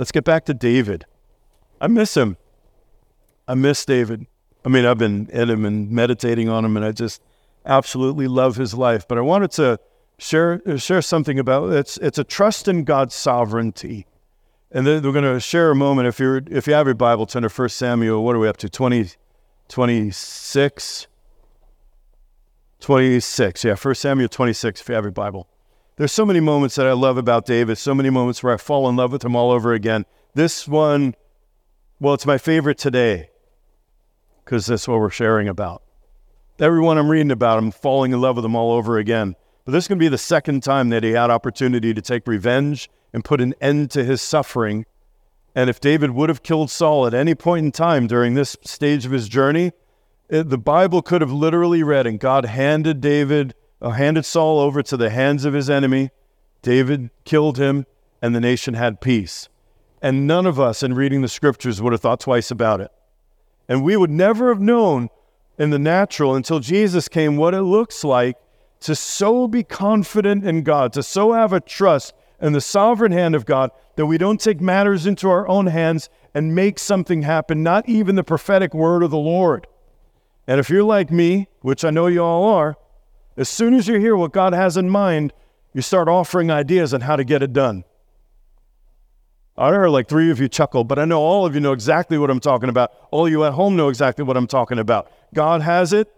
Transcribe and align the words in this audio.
Let's 0.00 0.12
get 0.12 0.24
back 0.24 0.46
to 0.46 0.54
David. 0.54 1.04
I 1.78 1.86
miss 1.86 2.16
him. 2.16 2.38
I 3.46 3.52
miss 3.52 3.84
David. 3.84 4.26
I 4.64 4.70
mean, 4.70 4.86
I've 4.86 4.96
been 4.96 5.28
in 5.30 5.50
him 5.50 5.66
and 5.66 5.90
meditating 5.90 6.48
on 6.48 6.64
him, 6.64 6.74
and 6.78 6.86
I 6.86 6.92
just 6.92 7.20
absolutely 7.66 8.26
love 8.26 8.56
his 8.56 8.72
life. 8.72 9.06
But 9.06 9.18
I 9.18 9.20
wanted 9.20 9.50
to 9.52 9.78
share 10.16 10.62
share 10.78 11.02
something 11.02 11.38
about 11.38 11.74
it's 11.74 11.98
it's 11.98 12.16
a 12.16 12.24
trust 12.24 12.66
in 12.66 12.84
God's 12.84 13.14
sovereignty. 13.14 14.06
And 14.70 14.86
then 14.86 15.02
we're 15.02 15.12
going 15.12 15.34
to 15.34 15.38
share 15.38 15.70
a 15.70 15.74
moment. 15.74 16.08
If 16.08 16.18
you're 16.18 16.40
if 16.50 16.66
you 16.66 16.72
have 16.72 16.86
your 16.86 16.94
Bible, 16.94 17.26
turn 17.26 17.42
to 17.42 17.50
1 17.50 17.68
Samuel. 17.68 18.24
What 18.24 18.34
are 18.34 18.38
we 18.38 18.48
up 18.48 18.56
to? 18.56 18.70
20, 18.70 19.10
26? 19.68 21.06
26. 22.80 23.64
Yeah, 23.64 23.76
1 23.76 23.94
Samuel 23.96 24.30
26, 24.30 24.80
if 24.80 24.88
you 24.88 24.94
have 24.94 25.04
your 25.04 25.12
Bible. 25.12 25.46
There's 26.00 26.12
so 26.12 26.24
many 26.24 26.40
moments 26.40 26.76
that 26.76 26.86
I 26.86 26.94
love 26.94 27.18
about 27.18 27.44
David, 27.44 27.76
so 27.76 27.94
many 27.94 28.08
moments 28.08 28.42
where 28.42 28.54
I 28.54 28.56
fall 28.56 28.88
in 28.88 28.96
love 28.96 29.12
with 29.12 29.22
him 29.22 29.36
all 29.36 29.50
over 29.50 29.74
again. 29.74 30.06
This 30.32 30.66
one, 30.66 31.14
well, 32.00 32.14
it's 32.14 32.24
my 32.24 32.38
favorite 32.38 32.78
today 32.78 33.28
because 34.42 34.64
that's 34.64 34.88
what 34.88 34.98
we're 34.98 35.10
sharing 35.10 35.46
about. 35.46 35.82
Everyone 36.58 36.96
I'm 36.96 37.10
reading 37.10 37.30
about, 37.30 37.58
I'm 37.58 37.70
falling 37.70 38.12
in 38.12 38.20
love 38.22 38.36
with 38.36 38.44
them 38.44 38.56
all 38.56 38.72
over 38.72 38.96
again. 38.96 39.36
But 39.66 39.72
this 39.72 39.84
is 39.84 39.88
going 39.88 39.98
to 39.98 40.02
be 40.02 40.08
the 40.08 40.16
second 40.16 40.62
time 40.62 40.88
that 40.88 41.04
he 41.04 41.10
had 41.10 41.28
opportunity 41.28 41.92
to 41.92 42.00
take 42.00 42.26
revenge 42.26 42.88
and 43.12 43.22
put 43.22 43.42
an 43.42 43.52
end 43.60 43.90
to 43.90 44.02
his 44.02 44.22
suffering. 44.22 44.86
And 45.54 45.68
if 45.68 45.80
David 45.80 46.12
would 46.12 46.30
have 46.30 46.42
killed 46.42 46.70
Saul 46.70 47.06
at 47.06 47.12
any 47.12 47.34
point 47.34 47.66
in 47.66 47.72
time 47.72 48.06
during 48.06 48.32
this 48.32 48.56
stage 48.64 49.04
of 49.04 49.12
his 49.12 49.28
journey, 49.28 49.72
it, 50.30 50.48
the 50.48 50.56
Bible 50.56 51.02
could 51.02 51.20
have 51.20 51.30
literally 51.30 51.82
read, 51.82 52.06
and 52.06 52.18
God 52.18 52.46
handed 52.46 53.02
David, 53.02 53.54
Uh, 53.82 53.90
handed 53.90 54.24
Saul 54.24 54.58
over 54.60 54.82
to 54.82 54.96
the 54.96 55.10
hands 55.10 55.44
of 55.44 55.54
his 55.54 55.70
enemy. 55.70 56.10
David 56.62 57.10
killed 57.24 57.58
him, 57.58 57.86
and 58.20 58.34
the 58.34 58.40
nation 58.40 58.74
had 58.74 59.00
peace. 59.00 59.48
And 60.02 60.26
none 60.26 60.46
of 60.46 60.60
us, 60.60 60.82
in 60.82 60.94
reading 60.94 61.22
the 61.22 61.28
scriptures, 61.28 61.80
would 61.80 61.92
have 61.92 62.00
thought 62.00 62.20
twice 62.20 62.50
about 62.50 62.80
it. 62.80 62.90
And 63.68 63.82
we 63.82 63.96
would 63.96 64.10
never 64.10 64.48
have 64.48 64.60
known 64.60 65.08
in 65.58 65.70
the 65.70 65.78
natural 65.78 66.34
until 66.34 66.58
Jesus 66.58 67.08
came 67.08 67.36
what 67.36 67.54
it 67.54 67.62
looks 67.62 68.02
like 68.02 68.36
to 68.80 68.94
so 68.94 69.46
be 69.46 69.62
confident 69.62 70.44
in 70.44 70.62
God, 70.62 70.92
to 70.94 71.02
so 71.02 71.32
have 71.32 71.52
a 71.52 71.60
trust 71.60 72.14
in 72.40 72.52
the 72.52 72.60
sovereign 72.60 73.12
hand 73.12 73.34
of 73.34 73.44
God 73.44 73.70
that 73.96 74.06
we 74.06 74.18
don't 74.18 74.40
take 74.40 74.60
matters 74.60 75.06
into 75.06 75.28
our 75.28 75.46
own 75.46 75.66
hands 75.66 76.08
and 76.34 76.54
make 76.54 76.78
something 76.78 77.22
happen, 77.22 77.62
not 77.62 77.88
even 77.88 78.16
the 78.16 78.24
prophetic 78.24 78.72
word 78.72 79.02
of 79.02 79.10
the 79.10 79.18
Lord. 79.18 79.66
And 80.46 80.58
if 80.58 80.70
you're 80.70 80.82
like 80.82 81.10
me, 81.10 81.48
which 81.60 81.84
I 81.84 81.90
know 81.90 82.06
you 82.06 82.22
all 82.22 82.44
are, 82.44 82.76
as 83.40 83.48
soon 83.48 83.72
as 83.72 83.88
you 83.88 83.98
hear 83.98 84.14
what 84.14 84.32
God 84.32 84.52
has 84.52 84.76
in 84.76 84.90
mind, 84.90 85.32
you 85.72 85.80
start 85.80 86.08
offering 86.08 86.50
ideas 86.50 86.92
on 86.92 87.00
how 87.00 87.16
to 87.16 87.24
get 87.24 87.42
it 87.42 87.54
done. 87.54 87.84
I 89.56 89.70
heard 89.70 89.88
like 89.88 90.08
three 90.08 90.30
of 90.30 90.38
you 90.38 90.46
chuckle, 90.46 90.84
but 90.84 90.98
I 90.98 91.06
know 91.06 91.20
all 91.22 91.46
of 91.46 91.54
you 91.54 91.60
know 91.62 91.72
exactly 91.72 92.18
what 92.18 92.28
I'm 92.28 92.38
talking 92.38 92.68
about. 92.68 92.92
All 93.10 93.26
you 93.26 93.42
at 93.44 93.54
home 93.54 93.76
know 93.76 93.88
exactly 93.88 94.24
what 94.24 94.36
I'm 94.36 94.46
talking 94.46 94.78
about. 94.78 95.10
God 95.32 95.62
has 95.62 95.94
it. 95.94 96.12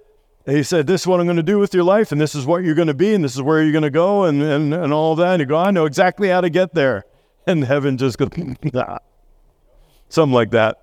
He 0.46 0.64
said, 0.64 0.88
This 0.88 1.02
is 1.02 1.06
what 1.06 1.20
I'm 1.20 1.26
going 1.26 1.36
to 1.36 1.44
do 1.44 1.60
with 1.60 1.72
your 1.72 1.84
life, 1.84 2.10
and 2.10 2.20
this 2.20 2.34
is 2.34 2.44
what 2.44 2.64
you're 2.64 2.74
going 2.74 2.88
to 2.88 2.94
be, 2.94 3.14
and 3.14 3.22
this 3.22 3.36
is 3.36 3.42
where 3.42 3.62
you're 3.62 3.70
going 3.70 3.82
to 3.82 3.90
go, 3.90 4.24
and, 4.24 4.42
and, 4.42 4.74
and 4.74 4.92
all 4.92 5.14
that. 5.14 5.34
And 5.34 5.40
you 5.40 5.46
go, 5.46 5.56
I 5.56 5.70
know 5.70 5.86
exactly 5.86 6.28
how 6.28 6.40
to 6.40 6.50
get 6.50 6.74
there. 6.74 7.04
And 7.44 7.64
heaven 7.64 7.98
just 7.98 8.18
goes, 8.18 8.28
something 10.08 10.32
like 10.32 10.52
that. 10.52 10.80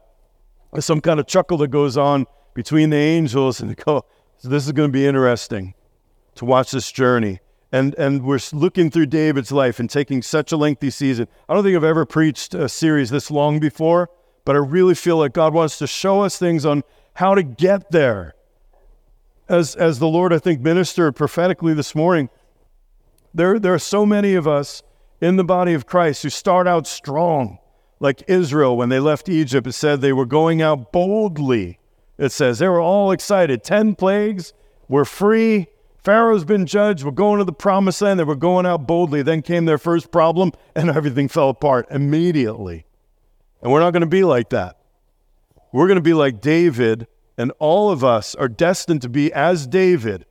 some 0.80 1.00
kind 1.00 1.18
of 1.18 1.26
chuckle 1.26 1.58
that 1.60 1.70
goes 1.70 1.96
on 1.96 2.26
between 2.54 2.90
the 2.90 2.98
angels, 2.98 3.62
and 3.62 3.70
they 3.70 3.76
go, 3.76 4.04
so 4.40 4.50
this 4.50 4.66
is 4.66 4.74
going 4.74 4.90
to 4.90 4.94
be 4.94 5.06
interesting 5.06 5.74
to 6.40 6.46
watch 6.46 6.72
this 6.72 6.92
journey. 6.92 7.40
And, 7.72 7.94
and 7.96 8.24
we're 8.24 8.40
looking 8.52 8.90
through 8.90 9.08
David's 9.08 9.52
life 9.52 9.80
and 9.80 9.90
taking 9.90 10.22
such 10.22 10.52
a 10.52 10.58
lengthy 10.58 10.90
season. 10.90 11.28
I 11.48 11.54
don't 11.54 11.64
think 11.64 11.76
I've 11.76 11.84
ever 11.84 12.06
preached 12.06 12.56
a 12.56 12.68
series 12.68 13.12
this 13.12 13.30
long 13.30 13.60
before, 13.60 14.10
but 14.46 14.56
I 14.56 14.60
really 14.60 14.96
feel 14.96 15.18
like 15.18 15.34
God 15.34 15.54
wants 15.54 15.78
to 15.78 15.86
show 15.86 16.22
us 16.22 16.40
things 16.40 16.66
on 16.66 16.84
how 17.14 17.36
to 17.36 17.44
get 17.44 17.92
there. 17.92 18.34
As, 19.48 19.76
as 19.76 20.00
the 20.00 20.08
Lord, 20.08 20.32
I 20.32 20.40
think, 20.40 20.62
ministered 20.62 21.16
prophetically 21.16 21.74
this 21.74 21.94
morning, 21.94 22.30
there, 23.34 23.60
there 23.60 23.74
are 23.74 23.80
so 23.80 24.06
many 24.06 24.34
of 24.34 24.48
us 24.48 24.82
in 25.22 25.36
the 25.36 25.44
body 25.44 25.74
of 25.74 25.86
Christ 25.86 26.24
who 26.24 26.30
start 26.30 26.68
out 26.68 26.88
strong, 26.88 27.60
like 28.00 28.24
Israel 28.28 28.78
when 28.78 28.90
they 28.90 29.00
left 29.00 29.28
Egypt. 29.28 29.68
It 29.68 29.74
said 29.74 30.00
they 30.00 30.14
were 30.14 30.26
going 30.26 30.62
out 30.62 30.92
boldly. 30.94 31.80
It 32.18 32.32
says 32.32 32.60
they 32.60 32.68
were 32.70 32.80
all 32.80 33.12
excited. 33.12 33.64
Ten 33.64 33.94
plagues, 33.94 34.54
we're 34.88 35.06
free, 35.06 35.68
Pharaoh's 36.04 36.46
been 36.46 36.66
judged. 36.66 37.04
We're 37.04 37.12
going 37.12 37.40
to 37.40 37.46
the 37.46 37.52
promised 37.52 38.02
land. 38.02 38.20
They 38.20 38.24
were 38.24 38.36
going 38.36 38.66
out 38.66 38.88
boldly. 38.88 39.22
Then 39.22 39.42
came 39.42 39.66
their 39.66 39.78
first 39.78 40.12
problem, 40.12 40.54
and 40.76 40.90
everything 40.96 41.28
fell 41.28 41.50
apart 41.50 41.88
immediately. 41.92 42.86
And 43.62 43.72
we're 43.72 43.82
not 43.82 43.92
going 43.92 44.02
to 44.02 44.08
be 44.08 44.24
like 44.24 44.50
that. 44.50 44.78
We're 45.72 45.88
going 45.88 45.98
to 45.98 46.02
be 46.02 46.14
like 46.14 46.42
David, 46.42 47.08
and 47.38 47.52
all 47.60 47.92
of 47.92 48.04
us 48.04 48.34
are 48.36 48.48
destined 48.48 49.02
to 49.04 49.10
be 49.10 49.32
as 49.34 49.68
David, 49.68 50.26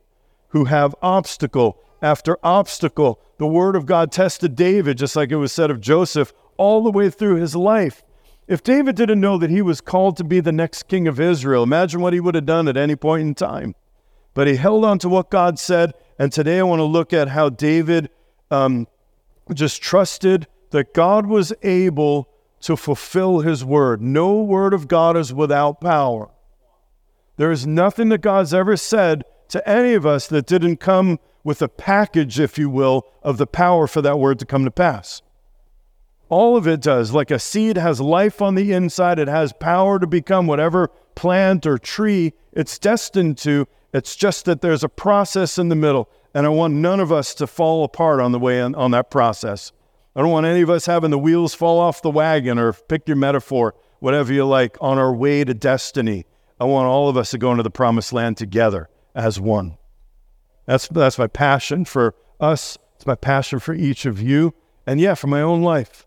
who 0.49 0.65
have 0.65 0.95
obstacle 1.01 1.79
after 2.01 2.37
obstacle. 2.43 3.21
The 3.37 3.47
word 3.47 3.75
of 3.75 3.85
God 3.85 4.11
tested 4.11 4.55
David, 4.55 4.97
just 4.97 5.15
like 5.15 5.31
it 5.31 5.35
was 5.35 5.51
said 5.51 5.69
of 5.69 5.79
Joseph, 5.79 6.33
all 6.57 6.83
the 6.83 6.91
way 6.91 7.09
through 7.09 7.35
his 7.35 7.55
life. 7.55 8.03
If 8.47 8.63
David 8.63 8.95
didn't 8.95 9.21
know 9.21 9.37
that 9.37 9.51
he 9.51 9.61
was 9.61 9.79
called 9.79 10.17
to 10.17 10.23
be 10.23 10.39
the 10.39 10.51
next 10.51 10.87
king 10.87 11.07
of 11.07 11.19
Israel, 11.19 11.61
imagine 11.61 12.01
what 12.01 12.13
he 12.13 12.19
would 12.19 12.33
have 12.33 12.47
done 12.47 12.67
at 12.67 12.75
any 12.75 12.95
point 12.95 13.21
in 13.21 13.35
time 13.35 13.75
but 14.33 14.47
he 14.47 14.55
held 14.55 14.85
on 14.85 14.99
to 14.99 15.09
what 15.09 15.29
God 15.29 15.59
said. 15.59 15.93
And 16.17 16.31
today 16.31 16.59
I 16.59 16.63
want 16.63 16.79
to 16.79 16.85
look 16.85 17.13
at 17.13 17.29
how 17.29 17.49
David 17.49 18.09
um, 18.51 18.87
just 19.53 19.81
trusted 19.81 20.47
that 20.71 20.93
God 20.93 21.25
was 21.25 21.53
able 21.63 22.29
to 22.61 22.75
fulfill 22.75 23.39
his 23.39 23.63
word. 23.63 24.01
No 24.01 24.41
word 24.41 24.73
of 24.73 24.87
God 24.87 25.15
is 25.17 25.33
without 25.33 25.81
power. 25.81 26.29
There 27.37 27.51
is 27.51 27.65
nothing 27.65 28.09
that 28.09 28.21
God's 28.21 28.53
ever 28.53 28.75
said 28.75 29.23
to 29.49 29.67
any 29.67 29.93
of 29.93 30.05
us 30.05 30.27
that 30.27 30.45
didn't 30.45 30.77
come 30.77 31.19
with 31.43 31.61
a 31.61 31.69
package, 31.69 32.39
if 32.39 32.57
you 32.57 32.69
will, 32.69 33.07
of 33.23 33.37
the 33.37 33.47
power 33.47 33.87
for 33.87 34.01
that 34.01 34.19
word 34.19 34.39
to 34.39 34.45
come 34.45 34.65
to 34.65 34.71
pass. 34.71 35.21
All 36.27 36.57
of 36.57 36.67
it 36.67 36.81
does. 36.81 37.13
Like 37.13 37.31
a 37.31 37.39
seed 37.39 37.77
has 37.77 37.99
life 37.99 38.41
on 38.41 38.55
the 38.55 38.71
inside, 38.71 39.19
it 39.19 39.27
has 39.27 39.53
power 39.53 39.99
to 39.99 40.05
become 40.05 40.47
whatever 40.47 40.89
plant 41.15 41.65
or 41.65 41.77
tree 41.77 42.33
it's 42.53 42.77
destined 42.77 43.37
to. 43.39 43.67
It's 43.93 44.15
just 44.15 44.45
that 44.45 44.61
there's 44.61 44.83
a 44.83 44.89
process 44.89 45.57
in 45.57 45.69
the 45.69 45.75
middle, 45.75 46.09
and 46.33 46.45
I 46.45 46.49
want 46.49 46.75
none 46.75 46.99
of 46.99 47.11
us 47.11 47.33
to 47.35 47.47
fall 47.47 47.83
apart 47.83 48.19
on 48.19 48.31
the 48.31 48.39
way 48.39 48.61
on, 48.61 48.75
on 48.75 48.91
that 48.91 49.09
process. 49.09 49.71
I 50.15 50.21
don't 50.21 50.31
want 50.31 50.45
any 50.45 50.61
of 50.61 50.69
us 50.69 50.85
having 50.85 51.11
the 51.11 51.17
wheels 51.17 51.55
fall 51.55 51.79
off 51.79 52.01
the 52.01 52.11
wagon, 52.11 52.59
or 52.59 52.73
pick 52.73 53.07
your 53.07 53.17
metaphor, 53.17 53.73
whatever 53.99 54.31
you 54.33 54.45
like, 54.45 54.77
on 54.79 54.97
our 54.97 55.13
way 55.13 55.43
to 55.43 55.53
destiny. 55.53 56.25
I 56.59 56.65
want 56.65 56.87
all 56.87 57.09
of 57.09 57.17
us 57.17 57.31
to 57.31 57.37
go 57.37 57.51
into 57.51 57.63
the 57.63 57.71
promised 57.71 58.13
land 58.13 58.37
together 58.37 58.89
as 59.15 59.39
one. 59.39 59.77
That's, 60.65 60.87
that's 60.87 61.17
my 61.17 61.27
passion 61.27 61.85
for 61.85 62.13
us. 62.39 62.77
It's 62.95 63.05
my 63.05 63.15
passion 63.15 63.59
for 63.59 63.73
each 63.73 64.05
of 64.05 64.21
you. 64.21 64.53
And 64.85 64.99
yeah, 64.99 65.15
for 65.15 65.27
my 65.27 65.41
own 65.41 65.61
life. 65.61 66.05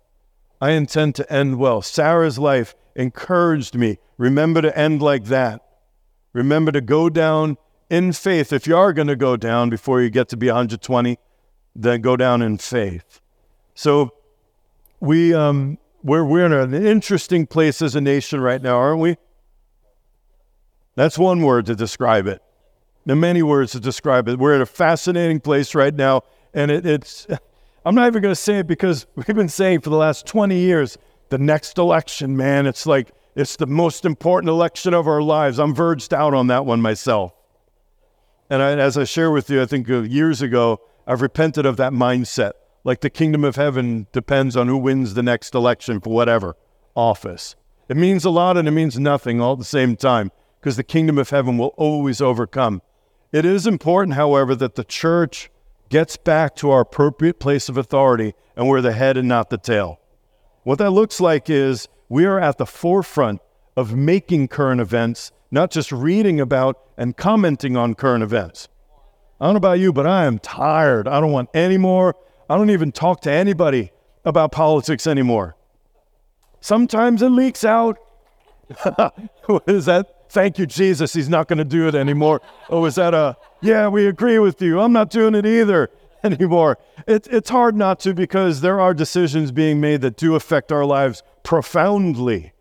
I 0.60 0.70
intend 0.72 1.16
to 1.16 1.32
end 1.32 1.58
well. 1.58 1.82
Sarah's 1.82 2.38
life 2.38 2.76
encouraged 2.94 3.74
me. 3.74 3.98
Remember 4.18 4.62
to 4.62 4.76
end 4.78 5.02
like 5.02 5.24
that. 5.24 5.62
Remember 6.32 6.70
to 6.70 6.80
go 6.80 7.08
down 7.08 7.56
in 7.92 8.10
faith. 8.10 8.54
If 8.54 8.66
you 8.66 8.74
are 8.74 8.94
going 8.94 9.08
to 9.08 9.16
go 9.16 9.36
down 9.36 9.68
before 9.68 10.00
you 10.00 10.08
get 10.08 10.30
to 10.30 10.36
be 10.36 10.46
120, 10.46 11.18
then 11.76 12.00
go 12.00 12.16
down 12.16 12.40
in 12.40 12.56
faith. 12.56 13.20
So 13.74 14.14
we 14.98 15.34
um, 15.34 15.78
we're 16.02 16.24
we're 16.24 16.46
in 16.46 16.52
an 16.52 16.74
interesting 16.86 17.46
place 17.46 17.82
as 17.82 17.94
a 17.94 18.00
nation 18.00 18.40
right 18.40 18.62
now, 18.62 18.78
aren't 18.78 19.00
we? 19.00 19.18
That's 20.94 21.18
one 21.18 21.42
word 21.42 21.66
to 21.66 21.74
describe 21.74 22.26
it. 22.26 22.42
There 23.04 23.14
are 23.14 23.18
many 23.18 23.42
words 23.42 23.72
to 23.72 23.80
describe 23.80 24.26
it. 24.26 24.38
We're 24.38 24.54
in 24.54 24.62
a 24.62 24.66
fascinating 24.66 25.40
place 25.40 25.74
right 25.74 25.94
now, 25.94 26.22
and 26.54 26.70
it, 26.70 26.86
it's. 26.86 27.26
I'm 27.84 27.96
not 27.96 28.06
even 28.06 28.22
going 28.22 28.32
to 28.32 28.40
say 28.40 28.60
it 28.60 28.68
because 28.68 29.06
we've 29.16 29.26
been 29.26 29.48
saying 29.48 29.80
for 29.80 29.90
the 29.90 29.96
last 29.96 30.24
20 30.24 30.56
years 30.56 30.96
the 31.30 31.38
next 31.38 31.78
election, 31.78 32.36
man. 32.36 32.64
It's 32.66 32.86
like 32.86 33.10
it's 33.34 33.56
the 33.56 33.66
most 33.66 34.04
important 34.04 34.50
election 34.50 34.94
of 34.94 35.08
our 35.08 35.20
lives. 35.20 35.58
I'm 35.58 35.74
verged 35.74 36.14
out 36.14 36.32
on 36.32 36.46
that 36.46 36.64
one 36.64 36.80
myself. 36.80 37.34
And 38.50 38.62
I, 38.62 38.72
as 38.72 38.98
I 38.98 39.04
share 39.04 39.30
with 39.30 39.48
you, 39.50 39.62
I 39.62 39.66
think 39.66 39.88
years 39.88 40.42
ago, 40.42 40.80
I've 41.06 41.22
repented 41.22 41.66
of 41.66 41.76
that 41.78 41.92
mindset. 41.92 42.52
Like 42.84 43.00
the 43.00 43.10
kingdom 43.10 43.44
of 43.44 43.56
heaven 43.56 44.06
depends 44.12 44.56
on 44.56 44.68
who 44.68 44.76
wins 44.76 45.14
the 45.14 45.22
next 45.22 45.54
election 45.54 46.00
for 46.00 46.10
whatever 46.10 46.56
office. 46.94 47.56
It 47.88 47.96
means 47.96 48.24
a 48.24 48.30
lot 48.30 48.56
and 48.56 48.66
it 48.66 48.72
means 48.72 48.98
nothing 48.98 49.40
all 49.40 49.52
at 49.52 49.58
the 49.58 49.64
same 49.64 49.96
time 49.96 50.32
because 50.60 50.76
the 50.76 50.84
kingdom 50.84 51.18
of 51.18 51.30
heaven 51.30 51.58
will 51.58 51.74
always 51.76 52.20
overcome. 52.20 52.82
It 53.32 53.44
is 53.44 53.66
important, 53.66 54.14
however, 54.14 54.54
that 54.56 54.74
the 54.74 54.84
church 54.84 55.50
gets 55.88 56.16
back 56.16 56.56
to 56.56 56.70
our 56.70 56.80
appropriate 56.80 57.38
place 57.38 57.68
of 57.68 57.76
authority 57.76 58.34
and 58.56 58.68
we're 58.68 58.80
the 58.80 58.92
head 58.92 59.16
and 59.16 59.28
not 59.28 59.50
the 59.50 59.58
tail. 59.58 60.00
What 60.64 60.78
that 60.78 60.90
looks 60.90 61.20
like 61.20 61.50
is 61.50 61.88
we 62.08 62.24
are 62.24 62.38
at 62.38 62.58
the 62.58 62.66
forefront 62.66 63.40
of 63.76 63.94
making 63.94 64.48
current 64.48 64.80
events 64.80 65.32
not 65.52 65.70
just 65.70 65.92
reading 65.92 66.40
about 66.40 66.80
and 66.96 67.16
commenting 67.16 67.76
on 67.76 67.94
current 67.94 68.24
events. 68.24 68.68
I 69.38 69.44
don't 69.44 69.54
know 69.54 69.58
about 69.58 69.78
you, 69.78 69.92
but 69.92 70.06
I 70.06 70.24
am 70.24 70.38
tired. 70.38 71.06
I 71.06 71.20
don't 71.20 71.30
want 71.30 71.50
any 71.52 71.76
more. 71.76 72.16
I 72.48 72.56
don't 72.56 72.70
even 72.70 72.90
talk 72.90 73.20
to 73.22 73.30
anybody 73.30 73.92
about 74.24 74.50
politics 74.50 75.06
anymore. 75.06 75.56
Sometimes 76.60 77.22
it 77.22 77.28
leaks 77.28 77.64
out. 77.64 77.98
what 79.46 79.64
is 79.66 79.86
that? 79.86 80.30
Thank 80.30 80.58
you, 80.58 80.64
Jesus. 80.64 81.12
He's 81.12 81.28
not 81.28 81.48
going 81.48 81.58
to 81.58 81.64
do 81.64 81.86
it 81.86 81.94
anymore. 81.94 82.40
Oh, 82.70 82.86
is 82.86 82.94
that 82.94 83.12
a, 83.12 83.36
yeah, 83.60 83.88
we 83.88 84.06
agree 84.06 84.38
with 84.38 84.62
you. 84.62 84.80
I'm 84.80 84.92
not 84.92 85.10
doing 85.10 85.34
it 85.34 85.44
either 85.44 85.90
anymore. 86.24 86.78
It, 87.06 87.26
it's 87.30 87.50
hard 87.50 87.76
not 87.76 88.00
to 88.00 88.14
because 88.14 88.62
there 88.62 88.80
are 88.80 88.94
decisions 88.94 89.52
being 89.52 89.80
made 89.80 90.00
that 90.00 90.16
do 90.16 90.34
affect 90.34 90.72
our 90.72 90.86
lives 90.86 91.22
profoundly. 91.42 92.52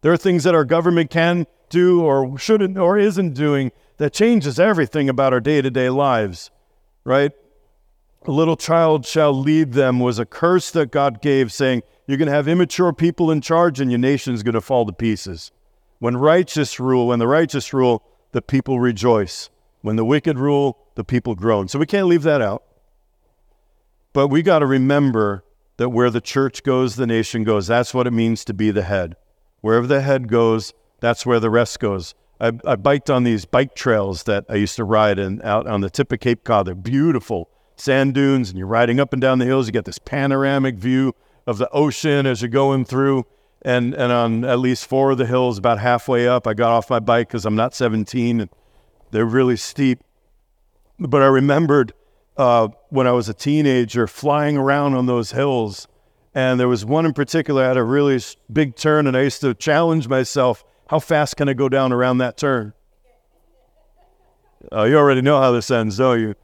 There 0.00 0.12
are 0.12 0.16
things 0.16 0.42
that 0.44 0.54
our 0.54 0.64
government 0.64 1.10
can 1.10 1.46
do 1.68 2.02
or 2.02 2.38
shouldn't 2.38 2.78
or 2.78 2.98
isn't 2.98 3.34
doing 3.34 3.72
that 3.98 4.12
changes 4.12 4.58
everything 4.58 5.08
about 5.08 5.32
our 5.32 5.40
day 5.40 5.62
to 5.62 5.70
day 5.70 5.90
lives, 5.90 6.50
right? 7.04 7.32
A 8.26 8.30
little 8.30 8.56
child 8.56 9.06
shall 9.06 9.32
lead 9.32 9.72
them 9.72 10.00
was 10.00 10.18
a 10.18 10.26
curse 10.26 10.70
that 10.72 10.90
God 10.90 11.22
gave, 11.22 11.52
saying, 11.52 11.82
You're 12.06 12.18
going 12.18 12.26
to 12.26 12.34
have 12.34 12.48
immature 12.48 12.92
people 12.92 13.30
in 13.30 13.40
charge 13.40 13.80
and 13.80 13.90
your 13.90 13.98
nation's 13.98 14.42
going 14.42 14.54
to 14.54 14.60
fall 14.60 14.84
to 14.84 14.92
pieces. 14.92 15.52
When 15.98 16.16
righteous 16.16 16.80
rule, 16.80 17.06
when 17.08 17.20
the 17.20 17.28
righteous 17.28 17.72
rule, 17.72 18.02
the 18.32 18.42
people 18.42 18.80
rejoice. 18.80 19.48
When 19.82 19.96
the 19.96 20.04
wicked 20.04 20.38
rule, 20.38 20.78
the 20.96 21.04
people 21.04 21.34
groan. 21.34 21.68
So 21.68 21.78
we 21.78 21.86
can't 21.86 22.08
leave 22.08 22.24
that 22.24 22.42
out. 22.42 22.64
But 24.12 24.28
we 24.28 24.42
got 24.42 24.58
to 24.58 24.66
remember 24.66 25.44
that 25.76 25.90
where 25.90 26.10
the 26.10 26.20
church 26.20 26.62
goes, 26.62 26.96
the 26.96 27.06
nation 27.06 27.44
goes. 27.44 27.66
That's 27.66 27.94
what 27.94 28.06
it 28.06 28.12
means 28.12 28.44
to 28.46 28.54
be 28.54 28.70
the 28.70 28.82
head. 28.82 29.16
Wherever 29.60 29.86
the 29.86 30.00
head 30.00 30.28
goes, 30.28 30.72
that's 31.00 31.26
where 31.26 31.40
the 31.40 31.50
rest 31.50 31.80
goes. 31.80 32.14
I, 32.40 32.52
I 32.64 32.76
biked 32.76 33.10
on 33.10 33.24
these 33.24 33.44
bike 33.44 33.74
trails 33.74 34.24
that 34.24 34.44
I 34.48 34.56
used 34.56 34.76
to 34.76 34.84
ride 34.84 35.18
in 35.18 35.40
out 35.42 35.66
on 35.66 35.80
the 35.80 35.90
tip 35.90 36.12
of 36.12 36.20
Cape 36.20 36.44
Cod. 36.44 36.66
They're 36.66 36.74
beautiful 36.74 37.48
sand 37.76 38.14
dunes, 38.14 38.50
and 38.50 38.58
you're 38.58 38.66
riding 38.66 39.00
up 39.00 39.12
and 39.12 39.20
down 39.20 39.38
the 39.38 39.44
hills. 39.44 39.66
You 39.66 39.72
get 39.72 39.84
this 39.84 39.98
panoramic 39.98 40.76
view 40.76 41.14
of 41.46 41.58
the 41.58 41.68
ocean 41.70 42.26
as 42.26 42.42
you're 42.42 42.48
going 42.48 42.84
through. 42.84 43.24
And, 43.62 43.94
and 43.94 44.12
on 44.12 44.44
at 44.44 44.58
least 44.58 44.86
four 44.86 45.10
of 45.10 45.18
the 45.18 45.26
hills, 45.26 45.58
about 45.58 45.78
halfway 45.78 46.28
up, 46.28 46.46
I 46.46 46.54
got 46.54 46.70
off 46.70 46.90
my 46.90 47.00
bike 47.00 47.28
because 47.28 47.44
I'm 47.44 47.56
not 47.56 47.74
17 47.74 48.40
and 48.42 48.50
they're 49.10 49.24
really 49.24 49.56
steep. 49.56 50.04
But 50.98 51.22
I 51.22 51.26
remembered 51.26 51.92
uh, 52.36 52.68
when 52.90 53.06
I 53.06 53.12
was 53.12 53.28
a 53.28 53.34
teenager 53.34 54.06
flying 54.06 54.56
around 54.56 54.94
on 54.94 55.06
those 55.06 55.32
hills. 55.32 55.88
And 56.34 56.60
there 56.60 56.68
was 56.68 56.84
one 56.84 57.06
in 57.06 57.14
particular 57.14 57.64
I 57.64 57.68
had 57.68 57.76
a 57.76 57.82
really 57.82 58.20
big 58.52 58.76
turn, 58.76 59.06
and 59.06 59.16
I 59.16 59.22
used 59.22 59.40
to 59.40 59.54
challenge 59.54 60.06
myself 60.06 60.64
how 60.88 60.98
fast 60.98 61.36
can 61.36 61.48
I 61.48 61.52
go 61.52 61.68
down 61.68 61.92
around 61.92 62.18
that 62.18 62.36
turn? 62.36 62.72
Uh, 64.72 64.84
you 64.84 64.96
already 64.96 65.22
know 65.22 65.40
how 65.40 65.52
this 65.52 65.70
ends, 65.70 65.98
don't 65.98 66.20
you? 66.20 66.34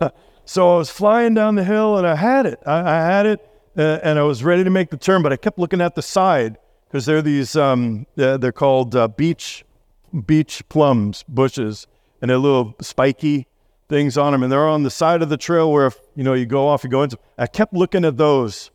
so 0.44 0.74
I 0.74 0.78
was 0.78 0.90
flying 0.90 1.34
down 1.34 1.54
the 1.54 1.64
hill 1.64 1.96
and 1.96 2.06
I 2.06 2.14
had 2.14 2.46
it. 2.46 2.60
I, 2.66 2.80
I 2.80 2.96
had 2.96 3.26
it 3.26 3.48
uh, 3.76 3.98
and 4.02 4.18
I 4.18 4.22
was 4.22 4.44
ready 4.44 4.64
to 4.64 4.70
make 4.70 4.90
the 4.90 4.96
turn, 4.96 5.22
but 5.22 5.32
I 5.32 5.36
kept 5.36 5.58
looking 5.58 5.80
at 5.80 5.94
the 5.94 6.02
side 6.02 6.58
because 6.86 7.06
they're 7.06 7.22
these, 7.22 7.56
um, 7.56 8.06
they're 8.14 8.52
called 8.52 8.94
uh, 8.94 9.08
beach, 9.08 9.64
beach 10.26 10.62
plums, 10.68 11.24
bushes, 11.26 11.86
and 12.20 12.30
they're 12.30 12.38
little 12.38 12.74
spiky 12.80 13.46
things 13.88 14.16
on 14.16 14.32
them. 14.32 14.42
And 14.42 14.52
they're 14.52 14.68
on 14.68 14.82
the 14.82 14.90
side 14.90 15.22
of 15.22 15.28
the 15.28 15.36
trail 15.36 15.72
where, 15.72 15.86
if, 15.86 15.98
you 16.14 16.24
know, 16.24 16.34
you 16.34 16.46
go 16.46 16.68
off, 16.68 16.84
you 16.84 16.90
go 16.90 17.02
into. 17.02 17.18
I 17.36 17.46
kept 17.46 17.74
looking 17.74 18.04
at 18.04 18.16
those 18.16 18.70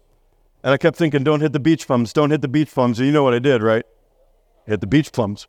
and 0.63 0.73
I 0.73 0.77
kept 0.77 0.97
thinking, 0.97 1.23
don't 1.23 1.39
hit 1.39 1.53
the 1.53 1.59
beach 1.59 1.87
plums, 1.87 2.11
don't 2.11 2.31
hit 2.31 2.41
the 2.41 2.47
beach 2.47 2.71
plums. 2.71 2.99
And 2.99 3.07
you 3.07 3.13
know 3.13 3.23
what 3.23 3.33
I 3.33 3.39
did, 3.39 3.63
right? 3.63 3.85
Hit 4.69 4.81
the 4.81 4.87
beach 4.87 5.11
plums 5.11 5.47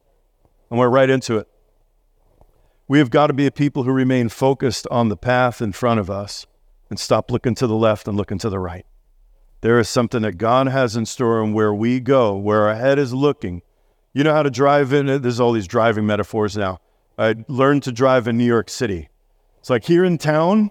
and 0.70 0.78
we're 0.78 0.88
right 0.88 1.10
into 1.10 1.36
it. 1.36 1.48
We 2.88 2.98
have 2.98 3.10
got 3.10 3.26
to 3.26 3.32
be 3.32 3.46
a 3.46 3.50
people 3.50 3.82
who 3.82 3.92
remain 3.92 4.28
focused 4.28 4.86
on 4.90 5.08
the 5.08 5.16
path 5.16 5.60
in 5.60 5.72
front 5.72 6.00
of 6.00 6.10
us 6.10 6.46
and 6.88 6.98
stop 6.98 7.30
looking 7.30 7.54
to 7.56 7.66
the 7.66 7.76
left 7.76 8.08
and 8.08 8.16
looking 8.16 8.38
to 8.38 8.48
the 8.48 8.58
right. 8.58 8.86
There 9.60 9.78
is 9.78 9.88
something 9.88 10.22
that 10.22 10.38
God 10.38 10.68
has 10.68 10.96
in 10.96 11.04
store, 11.06 11.42
and 11.42 11.54
where 11.54 11.74
we 11.74 12.00
go, 12.00 12.34
where 12.34 12.68
our 12.68 12.74
head 12.74 12.98
is 12.98 13.12
looking. 13.12 13.62
You 14.14 14.24
know 14.24 14.32
how 14.32 14.42
to 14.42 14.50
drive 14.50 14.92
in? 14.92 15.06
There's 15.20 15.38
all 15.38 15.52
these 15.52 15.68
driving 15.68 16.06
metaphors 16.06 16.56
now. 16.56 16.80
I 17.18 17.36
learned 17.46 17.82
to 17.84 17.92
drive 17.92 18.26
in 18.26 18.38
New 18.38 18.46
York 18.46 18.70
City. 18.70 19.10
It's 19.58 19.68
like 19.68 19.84
here 19.84 20.04
in 20.04 20.16
town, 20.16 20.70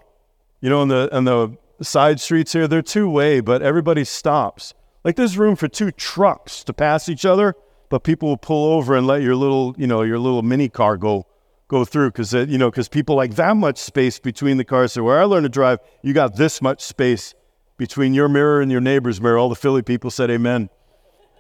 you 0.60 0.70
know, 0.70 0.82
on 0.82 0.88
the 0.88 1.16
on 1.16 1.26
the 1.26 1.56
side 1.82 2.20
streets 2.20 2.52
here, 2.52 2.68
they're 2.68 2.82
two 2.82 3.08
way, 3.08 3.40
but 3.40 3.62
everybody 3.62 4.04
stops. 4.04 4.74
Like 5.04 5.16
there's 5.16 5.38
room 5.38 5.56
for 5.56 5.68
two 5.68 5.92
trucks 5.92 6.64
to 6.64 6.74
pass 6.74 7.08
each 7.08 7.26
other 7.26 7.56
but 7.90 8.04
people 8.04 8.30
will 8.30 8.38
pull 8.38 8.74
over 8.74 8.96
and 8.96 9.06
let 9.08 9.22
your 9.22 9.36
little, 9.36 9.76
you 9.78 9.88
know, 9.88 10.04
your 10.04 10.20
little 10.20 10.42
mini 10.42 10.70
car 10.70 10.98
go 10.98 11.26
go 11.70 11.86
through 11.86 12.10
because 12.10 12.34
you 12.34 12.58
know 12.58 12.70
because 12.70 12.90
people 12.90 13.16
like 13.16 13.36
that 13.36 13.56
much 13.56 13.78
space 13.78 14.20
between 14.20 14.58
the 14.58 14.66
cars. 14.66 14.94
So 14.94 15.04
where 15.04 15.20
I 15.20 15.24
learned 15.24 15.46
to 15.46 15.50
drive, 15.50 15.80
you 16.02 16.14
got 16.14 16.36
this 16.36 16.62
much 16.62 16.84
space 16.84 17.34
between 17.78 18.14
your 18.14 18.28
mirror 18.28 18.62
and 18.62 18.72
your 18.72 18.82
neighbor's 18.82 19.22
mirror. 19.22 19.38
All 19.38 19.50
the 19.50 19.56
Philly 19.56 19.82
people 19.82 20.12
said 20.12 20.30
amen. 20.30 20.70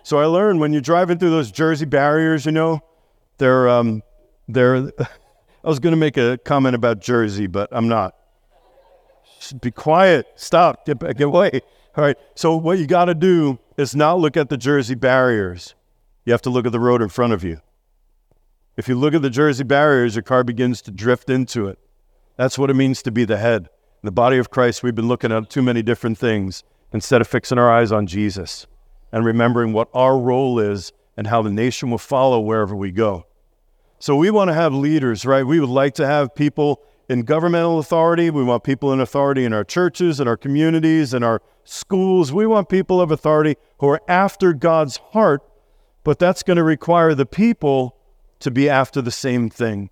So 0.03 0.17
I 0.17 0.25
learned 0.25 0.59
when 0.59 0.71
you're 0.71 0.81
driving 0.81 1.19
through 1.19 1.31
those 1.31 1.51
Jersey 1.51 1.85
barriers, 1.85 2.45
you 2.45 2.51
know, 2.51 2.81
they're 3.37 3.67
um, 3.67 4.01
they're. 4.47 4.91
I 5.61 5.67
was 5.67 5.79
going 5.79 5.91
to 5.91 5.97
make 5.97 6.15
a 6.15 6.37
comment 6.37 6.73
about 6.73 7.01
Jersey, 7.01 7.45
but 7.45 7.67
I'm 7.73 7.89
not. 7.89 8.15
Just 9.41 9.59
be 9.59 9.71
quiet. 9.71 10.25
Stop. 10.35 10.85
Get 10.85 10.99
back. 10.99 11.17
Get 11.17 11.27
away. 11.27 11.61
All 11.97 12.03
right. 12.03 12.15
So 12.35 12.55
what 12.55 12.77
you 12.77 12.87
got 12.87 13.05
to 13.05 13.13
do 13.13 13.59
is 13.77 13.93
not 13.93 14.19
look 14.19 14.37
at 14.37 14.47
the 14.47 14.55
Jersey 14.55 14.95
barriers. 14.95 15.75
You 16.29 16.33
have 16.33 16.43
to 16.43 16.51
look 16.51 16.67
at 16.67 16.71
the 16.71 16.79
road 16.79 17.01
in 17.01 17.09
front 17.09 17.33
of 17.33 17.43
you. 17.43 17.59
If 18.77 18.87
you 18.87 18.93
look 18.93 19.15
at 19.15 19.23
the 19.23 19.31
Jersey 19.31 19.63
barriers, 19.63 20.13
your 20.13 20.21
car 20.21 20.43
begins 20.43 20.79
to 20.83 20.91
drift 20.91 21.27
into 21.27 21.65
it. 21.65 21.79
That's 22.37 22.55
what 22.55 22.69
it 22.69 22.75
means 22.75 23.01
to 23.01 23.11
be 23.11 23.25
the 23.25 23.37
head. 23.37 23.63
In 23.63 24.05
the 24.05 24.11
body 24.11 24.37
of 24.37 24.51
Christ, 24.51 24.83
we've 24.83 24.93
been 24.93 25.07
looking 25.07 25.31
at 25.31 25.49
too 25.49 25.63
many 25.63 25.81
different 25.81 26.19
things 26.19 26.63
instead 26.93 27.19
of 27.19 27.27
fixing 27.27 27.57
our 27.57 27.71
eyes 27.71 27.91
on 27.91 28.05
Jesus 28.05 28.67
and 29.11 29.25
remembering 29.25 29.73
what 29.73 29.89
our 29.91 30.19
role 30.19 30.59
is 30.59 30.93
and 31.17 31.25
how 31.25 31.41
the 31.41 31.49
nation 31.49 31.89
will 31.89 31.97
follow 31.97 32.39
wherever 32.39 32.75
we 32.75 32.91
go. 32.91 33.25
So 33.97 34.15
we 34.15 34.29
want 34.29 34.49
to 34.49 34.53
have 34.53 34.71
leaders, 34.71 35.25
right? 35.25 35.43
We 35.43 35.59
would 35.59 35.67
like 35.67 35.95
to 35.95 36.05
have 36.05 36.35
people 36.35 36.83
in 37.09 37.23
governmental 37.23 37.79
authority. 37.79 38.29
We 38.29 38.43
want 38.43 38.63
people 38.63 38.93
in 38.93 38.99
authority 38.99 39.45
in 39.45 39.53
our 39.53 39.63
churches, 39.63 40.19
in 40.19 40.27
our 40.27 40.37
communities, 40.37 41.15
in 41.15 41.23
our 41.23 41.41
schools. 41.63 42.31
We 42.31 42.45
want 42.45 42.69
people 42.69 43.01
of 43.01 43.09
authority 43.09 43.55
who 43.79 43.87
are 43.87 44.01
after 44.07 44.53
God's 44.53 44.97
heart 44.97 45.41
but 46.09 46.17
that's 46.17 46.41
going 46.41 46.57
to 46.57 46.63
require 46.63 47.13
the 47.13 47.23
people 47.23 47.95
to 48.39 48.49
be 48.49 48.67
after 48.67 48.99
the 48.99 49.11
same 49.11 49.47
thing. 49.47 49.91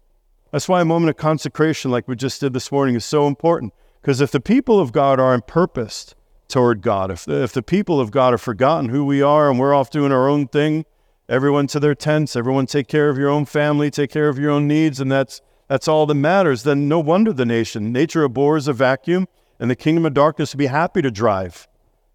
That's 0.51 0.67
why 0.67 0.81
a 0.81 0.83
moment 0.83 1.11
of 1.11 1.17
consecration, 1.17 1.91
like 1.91 2.07
we 2.07 2.15
just 2.15 2.41
did 2.41 2.53
this 2.53 2.71
morning, 2.71 2.95
is 2.95 3.05
so 3.05 3.27
important. 3.27 3.71
Because 4.01 4.19
if 4.19 4.31
the 4.31 4.39
people 4.39 4.79
of 4.79 4.91
God 4.91 5.19
aren't 5.19 5.45
purposed 5.45 6.15
toward 6.47 6.81
God, 6.81 7.11
if 7.11 7.23
the, 7.23 7.43
if 7.43 7.53
the 7.53 7.61
people 7.61 8.01
of 8.01 8.09
God 8.09 8.33
have 8.33 8.41
forgotten 8.41 8.89
who 8.89 9.05
we 9.05 9.21
are 9.21 9.47
and 9.47 9.59
we're 9.59 9.75
off 9.75 9.91
doing 9.91 10.11
our 10.11 10.27
own 10.27 10.47
thing, 10.47 10.85
everyone 11.29 11.67
to 11.67 11.79
their 11.79 11.93
tents, 11.93 12.35
everyone 12.35 12.65
take 12.65 12.87
care 12.87 13.09
of 13.09 13.19
your 13.19 13.29
own 13.29 13.45
family, 13.45 13.91
take 13.91 14.09
care 14.09 14.27
of 14.27 14.39
your 14.39 14.49
own 14.49 14.67
needs, 14.67 14.99
and 14.99 15.11
that's 15.11 15.39
that's 15.67 15.87
all 15.87 16.07
that 16.07 16.15
matters, 16.15 16.63
then 16.63 16.87
no 16.87 16.99
wonder 16.99 17.31
the 17.31 17.45
nation. 17.45 17.91
Nature 17.91 18.23
abhors 18.23 18.67
a 18.67 18.73
vacuum, 18.73 19.27
and 19.59 19.69
the 19.69 19.75
kingdom 19.75 20.03
of 20.03 20.15
darkness 20.15 20.55
would 20.55 20.57
be 20.57 20.65
happy 20.65 21.03
to 21.03 21.11
drive 21.11 21.67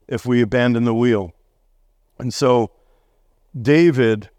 if 0.09 0.27
we 0.27 0.43
abandon 0.43 0.83
the 0.83 0.93
wheel. 0.93 1.33
And 2.19 2.35
so 2.35 2.73
David, 3.61 4.31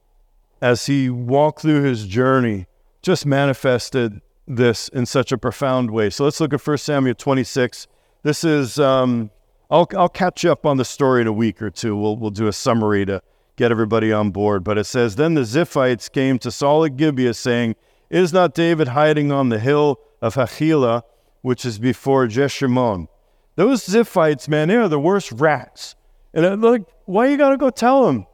as 0.62 0.86
he 0.86 1.10
walked 1.10 1.62
through 1.62 1.84
his 1.84 2.08
journey, 2.08 2.68
just 3.02 3.26
manifested 3.26 4.22
this 4.48 4.88
in 4.90 5.06
such 5.06 5.32
a 5.32 5.38
profound 5.38 5.92
way. 5.92 6.10
So 6.10 6.24
let's 6.24 6.40
look 6.40 6.54
at 6.54 6.66
1 6.66 6.78
Samuel 6.78 7.16
26. 7.16 7.88
This 8.24 8.44
is, 8.44 8.80
um, 8.80 9.30
I'll, 9.70 9.88
I'll 9.96 10.10
catch 10.10 10.46
up 10.46 10.66
on 10.66 10.78
the 10.78 10.86
story 10.86 11.22
in 11.22 11.28
a 11.28 11.34
week 11.34 11.62
or 11.62 11.70
two. 11.70 11.96
We'll, 11.96 12.18
we'll 12.18 12.32
do 12.32 12.48
a 12.48 12.54
summary 12.54 13.06
to 13.06 13.22
get 13.56 13.72
everybody 13.72 14.12
on 14.12 14.32
board. 14.32 14.64
But 14.64 14.78
it 14.78 14.86
says, 14.86 15.16
Then 15.16 15.34
the 15.34 15.42
Ziphites 15.42 16.12
came 16.12 16.40
to 16.40 16.52
Saul 16.52 16.86
at 16.86 16.98
Gibeah, 16.98 17.34
saying, 17.34 17.76
Is 18.10 18.34
not 18.34 18.54
David 18.54 18.90
hiding 18.90 19.32
on 19.32 19.50
the 19.50 19.60
hill 19.60 20.00
of 20.22 20.36
Hachilah, 20.36 21.04
which 21.42 21.66
is 21.66 21.80
before 21.80 22.28
Jeshimon? 22.28 23.08
Those 23.56 23.86
Ziphites, 23.86 24.48
man, 24.48 24.70
they 24.70 24.76
are 24.76 24.88
the 24.88 25.00
worst 25.00 25.32
rats. 25.34 25.96
And 26.34 26.46
I'm 26.46 26.62
like, 26.62 26.84
why 27.06 27.28
you 27.28 27.38
got 27.38 27.50
to 27.50 27.58
go 27.58 27.70
tell 27.70 28.08
them? 28.08 28.26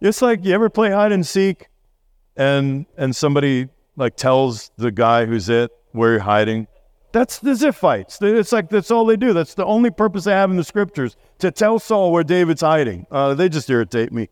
It's 0.00 0.22
like 0.22 0.44
you 0.44 0.54
ever 0.54 0.70
play 0.70 0.90
hide 0.90 1.12
and 1.12 1.26
seek, 1.26 1.68
and 2.36 2.86
and 2.96 3.14
somebody 3.14 3.68
like 3.96 4.16
tells 4.16 4.70
the 4.76 4.92
guy 4.92 5.26
who's 5.26 5.48
it 5.48 5.70
where 5.92 6.12
you're 6.12 6.20
hiding. 6.20 6.68
That's 7.10 7.38
the 7.38 7.52
Ziphites. 7.52 8.22
It's 8.22 8.52
like 8.52 8.68
that's 8.68 8.90
all 8.90 9.06
they 9.06 9.16
do. 9.16 9.32
That's 9.32 9.54
the 9.54 9.64
only 9.64 9.90
purpose 9.90 10.24
they 10.24 10.32
have 10.32 10.50
in 10.50 10.56
the 10.56 10.64
scriptures 10.64 11.16
to 11.40 11.50
tell 11.50 11.78
Saul 11.78 12.12
where 12.12 12.22
David's 12.22 12.60
hiding. 12.60 13.06
Uh, 13.10 13.34
they 13.34 13.48
just 13.48 13.68
irritate 13.68 14.12
me. 14.12 14.28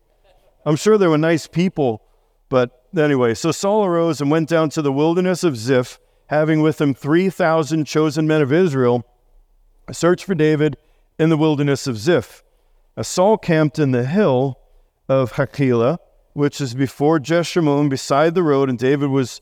I'm 0.65 0.75
sure 0.75 0.97
they 0.97 1.07
were 1.07 1.17
nice 1.17 1.47
people, 1.47 2.01
but 2.49 2.83
anyway. 2.95 3.33
So 3.33 3.51
Saul 3.51 3.85
arose 3.85 4.21
and 4.21 4.31
went 4.31 4.47
down 4.47 4.69
to 4.69 4.81
the 4.81 4.93
wilderness 4.93 5.43
of 5.43 5.57
Ziph, 5.57 5.99
having 6.27 6.61
with 6.61 6.79
him 6.79 6.93
three 6.93 7.29
thousand 7.29 7.85
chosen 7.85 8.25
men 8.25 8.41
of 8.41 8.53
Israel. 8.53 9.05
A 9.89 9.93
search 9.93 10.23
for 10.23 10.35
David 10.35 10.77
in 11.19 11.29
the 11.29 11.37
wilderness 11.37 11.87
of 11.87 11.97
Ziph. 11.97 12.43
As 12.95 13.07
Saul 13.07 13.37
camped 13.37 13.79
in 13.79 13.91
the 13.91 14.05
hill 14.05 14.59
of 15.09 15.33
Hachilah, 15.33 15.99
which 16.33 16.61
is 16.61 16.73
before 16.73 17.19
Jeshimon, 17.19 17.89
beside 17.89 18.35
the 18.35 18.43
road, 18.43 18.69
and 18.69 18.77
David 18.77 19.09
was 19.09 19.41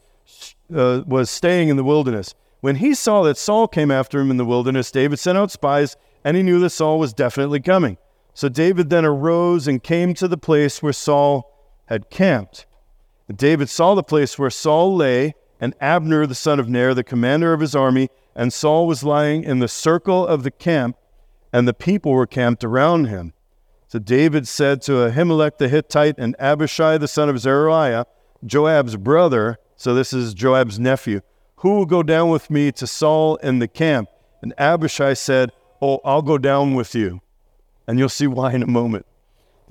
uh, 0.74 1.04
was 1.06 1.30
staying 1.30 1.70
in 1.70 1.78
the 1.78 1.84
wilderness. 1.84 2.34
When 2.62 2.78
he 2.78 2.96
saw 2.96 3.22
that 3.24 3.38
Saul 3.38 3.68
came 3.68 3.92
after 3.92 4.20
him 4.20 4.32
in 4.32 4.38
the 4.38 4.46
wilderness, 4.46 4.92
David 4.92 5.20
sent 5.20 5.38
out 5.38 5.52
spies, 5.52 5.96
and 6.24 6.36
he 6.36 6.42
knew 6.42 6.60
that 6.62 6.72
Saul 6.72 6.98
was 6.98 7.14
definitely 7.14 7.60
coming. 7.60 7.98
So 8.34 8.50
David 8.50 8.90
then 8.90 9.06
arose 9.06 9.68
and 9.68 9.84
came 9.84 10.14
to 10.16 10.28
the 10.28 10.38
place 10.38 10.82
where 10.82 10.94
Saul 10.94 11.52
had 11.86 12.10
camped. 12.10 12.66
And 13.28 13.38
David 13.38 13.70
saw 13.70 13.94
the 13.94 14.04
place 14.04 14.40
where 14.40 14.50
Saul 14.50 14.96
lay, 14.96 15.36
and 15.60 15.76
Abner 15.80 16.26
the 16.26 16.36
son 16.36 16.60
of 16.60 16.68
Ner, 16.68 16.94
the 16.94 17.04
commander 17.04 17.54
of 17.54 17.62
his 17.62 17.76
army, 17.76 18.10
and 18.36 18.52
Saul 18.52 18.88
was 18.88 19.04
lying 19.04 19.44
in 19.44 19.60
the 19.60 19.68
circle 19.68 20.26
of 20.26 20.44
the 20.44 20.52
camp, 20.52 20.98
and 21.54 21.68
the 21.68 21.74
people 21.74 22.12
were 22.12 22.28
camped 22.28 22.64
around 22.64 23.06
him. 23.06 23.34
So 23.96 24.00
David 24.00 24.46
said 24.46 24.82
to 24.82 25.08
Ahimelech 25.08 25.58
the 25.58 25.70
Hittite 25.70 26.16
and 26.18 26.36
Abishai 26.38 26.98
the 26.98 27.08
son 27.08 27.30
of 27.30 27.40
Zeruiah, 27.40 28.06
Joab's 28.46 28.98
brother, 28.98 29.58
so 29.78 29.96
this 29.96 30.12
is 30.12 30.34
Joab's 30.34 30.78
nephew, 30.78 31.22
who 31.60 31.76
will 31.76 31.86
go 31.86 32.04
down 32.04 32.30
with 32.30 32.50
me 32.50 32.74
to 32.74 32.86
Saul 32.88 33.38
in 33.38 33.60
the 33.60 33.70
camp? 33.70 34.10
And 34.42 34.54
Abishai 34.58 35.14
said, 35.14 35.54
Oh, 35.82 36.02
I'll 36.04 36.22
go 36.22 36.38
down 36.38 36.76
with 36.76 36.94
you. 36.94 37.22
And 37.88 37.98
you'll 37.98 38.10
see 38.10 38.28
why 38.28 38.52
in 38.52 38.64
a 38.64 38.68
moment. 38.68 39.06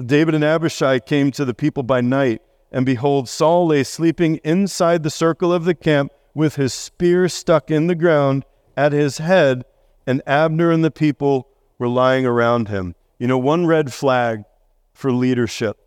David 0.02 0.34
and 0.34 0.42
Abishai 0.42 1.00
came 1.00 1.30
to 1.32 1.44
the 1.44 1.52
people 1.52 1.82
by 1.82 2.00
night, 2.00 2.40
and 2.72 2.86
behold, 2.86 3.28
Saul 3.28 3.66
lay 3.66 3.84
sleeping 3.84 4.36
inside 4.36 5.02
the 5.02 5.10
circle 5.10 5.52
of 5.52 5.66
the 5.66 5.74
camp 5.74 6.10
with 6.32 6.56
his 6.56 6.72
spear 6.72 7.28
stuck 7.28 7.70
in 7.70 7.88
the 7.88 7.94
ground 7.94 8.46
at 8.74 8.92
his 8.92 9.18
head, 9.18 9.66
and 10.06 10.22
Abner 10.26 10.70
and 10.70 10.82
the 10.82 10.90
people 10.90 11.46
were 11.78 11.88
lying 11.88 12.24
around 12.24 12.68
him. 12.68 12.94
You 13.24 13.28
know, 13.28 13.38
one 13.38 13.64
red 13.64 13.90
flag 13.90 14.44
for 14.92 15.10
leadership. 15.10 15.78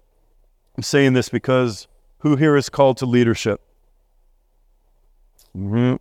I'm 0.76 0.82
saying 0.82 1.14
this 1.14 1.30
because 1.30 1.88
who 2.22 2.36
here 2.36 2.56
is 2.56 2.68
called 2.68 2.98
to 2.98 3.06
leadership? 3.06 3.62
Mm-hmm. 5.56 5.98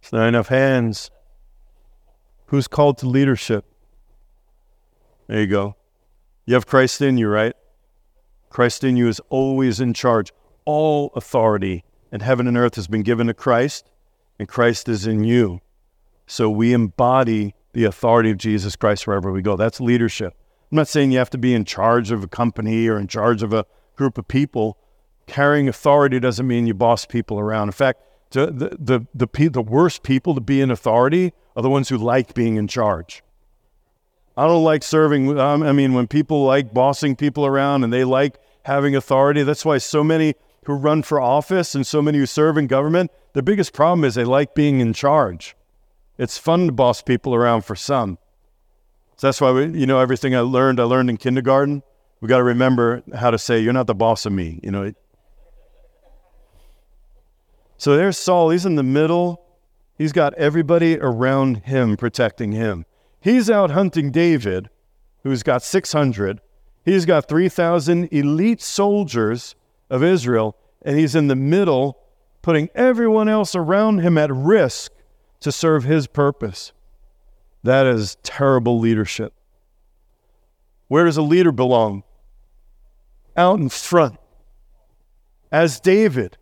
It's 0.00 0.10
not 0.10 0.26
enough 0.26 0.48
hands. 0.48 1.10
Who's 2.46 2.66
called 2.66 2.96
to 3.00 3.06
leadership? 3.06 3.66
There 5.26 5.42
you 5.42 5.46
go. 5.48 5.76
You 6.46 6.54
have 6.54 6.66
Christ 6.66 7.02
in 7.02 7.18
you, 7.18 7.28
right? 7.28 7.52
Christ 8.48 8.84
in 8.84 8.96
you 8.96 9.06
is 9.06 9.20
always 9.28 9.80
in 9.80 9.92
charge. 9.92 10.32
All 10.64 11.12
authority 11.14 11.84
in 12.10 12.20
heaven 12.20 12.46
and 12.46 12.56
earth 12.56 12.76
has 12.76 12.86
been 12.86 13.02
given 13.02 13.26
to 13.26 13.34
Christ, 13.34 13.90
and 14.38 14.48
Christ 14.48 14.88
is 14.88 15.06
in 15.06 15.24
you. 15.24 15.60
So 16.26 16.48
we 16.48 16.72
embody 16.72 17.54
the 17.74 17.84
authority 17.84 18.30
of 18.30 18.38
Jesus 18.38 18.76
Christ 18.76 19.06
wherever 19.06 19.30
we 19.30 19.42
go. 19.42 19.56
That's 19.56 19.78
leadership. 19.78 20.34
I'm 20.74 20.78
not 20.78 20.88
saying 20.88 21.12
you 21.12 21.18
have 21.18 21.30
to 21.30 21.38
be 21.38 21.54
in 21.54 21.64
charge 21.64 22.10
of 22.10 22.24
a 22.24 22.26
company 22.26 22.88
or 22.88 22.98
in 22.98 23.06
charge 23.06 23.44
of 23.44 23.52
a 23.52 23.64
group 23.94 24.18
of 24.18 24.26
people. 24.26 24.76
Carrying 25.28 25.68
authority 25.68 26.18
doesn't 26.18 26.48
mean 26.48 26.66
you 26.66 26.74
boss 26.74 27.06
people 27.06 27.38
around. 27.38 27.68
In 27.68 27.72
fact, 27.72 28.02
the, 28.30 28.46
the, 28.46 28.76
the, 29.14 29.28
the, 29.28 29.48
the 29.50 29.62
worst 29.62 30.02
people 30.02 30.34
to 30.34 30.40
be 30.40 30.60
in 30.60 30.72
authority 30.72 31.32
are 31.54 31.62
the 31.62 31.70
ones 31.70 31.90
who 31.90 31.96
like 31.96 32.34
being 32.34 32.56
in 32.56 32.66
charge. 32.66 33.22
I 34.36 34.48
don't 34.48 34.64
like 34.64 34.82
serving. 34.82 35.38
Um, 35.38 35.62
I 35.62 35.70
mean, 35.70 35.94
when 35.94 36.08
people 36.08 36.44
like 36.44 36.74
bossing 36.74 37.14
people 37.14 37.46
around 37.46 37.84
and 37.84 37.92
they 37.92 38.02
like 38.02 38.40
having 38.64 38.96
authority, 38.96 39.44
that's 39.44 39.64
why 39.64 39.78
so 39.78 40.02
many 40.02 40.34
who 40.64 40.72
run 40.72 41.04
for 41.04 41.20
office 41.20 41.76
and 41.76 41.86
so 41.86 42.02
many 42.02 42.18
who 42.18 42.26
serve 42.26 42.58
in 42.58 42.66
government, 42.66 43.12
the 43.32 43.44
biggest 43.44 43.72
problem 43.74 44.02
is 44.04 44.16
they 44.16 44.24
like 44.24 44.56
being 44.56 44.80
in 44.80 44.92
charge. 44.92 45.54
It's 46.18 46.36
fun 46.36 46.66
to 46.66 46.72
boss 46.72 47.00
people 47.00 47.32
around 47.32 47.64
for 47.64 47.76
some. 47.76 48.18
So 49.16 49.28
that's 49.28 49.40
why 49.40 49.52
we, 49.52 49.78
you 49.78 49.86
know 49.86 49.98
everything 49.98 50.34
I 50.34 50.40
learned. 50.40 50.80
I 50.80 50.84
learned 50.84 51.10
in 51.10 51.16
kindergarten. 51.16 51.82
We 52.20 52.28
got 52.28 52.38
to 52.38 52.44
remember 52.44 53.02
how 53.14 53.30
to 53.30 53.38
say, 53.38 53.60
"You're 53.60 53.72
not 53.72 53.86
the 53.86 53.94
boss 53.94 54.26
of 54.26 54.32
me." 54.32 54.60
You 54.62 54.70
know. 54.70 54.92
So 57.76 57.96
there's 57.96 58.16
Saul. 58.16 58.50
He's 58.50 58.66
in 58.66 58.76
the 58.76 58.82
middle. 58.82 59.44
He's 59.96 60.12
got 60.12 60.34
everybody 60.34 60.98
around 60.98 61.58
him 61.58 61.96
protecting 61.96 62.52
him. 62.52 62.86
He's 63.20 63.48
out 63.48 63.70
hunting 63.70 64.10
David, 64.10 64.68
who's 65.22 65.42
got 65.42 65.62
600. 65.62 66.40
He's 66.84 67.06
got 67.06 67.28
3,000 67.28 68.08
elite 68.12 68.60
soldiers 68.60 69.54
of 69.88 70.02
Israel, 70.02 70.56
and 70.82 70.98
he's 70.98 71.14
in 71.14 71.28
the 71.28 71.36
middle, 71.36 71.98
putting 72.42 72.68
everyone 72.74 73.28
else 73.28 73.54
around 73.54 74.00
him 74.00 74.18
at 74.18 74.30
risk 74.30 74.92
to 75.40 75.50
serve 75.52 75.84
his 75.84 76.06
purpose. 76.06 76.72
That 77.64 77.86
is 77.86 78.16
terrible 78.22 78.78
leadership. 78.78 79.32
Where 80.88 81.06
does 81.06 81.16
a 81.16 81.22
leader 81.22 81.50
belong? 81.50 82.04
Out 83.36 83.58
in 83.58 83.70
front. 83.70 84.18
As 85.50 85.80
David, 85.80 86.36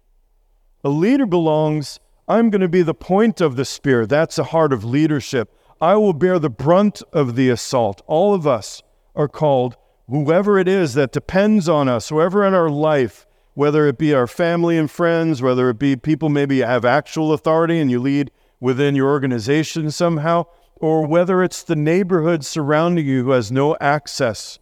a 0.82 0.88
leader 0.88 1.24
belongs, 1.24 2.00
I'm 2.26 2.50
going 2.50 2.60
to 2.60 2.68
be 2.68 2.82
the 2.82 2.92
point 2.92 3.40
of 3.40 3.54
the 3.54 3.64
spear. 3.64 4.04
That's 4.04 4.36
the 4.36 4.44
heart 4.44 4.72
of 4.72 4.84
leadership. 4.84 5.56
I 5.80 5.94
will 5.94 6.12
bear 6.12 6.40
the 6.40 6.50
brunt 6.50 7.02
of 7.12 7.36
the 7.36 7.50
assault. 7.50 8.02
All 8.06 8.34
of 8.34 8.46
us 8.46 8.82
are 9.14 9.28
called, 9.28 9.76
whoever 10.08 10.58
it 10.58 10.66
is 10.66 10.94
that 10.94 11.12
depends 11.12 11.68
on 11.68 11.88
us, 11.88 12.08
whoever 12.08 12.44
in 12.44 12.52
our 12.52 12.70
life, 12.70 13.26
whether 13.54 13.86
it 13.86 13.96
be 13.96 14.12
our 14.12 14.26
family 14.26 14.76
and 14.76 14.90
friends, 14.90 15.40
whether 15.40 15.70
it 15.70 15.78
be 15.78 15.94
people 15.94 16.28
maybe 16.28 16.60
have 16.60 16.84
actual 16.84 17.32
authority 17.32 17.78
and 17.78 17.92
you 17.92 18.00
lead 18.00 18.32
within 18.58 18.96
your 18.96 19.08
organization 19.08 19.90
somehow, 19.90 20.46
or 20.82 21.06
whether 21.06 21.44
it's 21.44 21.62
the 21.62 21.76
neighborhood 21.76 22.44
surrounding 22.44 23.06
you 23.06 23.22
who 23.22 23.30
has 23.30 23.52
no 23.52 23.76
access 23.80 24.58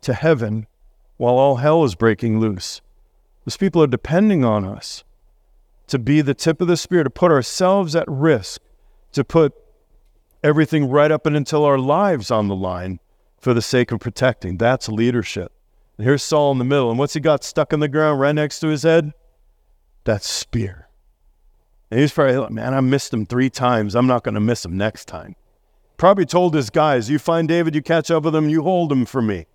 to 0.00 0.14
heaven 0.14 0.68
while 1.16 1.34
all 1.34 1.56
hell 1.56 1.82
is 1.82 1.96
breaking 1.96 2.38
loose. 2.38 2.80
Those 3.44 3.56
people 3.56 3.82
are 3.82 3.88
depending 3.88 4.44
on 4.44 4.64
us 4.64 5.02
to 5.88 5.98
be 5.98 6.20
the 6.20 6.32
tip 6.32 6.60
of 6.60 6.68
the 6.68 6.76
spear, 6.76 7.02
to 7.02 7.10
put 7.10 7.32
ourselves 7.32 7.96
at 7.96 8.06
risk, 8.06 8.62
to 9.12 9.24
put 9.24 9.52
everything 10.44 10.88
right 10.88 11.10
up 11.10 11.26
and 11.26 11.36
until 11.36 11.64
our 11.64 11.78
lives 11.78 12.30
on 12.30 12.46
the 12.46 12.54
line 12.54 13.00
for 13.40 13.52
the 13.52 13.60
sake 13.60 13.90
of 13.90 13.98
protecting. 13.98 14.56
That's 14.56 14.88
leadership. 14.88 15.50
And 15.98 16.06
here's 16.06 16.22
Saul 16.22 16.52
in 16.52 16.58
the 16.58 16.64
middle. 16.64 16.88
And 16.88 17.00
what's 17.00 17.14
he 17.14 17.20
got 17.20 17.42
stuck 17.42 17.72
in 17.72 17.80
the 17.80 17.88
ground 17.88 18.20
right 18.20 18.34
next 18.34 18.60
to 18.60 18.68
his 18.68 18.84
head? 18.84 19.12
That 20.04 20.22
spear. 20.22 20.88
And 21.90 21.98
he's 21.98 22.12
probably 22.12 22.36
like, 22.36 22.52
man, 22.52 22.74
I 22.74 22.80
missed 22.80 23.12
him 23.12 23.26
three 23.26 23.50
times. 23.50 23.96
I'm 23.96 24.06
not 24.06 24.22
going 24.22 24.36
to 24.36 24.40
miss 24.40 24.64
him 24.64 24.76
next 24.76 25.06
time. 25.06 25.34
Probably 25.96 26.26
told 26.26 26.54
his 26.54 26.70
guys, 26.70 27.08
you 27.08 27.18
find 27.18 27.46
David, 27.46 27.74
you 27.74 27.82
catch 27.82 28.10
up 28.10 28.24
with 28.24 28.34
him, 28.34 28.48
you 28.48 28.62
hold 28.62 28.90
him 28.90 29.04
for 29.04 29.22
me. 29.22 29.46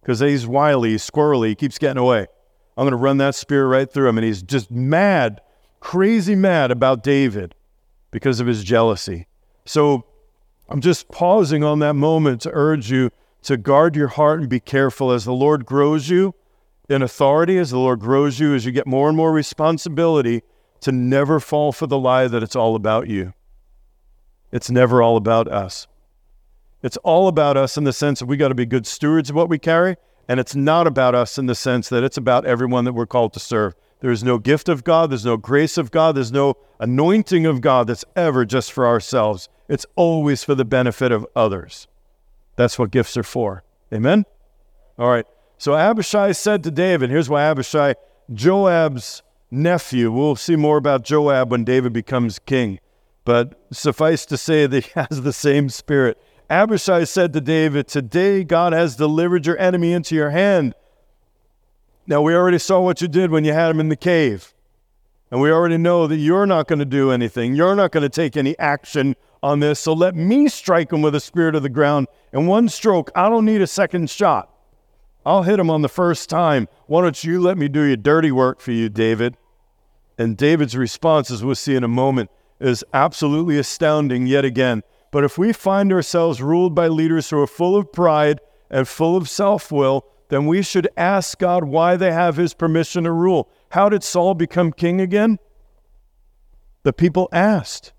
Because 0.00 0.20
he's 0.20 0.46
wily, 0.46 0.90
he's 0.90 1.08
squirrely, 1.08 1.48
he 1.48 1.54
keeps 1.54 1.78
getting 1.78 2.00
away. 2.00 2.26
I'm 2.76 2.84
going 2.84 2.92
to 2.92 2.96
run 2.96 3.18
that 3.18 3.34
spear 3.34 3.66
right 3.66 3.90
through 3.90 4.08
him. 4.08 4.18
And 4.18 4.24
he's 4.24 4.42
just 4.42 4.70
mad, 4.70 5.40
crazy 5.80 6.34
mad 6.34 6.70
about 6.70 7.02
David 7.02 7.54
because 8.10 8.40
of 8.40 8.46
his 8.46 8.62
jealousy. 8.62 9.26
So 9.64 10.04
I'm 10.68 10.80
just 10.80 11.08
pausing 11.08 11.64
on 11.64 11.78
that 11.80 11.94
moment 11.94 12.40
to 12.42 12.50
urge 12.52 12.90
you 12.90 13.10
to 13.42 13.56
guard 13.56 13.94
your 13.94 14.08
heart 14.08 14.40
and 14.40 14.48
be 14.48 14.60
careful 14.60 15.10
as 15.10 15.24
the 15.24 15.32
Lord 15.32 15.66
grows 15.66 16.08
you 16.08 16.34
in 16.88 17.02
authority, 17.02 17.58
as 17.58 17.70
the 17.70 17.78
Lord 17.78 18.00
grows 18.00 18.40
you, 18.40 18.54
as 18.54 18.64
you 18.64 18.72
get 18.72 18.86
more 18.86 19.08
and 19.08 19.16
more 19.16 19.32
responsibility, 19.32 20.42
to 20.80 20.92
never 20.92 21.40
fall 21.40 21.72
for 21.72 21.86
the 21.86 21.98
lie 21.98 22.26
that 22.26 22.42
it's 22.42 22.56
all 22.56 22.74
about 22.74 23.08
you. 23.08 23.32
It's 24.54 24.70
never 24.70 25.02
all 25.02 25.16
about 25.16 25.48
us. 25.48 25.88
It's 26.80 26.96
all 26.98 27.26
about 27.26 27.56
us 27.56 27.76
in 27.76 27.82
the 27.82 27.92
sense 27.92 28.20
that 28.20 28.26
we 28.26 28.36
got 28.36 28.48
to 28.48 28.54
be 28.54 28.64
good 28.64 28.86
stewards 28.86 29.28
of 29.28 29.34
what 29.34 29.48
we 29.48 29.58
carry, 29.58 29.96
and 30.28 30.38
it's 30.38 30.54
not 30.54 30.86
about 30.86 31.12
us 31.12 31.38
in 31.38 31.46
the 31.46 31.56
sense 31.56 31.88
that 31.88 32.04
it's 32.04 32.16
about 32.16 32.46
everyone 32.46 32.84
that 32.84 32.92
we're 32.92 33.04
called 33.04 33.32
to 33.32 33.40
serve. 33.40 33.74
There 33.98 34.12
is 34.12 34.22
no 34.22 34.38
gift 34.38 34.68
of 34.68 34.84
God, 34.84 35.10
there's 35.10 35.24
no 35.24 35.36
grace 35.36 35.76
of 35.76 35.90
God, 35.90 36.14
there's 36.14 36.30
no 36.30 36.56
anointing 36.78 37.46
of 37.46 37.62
God 37.62 37.88
that's 37.88 38.04
ever 38.14 38.44
just 38.44 38.70
for 38.70 38.86
ourselves. 38.86 39.48
It's 39.68 39.86
always 39.96 40.44
for 40.44 40.54
the 40.54 40.64
benefit 40.64 41.10
of 41.10 41.26
others. 41.34 41.88
That's 42.54 42.78
what 42.78 42.92
gifts 42.92 43.16
are 43.16 43.24
for. 43.24 43.64
Amen? 43.92 44.24
All 45.00 45.10
right. 45.10 45.26
So 45.58 45.74
Abishai 45.74 46.30
said 46.30 46.62
to 46.62 46.70
David, 46.70 47.10
here's 47.10 47.28
why 47.28 47.42
Abishai, 47.42 47.94
Joab's 48.32 49.24
nephew, 49.50 50.12
we'll 50.12 50.36
see 50.36 50.54
more 50.54 50.76
about 50.76 51.02
Joab 51.02 51.50
when 51.50 51.64
David 51.64 51.92
becomes 51.92 52.38
king. 52.38 52.78
But 53.24 53.58
suffice 53.72 54.26
to 54.26 54.36
say 54.36 54.66
that 54.66 54.84
he 54.84 54.90
has 54.94 55.22
the 55.22 55.32
same 55.32 55.68
spirit. 55.68 56.20
Abishai 56.50 57.04
said 57.04 57.32
to 57.32 57.40
David, 57.40 57.88
Today 57.88 58.44
God 58.44 58.72
has 58.72 58.96
delivered 58.96 59.46
your 59.46 59.58
enemy 59.58 59.92
into 59.92 60.14
your 60.14 60.30
hand. 60.30 60.74
Now, 62.06 62.20
we 62.20 62.34
already 62.34 62.58
saw 62.58 62.80
what 62.80 63.00
you 63.00 63.08
did 63.08 63.30
when 63.30 63.44
you 63.44 63.54
had 63.54 63.70
him 63.70 63.80
in 63.80 63.88
the 63.88 63.96
cave. 63.96 64.52
And 65.30 65.40
we 65.40 65.50
already 65.50 65.78
know 65.78 66.06
that 66.06 66.16
you're 66.16 66.46
not 66.46 66.68
going 66.68 66.78
to 66.80 66.84
do 66.84 67.10
anything. 67.10 67.54
You're 67.54 67.74
not 67.74 67.92
going 67.92 68.02
to 68.02 68.10
take 68.10 68.36
any 68.36 68.58
action 68.58 69.16
on 69.42 69.60
this. 69.60 69.80
So 69.80 69.94
let 69.94 70.14
me 70.14 70.48
strike 70.48 70.92
him 70.92 71.00
with 71.00 71.14
the 71.14 71.20
spirit 71.20 71.54
of 71.54 71.62
the 71.62 71.70
ground. 71.70 72.08
In 72.32 72.46
one 72.46 72.68
stroke, 72.68 73.10
I 73.14 73.30
don't 73.30 73.46
need 73.46 73.62
a 73.62 73.66
second 73.66 74.10
shot. 74.10 74.50
I'll 75.24 75.42
hit 75.42 75.58
him 75.58 75.70
on 75.70 75.80
the 75.80 75.88
first 75.88 76.28
time. 76.28 76.68
Why 76.86 77.00
don't 77.00 77.24
you 77.24 77.40
let 77.40 77.56
me 77.56 77.68
do 77.68 77.82
your 77.82 77.96
dirty 77.96 78.30
work 78.30 78.60
for 78.60 78.72
you, 78.72 78.90
David? 78.90 79.36
And 80.18 80.36
David's 80.36 80.76
response, 80.76 81.30
as 81.30 81.42
we'll 81.42 81.54
see 81.54 81.74
in 81.74 81.82
a 81.82 81.88
moment, 81.88 82.30
is 82.60 82.84
absolutely 82.92 83.58
astounding 83.58 84.26
yet 84.26 84.44
again. 84.44 84.82
But 85.10 85.24
if 85.24 85.38
we 85.38 85.52
find 85.52 85.92
ourselves 85.92 86.42
ruled 86.42 86.74
by 86.74 86.88
leaders 86.88 87.30
who 87.30 87.40
are 87.40 87.46
full 87.46 87.76
of 87.76 87.92
pride 87.92 88.40
and 88.70 88.88
full 88.88 89.16
of 89.16 89.28
self 89.28 89.70
will, 89.70 90.06
then 90.28 90.46
we 90.46 90.62
should 90.62 90.88
ask 90.96 91.38
God 91.38 91.64
why 91.64 91.96
they 91.96 92.12
have 92.12 92.36
his 92.36 92.54
permission 92.54 93.04
to 93.04 93.12
rule. 93.12 93.48
How 93.70 93.88
did 93.88 94.02
Saul 94.02 94.34
become 94.34 94.72
king 94.72 95.00
again? 95.00 95.38
The 96.82 96.92
people 96.92 97.28
asked. 97.32 97.92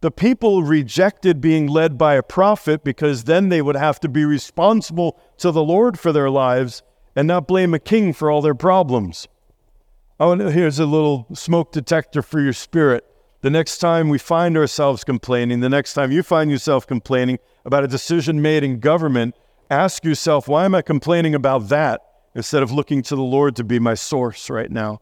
The 0.00 0.10
people 0.10 0.62
rejected 0.62 1.40
being 1.40 1.66
led 1.66 1.98
by 1.98 2.14
a 2.14 2.22
prophet 2.22 2.84
because 2.84 3.24
then 3.24 3.48
they 3.48 3.62
would 3.62 3.76
have 3.76 3.98
to 4.00 4.08
be 4.08 4.24
responsible 4.24 5.18
to 5.38 5.50
the 5.50 5.62
Lord 5.62 5.98
for 5.98 6.12
their 6.12 6.30
lives 6.30 6.82
and 7.14 7.26
not 7.26 7.48
blame 7.48 7.74
a 7.74 7.78
king 7.78 8.12
for 8.12 8.30
all 8.30 8.42
their 8.42 8.54
problems. 8.54 9.26
Oh, 10.20 10.34
here's 10.48 10.78
a 10.78 10.86
little 10.86 11.26
smoke 11.34 11.72
detector 11.72 12.22
for 12.22 12.40
your 12.40 12.52
spirit. 12.52 13.04
The 13.46 13.50
next 13.50 13.78
time 13.78 14.08
we 14.08 14.18
find 14.18 14.56
ourselves 14.56 15.04
complaining, 15.04 15.60
the 15.60 15.68
next 15.68 15.94
time 15.94 16.10
you 16.10 16.24
find 16.24 16.50
yourself 16.50 16.84
complaining 16.84 17.38
about 17.64 17.84
a 17.84 17.86
decision 17.86 18.42
made 18.42 18.64
in 18.64 18.80
government, 18.80 19.36
ask 19.70 20.04
yourself, 20.04 20.48
why 20.48 20.64
am 20.64 20.74
I 20.74 20.82
complaining 20.82 21.32
about 21.32 21.68
that 21.68 22.00
instead 22.34 22.64
of 22.64 22.72
looking 22.72 23.02
to 23.02 23.14
the 23.14 23.22
Lord 23.22 23.54
to 23.54 23.62
be 23.62 23.78
my 23.78 23.94
source 23.94 24.50
right 24.50 24.68
now? 24.68 25.00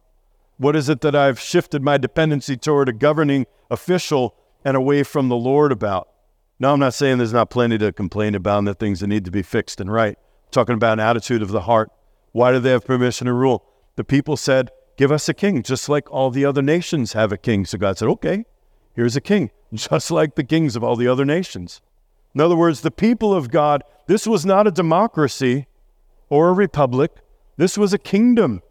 What 0.58 0.76
is 0.76 0.90
it 0.90 1.00
that 1.00 1.14
I've 1.14 1.40
shifted 1.40 1.82
my 1.82 1.96
dependency 1.96 2.54
toward 2.54 2.90
a 2.90 2.92
governing 2.92 3.46
official 3.70 4.36
and 4.62 4.76
away 4.76 5.04
from 5.04 5.30
the 5.30 5.36
Lord 5.36 5.72
about? 5.72 6.10
Now, 6.58 6.74
I'm 6.74 6.80
not 6.80 6.92
saying 6.92 7.16
there's 7.16 7.32
not 7.32 7.48
plenty 7.48 7.78
to 7.78 7.94
complain 7.94 8.34
about 8.34 8.58
and 8.58 8.68
the 8.68 8.74
things 8.74 9.00
that 9.00 9.06
need 9.06 9.24
to 9.24 9.30
be 9.30 9.40
fixed 9.40 9.80
and 9.80 9.90
right. 9.90 10.18
I'm 10.18 10.50
talking 10.50 10.74
about 10.74 10.98
an 10.98 11.00
attitude 11.00 11.40
of 11.40 11.48
the 11.48 11.62
heart. 11.62 11.90
Why 12.32 12.52
do 12.52 12.58
they 12.58 12.72
have 12.72 12.84
permission 12.84 13.26
to 13.26 13.32
rule? 13.32 13.64
The 13.96 14.04
people 14.04 14.36
said, 14.36 14.70
Give 14.96 15.10
us 15.10 15.28
a 15.28 15.34
king, 15.34 15.62
just 15.62 15.88
like 15.88 16.10
all 16.10 16.30
the 16.30 16.44
other 16.44 16.62
nations 16.62 17.12
have 17.14 17.32
a 17.32 17.36
king. 17.36 17.64
So 17.66 17.78
God 17.78 17.98
said, 17.98 18.08
Okay, 18.08 18.44
here's 18.94 19.16
a 19.16 19.20
king, 19.20 19.50
just 19.72 20.10
like 20.10 20.34
the 20.34 20.44
kings 20.44 20.76
of 20.76 20.84
all 20.84 20.96
the 20.96 21.08
other 21.08 21.24
nations. 21.24 21.80
In 22.34 22.40
other 22.40 22.56
words, 22.56 22.80
the 22.80 22.90
people 22.90 23.32
of 23.32 23.50
God, 23.50 23.82
this 24.06 24.26
was 24.26 24.44
not 24.44 24.66
a 24.66 24.70
democracy 24.70 25.66
or 26.28 26.48
a 26.48 26.52
republic, 26.52 27.12
this 27.56 27.78
was 27.78 27.92
a 27.92 27.98
kingdom. 27.98 28.62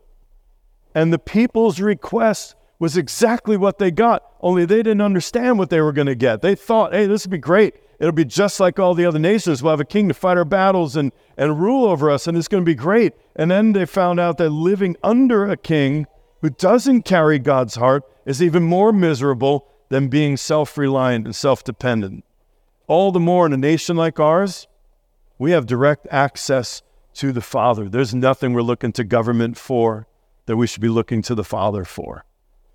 And 0.96 1.12
the 1.12 1.20
people's 1.20 1.80
request 1.80 2.56
was 2.78 2.98
exactly 2.98 3.56
what 3.56 3.80
they 3.80 3.90
got, 3.90 4.24
only 4.42 4.66
they 4.66 4.78
didn't 4.78 5.02
understand 5.02 5.58
what 5.58 5.70
they 5.70 5.82
were 5.82 5.94
going 5.94 6.08
to 6.08 6.16
get. 6.16 6.42
They 6.42 6.56
thought, 6.56 6.94
hey, 6.94 7.08
this 7.08 7.26
would 7.26 7.32
be 7.32 7.38
great. 7.38 7.76
It'll 8.00 8.12
be 8.12 8.26
just 8.26 8.60
like 8.60 8.80
all 8.80 8.94
the 8.94 9.06
other 9.06 9.20
nations. 9.20 9.64
We'll 9.64 9.72
have 9.72 9.80
a 9.80 9.86
king 9.86 10.10
to 10.10 10.14
fight 10.14 10.36
our 10.36 10.44
battles 10.44 10.98
and, 10.98 11.14
and 11.38 11.62
rule 11.62 11.86
over 11.86 12.12
us, 12.12 12.28
and 12.28 12.38
it's 12.38 12.50
going 12.50 12.64
to 12.64 12.66
be 12.66 12.76
great. 12.76 13.14
And 13.36 13.50
then 13.50 13.72
they 13.72 13.86
found 13.86 14.20
out 14.20 14.38
that 14.40 14.50
living 14.50 14.98
under 15.02 15.50
a 15.50 15.56
king 15.56 16.06
who 16.44 16.50
doesn't 16.50 17.04
carry 17.04 17.40
God's 17.40 17.76
heart 17.76 18.04
is 18.26 18.44
even 18.44 18.64
more 18.64 18.92
miserable 18.92 19.66
than 19.88 20.10
being 20.10 20.36
self 20.36 20.78
reliant 20.78 21.26
and 21.26 21.34
self 21.36 21.64
dependent. 21.64 22.26
All 22.86 23.14
the 23.14 23.20
more 23.20 23.46
in 23.46 23.54
a 23.54 23.58
nation 23.58 23.96
like 23.96 24.20
ours, 24.20 24.68
we 25.40 25.52
have 25.52 25.66
direct 25.66 26.06
access 26.12 26.84
to 27.14 27.32
the 27.32 27.42
Father. 27.42 27.88
There's 27.88 28.14
nothing 28.14 28.52
we're 28.52 28.62
looking 28.62 28.92
to 28.92 29.06
government 29.06 29.58
for 29.58 30.06
that 30.46 30.58
we 30.58 30.68
should 30.68 30.82
be 30.82 30.90
looking 30.90 31.22
to 31.24 31.34
the 31.34 31.46
Father 31.46 31.86
for. 31.86 32.26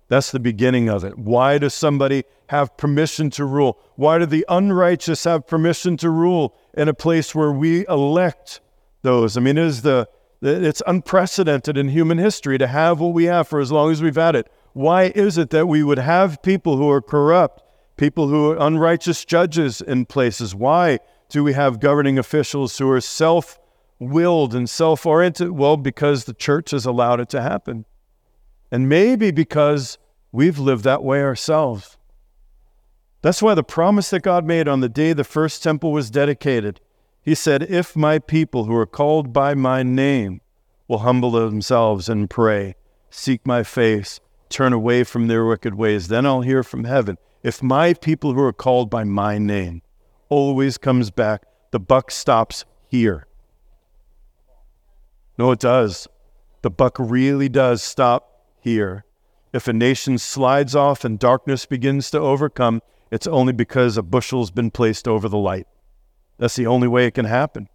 That's 0.07 0.31
the 0.31 0.39
beginning 0.39 0.89
of 0.89 1.03
it. 1.03 1.19
Why 1.19 1.59
does 1.59 1.75
somebody 1.75 2.23
have 2.47 2.75
permission 2.75 3.29
to 3.31 3.45
rule? 3.45 3.77
Why 3.95 4.17
do 4.17 4.25
the 4.25 4.45
unrighteous 4.49 5.25
have 5.25 5.45
permission 5.45 5.95
to 5.97 6.09
rule 6.09 6.55
in 6.73 6.87
a 6.87 6.95
place 6.95 7.35
where 7.35 7.51
we 7.51 7.85
elect 7.87 8.61
those? 9.03 9.37
I 9.37 9.41
mean, 9.41 9.59
it 9.59 9.65
is 9.65 9.83
the 9.83 10.09
it's 10.41 10.81
unprecedented 10.87 11.77
in 11.77 11.89
human 11.89 12.17
history 12.17 12.57
to 12.57 12.67
have 12.67 12.99
what 12.99 13.13
we 13.13 13.25
have 13.25 13.47
for 13.47 13.59
as 13.59 13.71
long 13.71 13.91
as 13.91 14.01
we've 14.01 14.15
had 14.15 14.35
it. 14.35 14.51
Why 14.73 15.11
is 15.15 15.37
it 15.37 15.49
that 15.49 15.67
we 15.67 15.83
would 15.83 15.97
have 15.97 16.41
people 16.41 16.77
who 16.77 16.89
are 16.89 17.01
corrupt, 17.01 17.63
people 17.97 18.27
who 18.27 18.51
are 18.51 18.57
unrighteous 18.57 19.25
judges 19.25 19.81
in 19.81 20.05
places? 20.05 20.55
Why 20.55 20.99
do 21.29 21.43
we 21.43 21.53
have 21.53 21.79
governing 21.79 22.17
officials 22.17 22.77
who 22.77 22.89
are 22.89 23.01
self 23.01 23.59
willed 23.99 24.55
and 24.55 24.69
self 24.69 25.05
oriented? 25.05 25.51
Well, 25.51 25.77
because 25.77 26.25
the 26.25 26.33
church 26.33 26.71
has 26.71 26.85
allowed 26.85 27.19
it 27.19 27.29
to 27.29 27.41
happen. 27.41 27.85
And 28.71 28.87
maybe 28.87 29.31
because 29.31 29.97
we've 30.31 30.59
lived 30.59 30.83
that 30.83 31.03
way 31.03 31.21
ourselves. 31.21 31.97
That's 33.21 33.41
why 33.41 33.53
the 33.53 33.63
promise 33.63 34.11
that 34.11 34.21
God 34.21 34.45
made 34.45 34.67
on 34.67 34.79
the 34.79 34.89
day 34.89 35.11
the 35.11 35.23
first 35.23 35.61
temple 35.61 35.91
was 35.91 36.09
dedicated, 36.09 36.79
He 37.21 37.35
said, 37.35 37.63
If 37.63 37.95
my 37.95 38.19
people 38.19 38.65
who 38.65 38.75
are 38.75 38.85
called 38.85 39.33
by 39.33 39.53
my 39.53 39.83
name 39.83 40.41
will 40.87 40.99
humble 40.99 41.31
themselves 41.31 42.09
and 42.09 42.29
pray, 42.29 42.75
seek 43.09 43.45
my 43.45 43.63
face, 43.63 44.19
turn 44.49 44.73
away 44.73 45.03
from 45.03 45.27
their 45.27 45.45
wicked 45.45 45.75
ways, 45.75 46.07
then 46.07 46.25
I'll 46.25 46.41
hear 46.41 46.63
from 46.63 46.85
heaven. 46.85 47.17
If 47.43 47.61
my 47.63 47.93
people 47.93 48.33
who 48.33 48.41
are 48.41 48.53
called 48.53 48.89
by 48.89 49.03
my 49.03 49.37
name 49.37 49.81
always 50.29 50.77
comes 50.77 51.11
back, 51.11 51.43
the 51.71 51.79
buck 51.79 52.11
stops 52.11 52.65
here. 52.87 53.27
No, 55.37 55.51
it 55.51 55.59
does. 55.59 56.07
The 56.61 56.69
buck 56.69 56.97
really 56.99 57.47
does 57.47 57.81
stop 57.81 58.43
here. 58.59 59.05
If 59.53 59.67
a 59.67 59.73
nation 59.73 60.17
slides 60.17 60.75
off 60.75 61.05
and 61.05 61.17
darkness 61.17 61.65
begins 61.65 62.11
to 62.11 62.19
overcome, 62.19 62.81
it's 63.11 63.27
only 63.27 63.53
because 63.53 63.97
a 63.97 64.03
bushel's 64.03 64.51
been 64.51 64.69
placed 64.69 65.07
over 65.07 65.29
the 65.29 65.37
light. 65.37 65.67
That's 66.39 66.55
the 66.55 66.65
only 66.65 66.87
way 66.87 67.05
it 67.05 67.13
can 67.13 67.25
happen. 67.25 67.69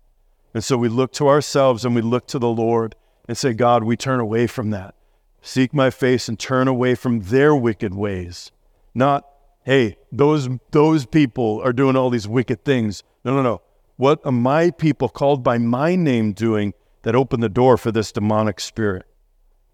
And 0.54 0.64
so 0.64 0.76
we 0.76 0.88
look 0.88 1.12
to 1.14 1.28
ourselves 1.28 1.84
and 1.84 1.94
we 1.94 2.00
look 2.00 2.26
to 2.28 2.38
the 2.38 2.48
Lord 2.48 2.96
and 3.28 3.36
say, 3.36 3.52
God, 3.52 3.84
we 3.84 3.96
turn 3.96 4.20
away 4.20 4.46
from 4.46 4.70
that. 4.70 4.94
Seek 5.42 5.74
my 5.74 5.90
face 5.90 6.28
and 6.28 6.38
turn 6.38 6.66
away 6.66 6.94
from 6.94 7.20
their 7.20 7.54
wicked 7.54 7.94
ways. 7.94 8.50
Not, 8.94 9.28
hey, 9.64 9.98
those, 10.10 10.48
those 10.70 11.04
people 11.04 11.60
are 11.62 11.72
doing 11.72 11.96
all 11.96 12.08
these 12.08 12.26
wicked 12.26 12.64
things. 12.64 13.02
No, 13.24 13.34
no, 13.34 13.42
no. 13.42 13.62
What 13.96 14.20
are 14.24 14.32
my 14.32 14.70
people 14.70 15.08
called 15.08 15.44
by 15.44 15.58
my 15.58 15.94
name 15.94 16.32
doing 16.32 16.72
that 17.02 17.14
opened 17.14 17.42
the 17.42 17.48
door 17.48 17.76
for 17.76 17.92
this 17.92 18.12
demonic 18.12 18.58
spirit, 18.58 19.04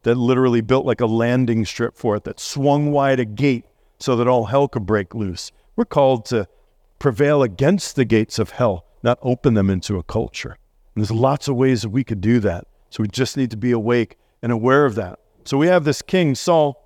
that 0.02 0.16
literally 0.16 0.60
built 0.60 0.84
like 0.84 1.00
a 1.00 1.06
landing 1.06 1.64
strip 1.64 1.96
for 1.96 2.16
it, 2.16 2.24
that 2.24 2.40
swung 2.40 2.90
wide 2.90 3.20
a 3.20 3.24
gate 3.24 3.64
so 4.00 4.16
that 4.16 4.26
all 4.26 4.46
hell 4.46 4.66
could 4.66 4.84
break 4.84 5.14
loose. 5.14 5.52
We're 5.76 5.84
called 5.84 6.26
to 6.26 6.48
prevail 7.00 7.42
against 7.42 7.96
the 7.96 8.04
gates 8.04 8.38
of 8.38 8.50
hell, 8.50 8.86
not 9.02 9.18
open 9.22 9.54
them 9.54 9.68
into 9.68 9.98
a 9.98 10.04
culture. 10.04 10.56
And 10.94 11.02
there's 11.02 11.10
lots 11.10 11.48
of 11.48 11.56
ways 11.56 11.82
that 11.82 11.88
we 11.88 12.04
could 12.04 12.20
do 12.20 12.38
that. 12.40 12.68
So 12.90 13.02
we 13.02 13.08
just 13.08 13.36
need 13.36 13.50
to 13.50 13.56
be 13.56 13.72
awake 13.72 14.16
and 14.42 14.52
aware 14.52 14.84
of 14.84 14.94
that. 14.94 15.18
So 15.44 15.58
we 15.58 15.66
have 15.66 15.84
this 15.84 16.02
king, 16.02 16.36
Saul. 16.36 16.76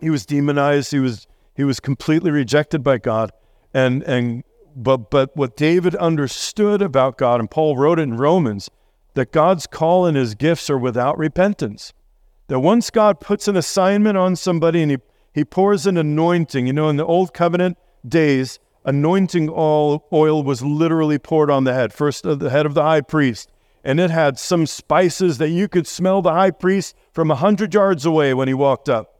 He 0.00 0.10
was 0.10 0.26
demonized. 0.26 0.90
He 0.90 0.98
was 0.98 1.28
he 1.54 1.62
was 1.62 1.78
completely 1.78 2.32
rejected 2.32 2.82
by 2.82 2.98
God. 2.98 3.30
And 3.72 4.02
and 4.02 4.42
but 4.74 5.10
but 5.10 5.36
what 5.36 5.56
David 5.56 5.94
understood 5.96 6.82
about 6.82 7.18
God, 7.18 7.38
and 7.38 7.50
Paul 7.50 7.76
wrote 7.76 7.98
it 7.98 8.02
in 8.02 8.16
Romans, 8.16 8.70
that 9.14 9.32
God's 9.32 9.66
call 9.66 10.06
and 10.06 10.16
his 10.16 10.34
gifts 10.34 10.68
are 10.68 10.78
without 10.78 11.16
repentance. 11.16 11.92
That 12.48 12.60
once 12.60 12.90
God 12.90 13.20
puts 13.20 13.48
an 13.48 13.56
assignment 13.56 14.18
on 14.18 14.36
somebody 14.36 14.82
and 14.82 14.90
he, 14.90 14.98
he 15.32 15.44
pours 15.44 15.86
an 15.86 15.96
anointing, 15.96 16.66
you 16.66 16.72
know, 16.72 16.88
in 16.88 16.96
the 16.96 17.06
old 17.06 17.32
covenant 17.32 17.78
days, 18.06 18.58
anointing 18.84 19.48
oil, 19.50 20.42
was 20.42 20.62
literally 20.62 21.18
poured 21.18 21.50
on 21.50 21.64
the 21.64 21.74
head, 21.74 21.92
first 21.92 22.26
uh, 22.26 22.34
the 22.34 22.50
head 22.50 22.66
of 22.66 22.74
the 22.74 22.82
high 22.82 23.00
priest. 23.00 23.50
And 23.82 24.00
it 24.00 24.10
had 24.10 24.38
some 24.38 24.66
spices 24.66 25.38
that 25.38 25.50
you 25.50 25.68
could 25.68 25.86
smell 25.86 26.22
the 26.22 26.32
high 26.32 26.50
priest 26.50 26.96
from 27.12 27.30
a 27.30 27.34
hundred 27.34 27.74
yards 27.74 28.06
away 28.06 28.32
when 28.32 28.48
he 28.48 28.54
walked 28.54 28.88
up. 28.88 29.10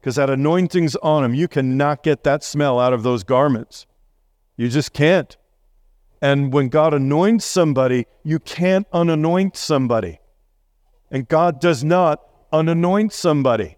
Because 0.00 0.16
that 0.16 0.30
anointing's 0.30 0.96
on 0.96 1.24
him. 1.24 1.34
You 1.34 1.48
cannot 1.48 2.02
get 2.02 2.24
that 2.24 2.42
smell 2.42 2.78
out 2.78 2.92
of 2.92 3.02
those 3.02 3.24
garments. 3.24 3.86
You 4.56 4.68
just 4.68 4.92
can't. 4.92 5.36
And 6.22 6.52
when 6.52 6.68
God 6.68 6.94
anoints 6.94 7.44
somebody, 7.44 8.06
you 8.22 8.38
can't 8.38 8.90
unanoint 8.92 9.56
somebody. 9.56 10.20
And 11.10 11.28
God 11.28 11.60
does 11.60 11.84
not 11.84 12.20
unanoint 12.50 13.12
somebody. 13.12 13.76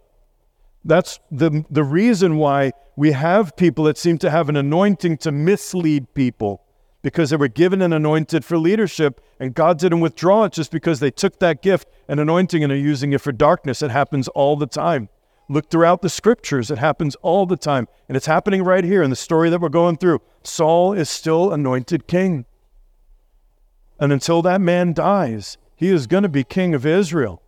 That's 0.86 1.18
the, 1.30 1.64
the 1.68 1.82
reason 1.82 2.36
why 2.36 2.72
we 2.94 3.12
have 3.12 3.56
people 3.56 3.84
that 3.84 3.98
seem 3.98 4.18
to 4.18 4.30
have 4.30 4.48
an 4.48 4.56
anointing 4.56 5.18
to 5.18 5.32
mislead 5.32 6.14
people 6.14 6.62
because 7.02 7.30
they 7.30 7.36
were 7.36 7.48
given 7.48 7.82
and 7.82 7.92
anointed 7.92 8.44
for 8.44 8.56
leadership, 8.56 9.20
and 9.38 9.54
God 9.54 9.78
didn't 9.78 10.00
withdraw 10.00 10.44
it 10.44 10.52
just 10.52 10.70
because 10.70 10.98
they 10.98 11.10
took 11.10 11.38
that 11.38 11.62
gift 11.62 11.88
and 12.08 12.18
anointing 12.18 12.64
and 12.64 12.72
are 12.72 12.76
using 12.76 13.12
it 13.12 13.20
for 13.20 13.32
darkness. 13.32 13.82
It 13.82 13.90
happens 13.90 14.28
all 14.28 14.56
the 14.56 14.66
time. 14.66 15.08
Look 15.48 15.70
throughout 15.70 16.02
the 16.02 16.08
scriptures, 16.08 16.70
it 16.70 16.78
happens 16.78 17.14
all 17.16 17.46
the 17.46 17.56
time. 17.56 17.86
And 18.08 18.16
it's 18.16 18.26
happening 18.26 18.64
right 18.64 18.82
here 18.82 19.02
in 19.02 19.10
the 19.10 19.16
story 19.16 19.50
that 19.50 19.60
we're 19.60 19.68
going 19.68 19.96
through. 19.96 20.20
Saul 20.42 20.92
is 20.92 21.08
still 21.08 21.52
anointed 21.52 22.08
king. 22.08 22.44
And 24.00 24.12
until 24.12 24.42
that 24.42 24.60
man 24.60 24.92
dies, 24.92 25.58
he 25.76 25.88
is 25.88 26.06
going 26.06 26.24
to 26.24 26.28
be 26.28 26.42
king 26.42 26.74
of 26.74 26.84
Israel. 26.84 27.42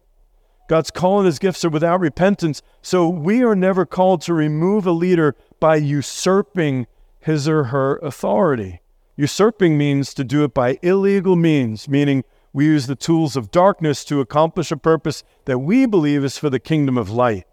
God's 0.68 0.90
call 0.90 1.18
and 1.18 1.26
his 1.26 1.38
gifts 1.38 1.64
are 1.64 1.70
without 1.70 1.98
repentance. 1.98 2.62
So 2.82 3.08
we 3.08 3.42
are 3.42 3.56
never 3.56 3.84
called 3.84 4.20
to 4.22 4.34
remove 4.34 4.86
a 4.86 4.92
leader 4.92 5.34
by 5.58 5.76
usurping 5.76 6.86
his 7.18 7.48
or 7.48 7.64
her 7.64 7.96
authority. 7.96 8.80
Usurping 9.16 9.76
means 9.76 10.14
to 10.14 10.22
do 10.22 10.44
it 10.44 10.54
by 10.54 10.78
illegal 10.82 11.34
means, 11.34 11.88
meaning 11.88 12.22
we 12.52 12.66
use 12.66 12.86
the 12.86 12.94
tools 12.94 13.34
of 13.34 13.50
darkness 13.50 14.04
to 14.04 14.20
accomplish 14.20 14.70
a 14.70 14.76
purpose 14.76 15.24
that 15.46 15.58
we 15.58 15.86
believe 15.86 16.22
is 16.22 16.38
for 16.38 16.50
the 16.50 16.60
kingdom 16.60 16.96
of 16.96 17.10
light. 17.10 17.44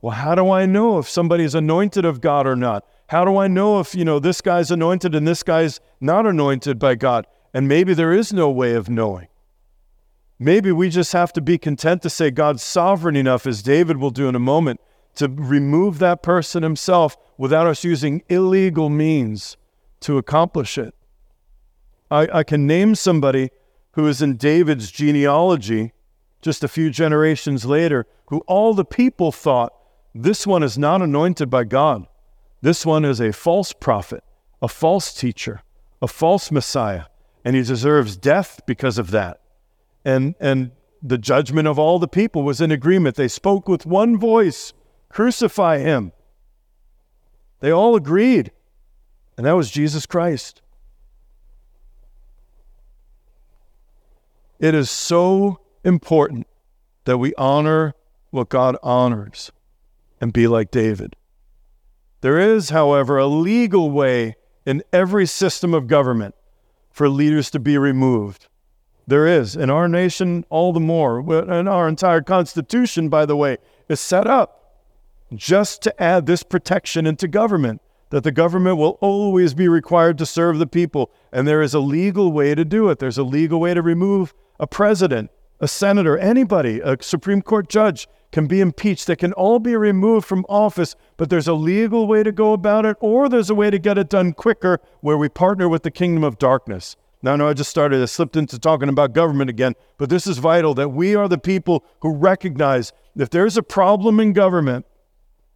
Well, 0.00 0.14
how 0.14 0.34
do 0.34 0.50
I 0.50 0.66
know 0.66 0.98
if 0.98 1.08
somebody's 1.08 1.54
anointed 1.54 2.04
of 2.04 2.20
God 2.20 2.46
or 2.46 2.54
not? 2.54 2.86
How 3.08 3.24
do 3.24 3.36
I 3.38 3.48
know 3.48 3.80
if, 3.80 3.94
you 3.94 4.04
know, 4.04 4.18
this 4.18 4.40
guy's 4.40 4.70
anointed 4.70 5.14
and 5.14 5.26
this 5.26 5.42
guy's 5.42 5.80
not 6.00 6.26
anointed 6.26 6.78
by 6.78 6.94
God? 6.94 7.26
And 7.52 7.66
maybe 7.66 7.94
there 7.94 8.12
is 8.12 8.32
no 8.32 8.50
way 8.50 8.74
of 8.74 8.88
knowing. 8.88 9.28
Maybe 10.38 10.70
we 10.70 10.88
just 10.88 11.12
have 11.12 11.32
to 11.32 11.40
be 11.40 11.58
content 11.58 12.02
to 12.02 12.10
say 12.10 12.30
God's 12.30 12.62
sovereign 12.62 13.16
enough, 13.16 13.46
as 13.46 13.62
David 13.62 13.96
will 13.96 14.10
do 14.10 14.28
in 14.28 14.34
a 14.34 14.40
moment, 14.40 14.80
to 15.16 15.28
remove 15.28 15.98
that 15.98 16.22
person 16.22 16.62
himself 16.62 17.16
without 17.36 17.66
us 17.66 17.82
using 17.82 18.22
illegal 18.28 18.88
means 18.88 19.56
to 20.00 20.16
accomplish 20.16 20.78
it. 20.78 20.94
I, 22.10 22.28
I 22.32 22.42
can 22.44 22.66
name 22.66 22.94
somebody 22.94 23.50
who 23.92 24.06
is 24.06 24.22
in 24.22 24.36
David's 24.36 24.92
genealogy 24.92 25.92
just 26.40 26.62
a 26.62 26.68
few 26.68 26.90
generations 26.90 27.64
later, 27.64 28.06
who 28.26 28.38
all 28.46 28.74
the 28.74 28.84
people 28.84 29.32
thought 29.32 29.72
this 30.14 30.46
one 30.46 30.62
is 30.62 30.78
not 30.78 31.02
anointed 31.02 31.50
by 31.50 31.64
God. 31.64 32.06
This 32.60 32.86
one 32.86 33.04
is 33.04 33.20
a 33.20 33.32
false 33.32 33.72
prophet, 33.72 34.22
a 34.62 34.68
false 34.68 35.12
teacher, 35.12 35.62
a 36.00 36.06
false 36.06 36.50
Messiah, 36.50 37.04
and 37.44 37.56
he 37.56 37.62
deserves 37.62 38.16
death 38.16 38.60
because 38.66 38.98
of 38.98 39.10
that. 39.10 39.40
And, 40.04 40.34
and 40.40 40.70
the 41.02 41.18
judgment 41.18 41.68
of 41.68 41.78
all 41.78 41.98
the 41.98 42.08
people 42.08 42.42
was 42.42 42.60
in 42.60 42.70
agreement. 42.70 43.16
They 43.16 43.28
spoke 43.28 43.68
with 43.68 43.86
one 43.86 44.18
voice 44.18 44.72
crucify 45.08 45.78
him. 45.78 46.12
They 47.60 47.70
all 47.70 47.96
agreed, 47.96 48.52
and 49.36 49.46
that 49.46 49.56
was 49.56 49.70
Jesus 49.70 50.06
Christ. 50.06 50.60
It 54.58 54.74
is 54.74 54.90
so 54.90 55.60
important 55.84 56.46
that 57.04 57.18
we 57.18 57.34
honor 57.36 57.94
what 58.30 58.48
God 58.48 58.76
honors 58.82 59.50
and 60.20 60.32
be 60.32 60.46
like 60.46 60.70
David. 60.70 61.16
There 62.20 62.38
is, 62.38 62.70
however, 62.70 63.18
a 63.18 63.26
legal 63.26 63.90
way 63.90 64.36
in 64.66 64.82
every 64.92 65.26
system 65.26 65.72
of 65.72 65.86
government 65.86 66.34
for 66.90 67.08
leaders 67.08 67.50
to 67.52 67.60
be 67.60 67.78
removed. 67.78 68.48
There 69.08 69.26
is. 69.26 69.56
In 69.56 69.70
our 69.70 69.88
nation, 69.88 70.44
all 70.50 70.74
the 70.74 70.80
more. 70.80 71.20
And 71.50 71.66
our 71.66 71.88
entire 71.88 72.20
Constitution, 72.20 73.08
by 73.08 73.24
the 73.24 73.36
way, 73.36 73.56
is 73.88 74.00
set 74.00 74.26
up 74.26 74.84
just 75.34 75.80
to 75.82 76.02
add 76.02 76.26
this 76.26 76.42
protection 76.42 77.06
into 77.06 77.26
government 77.26 77.80
that 78.10 78.22
the 78.22 78.32
government 78.32 78.76
will 78.76 78.98
always 79.00 79.54
be 79.54 79.66
required 79.66 80.18
to 80.18 80.26
serve 80.26 80.58
the 80.58 80.66
people. 80.66 81.10
And 81.32 81.48
there 81.48 81.62
is 81.62 81.72
a 81.72 81.80
legal 81.80 82.32
way 82.32 82.54
to 82.54 82.66
do 82.66 82.90
it. 82.90 82.98
There's 82.98 83.16
a 83.16 83.22
legal 83.22 83.60
way 83.60 83.72
to 83.72 83.80
remove 83.80 84.34
a 84.60 84.66
president, 84.66 85.30
a 85.58 85.68
senator, 85.68 86.18
anybody, 86.18 86.80
a 86.80 87.02
Supreme 87.02 87.40
Court 87.40 87.70
judge 87.70 88.08
can 88.30 88.46
be 88.46 88.60
impeached. 88.60 89.06
They 89.06 89.16
can 89.16 89.32
all 89.32 89.58
be 89.58 89.74
removed 89.74 90.26
from 90.26 90.44
office, 90.50 90.94
but 91.16 91.30
there's 91.30 91.48
a 91.48 91.54
legal 91.54 92.06
way 92.06 92.22
to 92.22 92.32
go 92.32 92.52
about 92.52 92.84
it, 92.84 92.98
or 93.00 93.30
there's 93.30 93.48
a 93.48 93.54
way 93.54 93.70
to 93.70 93.78
get 93.78 93.96
it 93.96 94.10
done 94.10 94.34
quicker 94.34 94.80
where 95.00 95.16
we 95.16 95.30
partner 95.30 95.66
with 95.66 95.82
the 95.82 95.90
kingdom 95.90 96.24
of 96.24 96.36
darkness. 96.36 96.94
Now, 97.22 97.34
know 97.36 97.48
I 97.48 97.52
just 97.52 97.70
started, 97.70 98.00
I 98.00 98.04
slipped 98.04 98.36
into 98.36 98.58
talking 98.58 98.88
about 98.88 99.12
government 99.12 99.50
again, 99.50 99.74
but 99.96 100.08
this 100.08 100.26
is 100.26 100.38
vital 100.38 100.74
that 100.74 100.90
we 100.90 101.14
are 101.14 101.28
the 101.28 101.38
people 101.38 101.84
who 102.00 102.14
recognize 102.14 102.92
if 103.16 103.30
there's 103.30 103.56
a 103.56 103.62
problem 103.62 104.20
in 104.20 104.32
government, 104.32 104.86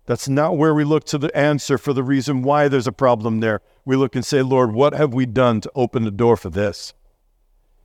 that's 0.07 0.29
not 0.29 0.57
where 0.57 0.75
we 0.75 0.83
look 0.83 1.05
to 1.05 1.19
the 1.19 1.35
answer 1.37 1.79
for 1.79 1.93
the 1.93 2.03
reason 2.03 2.43
why 2.43 2.67
there's 2.67 2.89
a 2.89 2.93
problem 2.93 3.39
there. 3.39 3.61
We 3.85 3.95
look 3.95 4.17
and 4.17 4.27
say, 4.27 4.43
Lord, 4.43 4.73
what 4.73 4.95
have 4.95 5.15
we 5.15 5.27
done 5.27 5.61
to 5.61 5.71
open 5.77 6.05
the 6.05 6.11
door 6.11 6.37
for 6.37 6.51
this? 6.51 6.93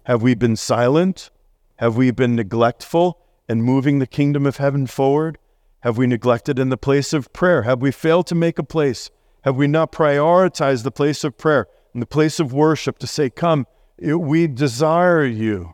Have 0.06 0.24
we 0.24 0.34
been 0.34 0.56
silent? 0.56 1.30
Have 1.76 1.96
we 1.96 2.10
been 2.10 2.36
neglectful? 2.36 3.22
in 3.48 3.62
moving 3.62 4.00
the 4.00 4.08
kingdom 4.08 4.46
of 4.46 4.58
heaven 4.58 4.88
forward? 4.88 5.38
Have 5.82 5.98
we 5.98 6.08
neglected 6.08 6.60
in 6.60 6.70
the 6.70 6.78
place 6.78 7.14
of 7.14 7.32
prayer? 7.34 7.64
Have 7.64 7.82
we 7.82 7.92
failed 7.92 8.28
to 8.28 8.36
make 8.36 8.60
a 8.60 8.64
place? 8.64 9.10
Have 9.44 9.56
we 9.56 9.68
not 9.68 9.92
prioritized 9.92 10.84
the 10.84 10.92
place 10.92 11.24
of 11.24 11.38
prayer 11.38 11.68
and 11.98 12.02
the 12.04 12.06
place 12.06 12.40
of 12.40 12.54
worship 12.54 13.00
to 13.00 13.08
say, 13.08 13.28
Come, 13.28 13.66
we 14.00 14.46
desire 14.46 15.26
you? 15.26 15.74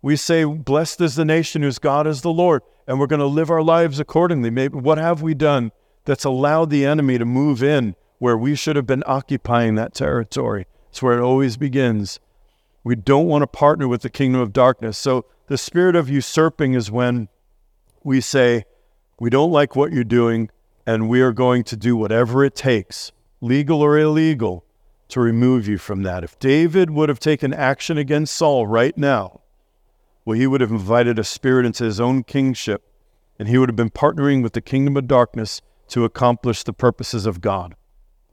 We 0.00 0.14
say, 0.14 0.44
Blessed 0.44 1.00
is 1.00 1.16
the 1.16 1.24
nation 1.24 1.62
whose 1.62 1.80
God 1.80 2.06
is 2.06 2.20
the 2.20 2.32
Lord, 2.32 2.62
and 2.86 3.00
we're 3.00 3.08
going 3.08 3.18
to 3.18 3.26
live 3.26 3.50
our 3.50 3.64
lives 3.64 3.98
accordingly. 3.98 4.48
Maybe 4.48 4.78
what 4.78 4.98
have 4.98 5.22
we 5.22 5.34
done 5.34 5.72
that's 6.04 6.22
allowed 6.22 6.70
the 6.70 6.86
enemy 6.86 7.18
to 7.18 7.24
move 7.24 7.64
in 7.64 7.96
where 8.20 8.38
we 8.38 8.54
should 8.54 8.76
have 8.76 8.86
been 8.86 9.02
occupying 9.06 9.74
that 9.74 9.92
territory? 9.92 10.68
It's 10.90 11.02
where 11.02 11.18
it 11.18 11.20
always 11.20 11.56
begins. 11.56 12.20
We 12.84 12.94
don't 12.94 13.26
want 13.26 13.42
to 13.42 13.48
partner 13.48 13.88
with 13.88 14.02
the 14.02 14.08
kingdom 14.08 14.40
of 14.40 14.52
darkness. 14.52 14.96
So 14.96 15.26
the 15.48 15.58
spirit 15.58 15.96
of 15.96 16.08
usurping 16.08 16.74
is 16.74 16.92
when 16.92 17.28
we 18.04 18.20
say, 18.20 18.66
we 19.18 19.30
don't 19.30 19.50
like 19.50 19.74
what 19.74 19.90
you're 19.90 20.04
doing, 20.04 20.48
and 20.86 21.08
we 21.08 21.22
are 21.22 21.32
going 21.32 21.64
to 21.64 21.76
do 21.76 21.96
whatever 21.96 22.44
it 22.44 22.54
takes, 22.54 23.10
legal 23.40 23.82
or 23.82 23.98
illegal, 23.98 24.62
to 25.08 25.20
remove 25.20 25.68
you 25.68 25.78
from 25.78 26.02
that. 26.02 26.24
If 26.24 26.38
David 26.38 26.90
would 26.90 27.08
have 27.08 27.20
taken 27.20 27.54
action 27.54 27.96
against 27.98 28.34
Saul 28.34 28.66
right 28.66 28.96
now, 28.96 29.40
well, 30.24 30.36
he 30.36 30.46
would 30.46 30.60
have 30.60 30.72
invited 30.72 31.18
a 31.18 31.24
spirit 31.24 31.64
into 31.64 31.84
his 31.84 32.00
own 32.00 32.24
kingship, 32.24 32.82
and 33.38 33.48
he 33.48 33.58
would 33.58 33.68
have 33.68 33.76
been 33.76 33.90
partnering 33.90 34.42
with 34.42 34.54
the 34.54 34.60
kingdom 34.60 34.96
of 34.96 35.06
darkness 35.06 35.62
to 35.88 36.04
accomplish 36.04 36.64
the 36.64 36.72
purposes 36.72 37.26
of 37.26 37.40
God. 37.40 37.76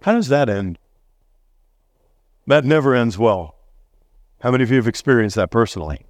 How 0.02 0.14
does 0.14 0.28
that 0.30 0.50
end? 0.50 0.80
That 2.48 2.66
never 2.66 2.96
ends 2.96 3.18
well. 3.18 3.56
How 4.42 4.52
many 4.52 4.64
of 4.64 4.72
you 4.72 4.78
have 4.78 4.88
experienced 4.88 5.36
that 5.36 5.52
personally? 5.52 6.06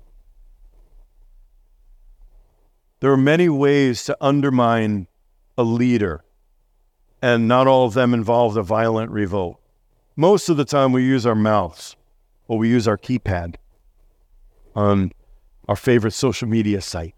There 3.01 3.11
are 3.11 3.17
many 3.17 3.49
ways 3.49 4.05
to 4.05 4.17
undermine 4.21 5.07
a 5.57 5.63
leader, 5.63 6.23
and 7.21 7.47
not 7.47 7.67
all 7.67 7.85
of 7.85 7.93
them 7.93 8.13
involve 8.13 8.55
a 8.55 8.63
violent 8.63 9.11
revolt. 9.11 9.59
Most 10.15 10.49
of 10.49 10.57
the 10.57 10.65
time, 10.65 10.91
we 10.91 11.03
use 11.03 11.25
our 11.25 11.35
mouths 11.35 11.95
or 12.47 12.57
we 12.57 12.69
use 12.69 12.87
our 12.87 12.97
keypad 12.97 13.55
on 14.75 15.11
our 15.67 15.75
favorite 15.75 16.11
social 16.11 16.47
media 16.47 16.81
site, 16.81 17.15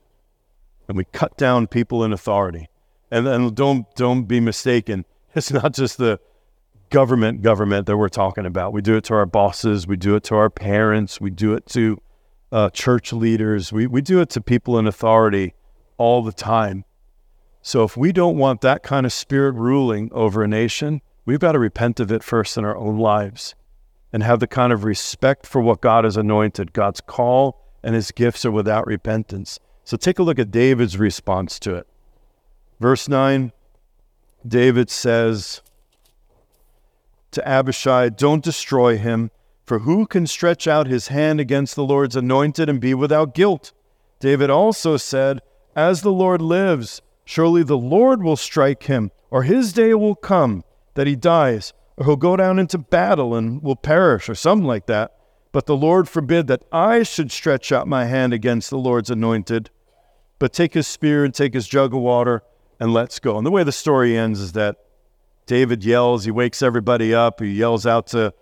and 0.88 0.96
we 0.98 1.06
cut 1.06 1.38
down 1.38 1.68
people 1.68 2.04
in 2.04 2.14
authority. 2.14 2.70
And 3.12 3.26
then 3.26 3.54
don't 3.54 3.94
don't 3.96 4.24
be 4.24 4.40
mistaken. 4.40 5.06
It's 5.36 5.52
not 5.52 5.74
just 5.74 5.98
the 5.98 6.18
government 6.90 7.42
government 7.42 7.88
that 7.88 7.98
we're 7.98 8.08
talking 8.08 8.46
about. 8.46 8.72
We 8.72 8.82
do 8.82 8.96
it 8.96 9.04
to 9.06 9.16
our 9.16 9.26
bosses. 9.26 9.86
We 9.86 9.98
do 9.98 10.16
it 10.16 10.24
to 10.26 10.36
our 10.36 10.50
parents. 10.50 11.20
We 11.20 11.30
do 11.30 11.54
it 11.54 11.66
to 11.68 12.02
uh, 12.54 12.70
church 12.70 13.12
leaders. 13.12 13.74
We 13.74 13.86
we 13.88 14.02
do 14.02 14.22
it 14.22 14.30
to 14.30 14.42
people 14.42 14.80
in 14.80 14.88
authority 14.88 15.54
all 15.98 16.24
the 16.24 16.32
time. 16.32 16.86
So 17.62 17.84
if 17.84 17.98
we 17.98 18.14
don't 18.14 18.38
want 18.38 18.62
that 18.62 18.82
kind 18.82 19.06
of 19.06 19.12
spirit 19.12 19.54
ruling 19.56 20.10
over 20.14 20.42
a 20.42 20.48
nation, 20.48 21.02
we've 21.26 21.40
got 21.40 21.54
to 21.54 21.60
repent 21.60 22.00
of 22.00 22.12
it 22.12 22.24
first 22.24 22.58
in 22.58 22.66
our 22.66 22.78
own 22.78 22.98
lives 22.98 23.56
and 24.14 24.24
have 24.24 24.40
the 24.40 24.48
kind 24.48 24.72
of 24.72 24.84
respect 24.84 25.46
for 25.46 25.62
what 25.62 25.82
God 25.82 26.04
has 26.04 26.18
anointed. 26.18 26.74
God's 26.74 27.02
call 27.02 27.62
and 27.84 27.96
his 27.96 28.12
gifts 28.12 28.46
are 28.46 28.52
without 28.52 28.88
repentance. 28.88 29.60
So 29.84 29.98
take 29.98 30.20
a 30.20 30.24
look 30.24 30.40
at 30.40 30.52
David's 30.52 30.98
response 30.98 31.60
to 31.60 31.76
it. 31.76 31.88
Verse 32.80 33.08
9, 33.08 33.52
David 34.48 34.90
says 34.90 35.62
to 37.32 37.48
Abishai, 37.48 38.10
Don't 38.10 38.44
destroy 38.44 38.98
him, 38.98 39.32
for 39.64 39.80
who 39.80 40.06
can 40.06 40.28
stretch 40.28 40.68
out 40.68 40.88
his 40.88 41.10
hand 41.10 41.40
against 41.40 41.76
the 41.76 41.84
Lord's 41.84 42.16
anointed 42.16 42.70
and 42.70 42.80
be 42.80 42.94
without 42.94 43.34
guilt? 43.34 43.74
David 44.20 44.50
also 44.50 44.98
said, 44.98 45.42
as 45.76 46.02
the 46.02 46.12
Lord 46.12 46.42
lives, 46.42 47.02
surely 47.26 47.64
the 47.64 47.78
Lord 47.78 48.24
will 48.24 48.38
strike 48.38 48.84
him, 48.84 49.12
or 49.30 49.44
his 49.44 49.74
day 49.74 49.94
will 49.94 50.16
come 50.16 50.64
that 50.96 51.08
he 51.08 51.16
dies, 51.16 51.74
or 51.98 52.06
he'll 52.06 52.16
go 52.16 52.36
down 52.36 52.60
into 52.60 52.78
battle 52.78 53.36
and 53.36 53.62
will 53.62 53.76
perish, 53.76 54.28
or 54.28 54.36
something 54.36 54.68
like 54.68 54.88
that. 54.88 55.16
But 55.52 55.68
the 55.68 55.78
Lord 55.78 56.10
forbid 56.10 56.48
that 56.48 56.64
I 56.72 57.04
should 57.04 57.32
stretch 57.32 57.72
out 57.72 57.88
my 57.88 58.06
hand 58.06 58.34
against 58.34 58.70
the 58.70 58.78
Lord's 58.78 59.10
anointed. 59.10 59.70
But 60.38 60.52
take 60.52 60.74
his 60.74 60.86
spear 60.86 61.24
and 61.24 61.34
take 61.34 61.54
his 61.54 61.66
jug 61.66 61.94
of 61.94 62.02
water 62.02 62.44
and 62.80 62.94
let's 62.94 63.20
go. 63.20 63.38
And 63.38 63.46
the 63.46 63.52
way 63.52 63.64
the 63.64 63.72
story 63.72 64.18
ends 64.18 64.42
is 64.42 64.52
that 64.52 64.78
David 65.46 65.84
yells, 65.86 66.26
he 66.26 66.32
wakes 66.32 66.62
everybody 66.62 67.14
up, 67.14 67.40
he 67.40 67.52
yells 67.52 67.86
out 67.86 68.08
to 68.08 68.34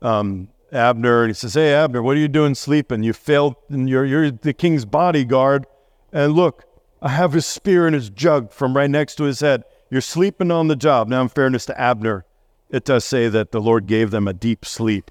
um, 0.00 0.48
Abner, 0.72 1.24
and 1.24 1.30
he 1.30 1.34
says, 1.34 1.54
Hey, 1.54 1.74
Abner, 1.74 2.02
what 2.02 2.16
are 2.16 2.20
you 2.20 2.28
doing 2.28 2.54
sleeping? 2.54 3.02
You 3.02 3.12
failed, 3.12 3.56
and 3.68 3.88
you're, 3.88 4.04
you're 4.04 4.30
the 4.30 4.54
king's 4.54 4.84
bodyguard. 4.84 5.66
And 6.12 6.32
look, 6.32 6.64
I 7.00 7.10
have 7.10 7.32
his 7.32 7.46
spear 7.46 7.86
and 7.86 7.94
his 7.94 8.10
jug 8.10 8.52
from 8.52 8.76
right 8.76 8.88
next 8.88 9.16
to 9.16 9.24
his 9.24 9.40
head. 9.40 9.64
You're 9.92 10.00
sleeping 10.00 10.50
on 10.50 10.68
the 10.68 10.74
job. 10.74 11.08
Now, 11.08 11.20
in 11.20 11.28
fairness 11.28 11.66
to 11.66 11.78
Abner, 11.78 12.24
it 12.70 12.82
does 12.82 13.04
say 13.04 13.28
that 13.28 13.52
the 13.52 13.60
Lord 13.60 13.86
gave 13.86 14.10
them 14.10 14.26
a 14.26 14.32
deep 14.32 14.64
sleep. 14.64 15.10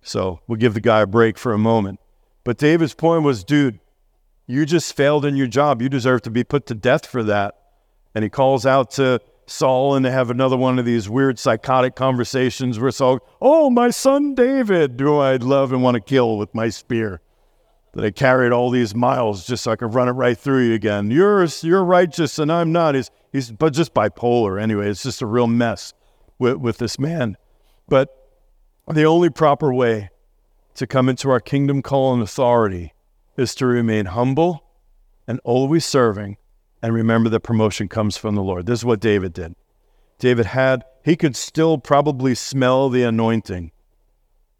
So 0.00 0.38
we'll 0.46 0.60
give 0.60 0.74
the 0.74 0.80
guy 0.80 1.00
a 1.00 1.08
break 1.08 1.36
for 1.36 1.52
a 1.52 1.58
moment. 1.58 1.98
But 2.44 2.56
David's 2.56 2.94
point 2.94 3.24
was, 3.24 3.42
dude, 3.42 3.80
you 4.46 4.64
just 4.64 4.94
failed 4.94 5.24
in 5.24 5.34
your 5.34 5.48
job. 5.48 5.82
You 5.82 5.88
deserve 5.88 6.22
to 6.22 6.30
be 6.30 6.44
put 6.44 6.66
to 6.66 6.74
death 6.76 7.04
for 7.04 7.24
that. 7.24 7.56
And 8.14 8.22
he 8.22 8.30
calls 8.30 8.64
out 8.64 8.92
to 8.92 9.20
Saul 9.46 9.96
and 9.96 10.04
they 10.04 10.12
have 10.12 10.30
another 10.30 10.56
one 10.56 10.78
of 10.78 10.84
these 10.84 11.08
weird 11.08 11.40
psychotic 11.40 11.96
conversations 11.96 12.78
where 12.78 12.92
Saul, 12.92 13.18
oh, 13.42 13.70
my 13.70 13.90
son 13.90 14.36
David, 14.36 14.96
do 14.96 15.18
I 15.18 15.34
love 15.34 15.72
and 15.72 15.82
want 15.82 15.96
to 15.96 16.00
kill 16.00 16.38
with 16.38 16.54
my 16.54 16.68
spear 16.68 17.22
that 17.96 18.04
I 18.04 18.10
carried 18.10 18.52
all 18.52 18.70
these 18.70 18.94
miles 18.94 19.46
just 19.46 19.64
so 19.64 19.72
I 19.72 19.76
could 19.76 19.94
run 19.94 20.06
it 20.06 20.12
right 20.12 20.36
through 20.36 20.66
you 20.66 20.74
again. 20.74 21.10
You're 21.10 21.46
you're 21.62 21.82
righteous 21.82 22.38
and 22.38 22.52
I'm 22.52 22.70
not. 22.70 22.94
He's 22.94 23.10
he's 23.32 23.50
but 23.50 23.72
just 23.72 23.94
bipolar 23.94 24.60
anyway. 24.60 24.90
It's 24.90 25.02
just 25.02 25.22
a 25.22 25.26
real 25.26 25.46
mess 25.46 25.94
with 26.38 26.56
with 26.56 26.76
this 26.76 26.98
man. 26.98 27.38
But 27.88 28.14
the 28.86 29.04
only 29.04 29.30
proper 29.30 29.72
way 29.72 30.10
to 30.74 30.86
come 30.86 31.08
into 31.08 31.30
our 31.30 31.40
kingdom 31.40 31.80
call 31.80 32.12
and 32.12 32.22
authority 32.22 32.92
is 33.38 33.54
to 33.54 33.66
remain 33.66 34.06
humble 34.06 34.62
and 35.26 35.40
always 35.42 35.86
serving 35.86 36.36
and 36.82 36.92
remember 36.92 37.30
that 37.30 37.40
promotion 37.40 37.88
comes 37.88 38.18
from 38.18 38.34
the 38.34 38.42
Lord. 38.42 38.66
This 38.66 38.80
is 38.80 38.84
what 38.84 39.00
David 39.00 39.32
did. 39.32 39.54
David 40.18 40.46
had, 40.46 40.84
he 41.02 41.16
could 41.16 41.34
still 41.34 41.78
probably 41.78 42.34
smell 42.34 42.90
the 42.90 43.02
anointing 43.02 43.72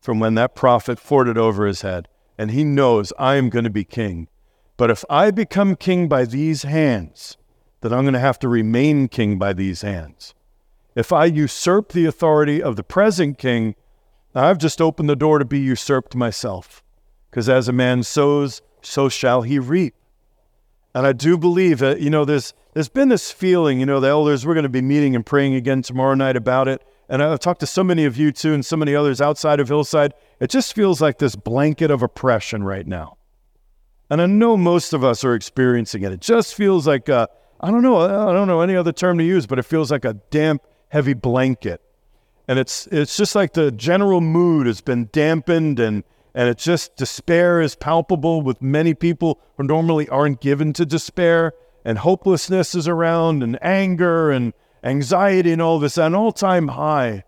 from 0.00 0.20
when 0.20 0.34
that 0.34 0.54
prophet 0.54 0.98
poured 1.02 1.28
it 1.28 1.36
over 1.36 1.66
his 1.66 1.82
head. 1.82 2.08
And 2.38 2.50
he 2.50 2.64
knows 2.64 3.12
I 3.18 3.36
am 3.36 3.50
going 3.50 3.64
to 3.64 3.70
be 3.70 3.84
king. 3.84 4.28
But 4.76 4.90
if 4.90 5.04
I 5.08 5.30
become 5.30 5.76
king 5.76 6.08
by 6.08 6.24
these 6.24 6.62
hands, 6.62 7.36
then 7.80 7.92
I'm 7.92 8.04
going 8.04 8.14
to 8.14 8.20
have 8.20 8.38
to 8.40 8.48
remain 8.48 9.08
king 9.08 9.38
by 9.38 9.52
these 9.52 9.82
hands. 9.82 10.34
If 10.94 11.12
I 11.12 11.26
usurp 11.26 11.92
the 11.92 12.06
authority 12.06 12.62
of 12.62 12.76
the 12.76 12.82
present 12.82 13.38
king, 13.38 13.74
I've 14.34 14.58
just 14.58 14.80
opened 14.80 15.08
the 15.08 15.16
door 15.16 15.38
to 15.38 15.44
be 15.44 15.58
usurped 15.58 16.14
myself. 16.14 16.82
Because 17.30 17.48
as 17.48 17.68
a 17.68 17.72
man 17.72 18.02
sows, 18.02 18.62
so 18.82 19.08
shall 19.08 19.42
he 19.42 19.58
reap. 19.58 19.94
And 20.94 21.06
I 21.06 21.12
do 21.12 21.36
believe 21.36 21.78
that, 21.80 22.00
you 22.00 22.08
know, 22.08 22.24
there's, 22.24 22.54
there's 22.72 22.88
been 22.88 23.10
this 23.10 23.30
feeling, 23.30 23.80
you 23.80 23.86
know, 23.86 24.00
the 24.00 24.08
elders, 24.08 24.46
we're 24.46 24.54
going 24.54 24.62
to 24.62 24.70
be 24.70 24.82
meeting 24.82 25.14
and 25.14 25.24
praying 25.24 25.54
again 25.54 25.82
tomorrow 25.82 26.14
night 26.14 26.36
about 26.36 26.68
it. 26.68 26.82
And 27.08 27.22
I've 27.22 27.40
talked 27.40 27.60
to 27.60 27.66
so 27.66 27.84
many 27.84 28.04
of 28.04 28.16
you 28.16 28.32
too, 28.32 28.52
and 28.52 28.64
so 28.64 28.76
many 28.76 28.94
others 28.94 29.20
outside 29.20 29.60
of 29.60 29.68
Hillside. 29.68 30.12
It 30.40 30.50
just 30.50 30.74
feels 30.74 31.00
like 31.00 31.18
this 31.18 31.36
blanket 31.36 31.90
of 31.90 32.02
oppression 32.02 32.64
right 32.64 32.86
now. 32.86 33.16
And 34.10 34.22
I 34.22 34.26
know 34.26 34.56
most 34.56 34.92
of 34.92 35.02
us 35.02 35.24
are 35.24 35.34
experiencing 35.34 36.02
it. 36.02 36.12
It 36.12 36.20
just 36.20 36.54
feels 36.54 36.86
like, 36.86 37.08
I 37.08 37.26
don't 37.62 37.82
know, 37.82 38.00
I 38.00 38.32
don't 38.32 38.48
know 38.48 38.60
any 38.60 38.76
other 38.76 38.92
term 38.92 39.18
to 39.18 39.24
use, 39.24 39.46
but 39.46 39.58
it 39.58 39.64
feels 39.64 39.90
like 39.90 40.04
a 40.04 40.14
damp, 40.14 40.62
heavy 40.88 41.14
blanket. 41.14 41.80
And 42.48 42.58
it's, 42.58 42.86
it's 42.88 43.16
just 43.16 43.34
like 43.34 43.54
the 43.54 43.72
general 43.72 44.20
mood 44.20 44.66
has 44.66 44.80
been 44.80 45.08
dampened 45.10 45.80
and, 45.80 46.04
and 46.34 46.48
it's 46.48 46.62
just 46.62 46.96
despair 46.96 47.60
is 47.60 47.74
palpable 47.74 48.42
with 48.42 48.62
many 48.62 48.94
people 48.94 49.40
who 49.56 49.64
normally 49.64 50.08
aren't 50.08 50.40
given 50.40 50.72
to 50.74 50.86
despair 50.86 51.52
and 51.84 51.98
hopelessness 51.98 52.74
is 52.74 52.86
around 52.86 53.42
and 53.42 53.58
anger 53.62 54.30
and 54.30 54.52
anxiety 54.86 55.52
and 55.52 55.60
all 55.60 55.78
this 55.78 55.98
an 55.98 56.14
all-time 56.14 56.68
high. 56.68 57.24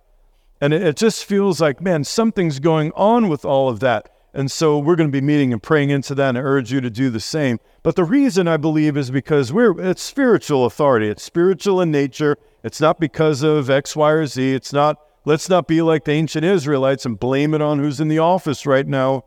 And 0.61 0.73
it, 0.73 0.83
it 0.83 0.97
just 0.97 1.25
feels 1.25 1.61
like, 1.61 1.81
man, 1.81 2.05
something's 2.05 2.61
going 2.61 2.93
on 2.95 3.29
with 3.29 3.45
all 3.45 3.69
of 3.69 3.81
that. 3.81 4.11
And 4.35 4.51
so 4.51 4.79
we're 4.79 4.97
going 4.97 5.09
to 5.09 5.21
be 5.21 5.25
meeting 5.25 5.53
and 5.53 5.63
praying 5.63 5.91
into 5.91 6.15
that, 6.15 6.29
and 6.29 6.39
I 6.39 6.43
urge 6.43 6.71
you 6.71 6.81
to 6.83 6.91
do 6.91 7.11
the 7.11 7.19
same. 7.19 7.59
But 7.83 7.97
the 7.97 8.05
reason 8.05 8.47
I 8.47 8.57
believe 8.59 8.97
is 8.97 9.11
because 9.11 9.53
we're 9.53 9.79
it's 9.81 10.03
spiritual 10.03 10.67
authority. 10.67 11.09
It's 11.09 11.23
spiritual 11.23 11.81
in 11.81 11.91
nature. 11.91 12.37
It's 12.63 12.81
not 12.81 13.01
because 13.01 13.43
of 13.43 13.71
X, 13.71 13.97
Y, 13.97 14.11
or 14.11 14.27
Z. 14.27 14.55
It's 14.55 14.73
not, 14.73 15.01
let's 15.25 15.49
not 15.49 15.67
be 15.67 15.81
like 15.83 16.05
the 16.05 16.13
ancient 16.13 16.45
Israelites 16.45 17.07
and 17.07 17.19
blame 17.19 17.55
it 17.55 17.63
on 17.63 17.79
who's 17.79 18.01
in 18.01 18.09
the 18.09 18.19
office 18.19 18.67
right 18.67 18.87
now. 18.87 19.25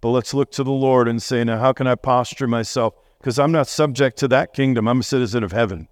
But 0.00 0.10
let's 0.10 0.32
look 0.32 0.52
to 0.52 0.62
the 0.62 0.70
Lord 0.70 1.08
and 1.08 1.20
say, 1.20 1.42
now, 1.42 1.58
how 1.58 1.72
can 1.72 1.86
I 1.86 1.96
posture 1.96 2.46
myself? 2.46 2.94
Because 3.18 3.38
I'm 3.38 3.52
not 3.52 3.66
subject 3.66 4.18
to 4.18 4.28
that 4.28 4.52
kingdom. 4.52 4.86
I'm 4.86 5.00
a 5.00 5.02
citizen 5.02 5.42
of 5.42 5.52
heaven. 5.52 5.88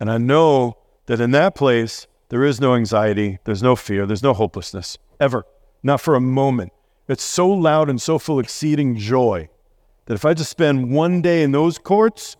And 0.00 0.10
I 0.10 0.18
know 0.18 0.78
that 1.06 1.20
in 1.20 1.30
that 1.32 1.54
place, 1.54 2.06
there 2.28 2.44
is 2.44 2.60
no 2.60 2.74
anxiety, 2.74 3.38
there's 3.44 3.62
no 3.62 3.74
fear, 3.74 4.06
there's 4.06 4.22
no 4.22 4.34
hopelessness, 4.34 4.98
ever 5.18 5.44
not 5.82 6.00
for 6.00 6.14
a 6.14 6.20
moment. 6.20 6.72
It's 7.08 7.24
so 7.24 7.48
loud 7.48 7.88
and 7.88 8.00
so 8.00 8.18
full 8.18 8.38
exceeding 8.38 8.96
joy 8.96 9.48
that 10.06 10.14
if 10.14 10.24
I 10.24 10.34
just 10.34 10.50
spend 10.50 10.90
one 10.90 11.22
day 11.22 11.42
in 11.42 11.52
those 11.52 11.78
courts, 11.78 12.36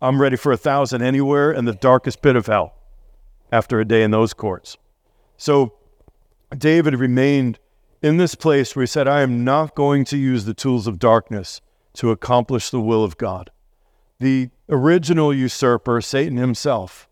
I'm 0.00 0.20
ready 0.20 0.36
for 0.36 0.52
a 0.52 0.56
thousand 0.56 1.02
anywhere 1.02 1.52
in 1.52 1.64
the 1.64 1.74
darkest 1.74 2.22
pit 2.22 2.36
of 2.36 2.46
hell 2.46 2.74
after 3.52 3.80
a 3.80 3.84
day 3.84 4.02
in 4.02 4.10
those 4.10 4.34
courts. 4.34 4.76
So 5.36 5.74
David 6.56 6.94
remained 6.94 7.58
in 8.02 8.16
this 8.16 8.34
place 8.34 8.74
where 8.74 8.82
he 8.82 8.86
said, 8.86 9.08
I 9.08 9.22
am 9.22 9.44
not 9.44 9.74
going 9.74 10.04
to 10.06 10.16
use 10.16 10.44
the 10.44 10.54
tools 10.54 10.86
of 10.86 10.98
darkness 10.98 11.60
to 11.94 12.10
accomplish 12.10 12.70
the 12.70 12.80
will 12.80 13.02
of 13.02 13.16
God. 13.16 13.50
The 14.20 14.50
original 14.68 15.32
usurper, 15.32 16.00
Satan 16.00 16.36
himself, 16.36 17.08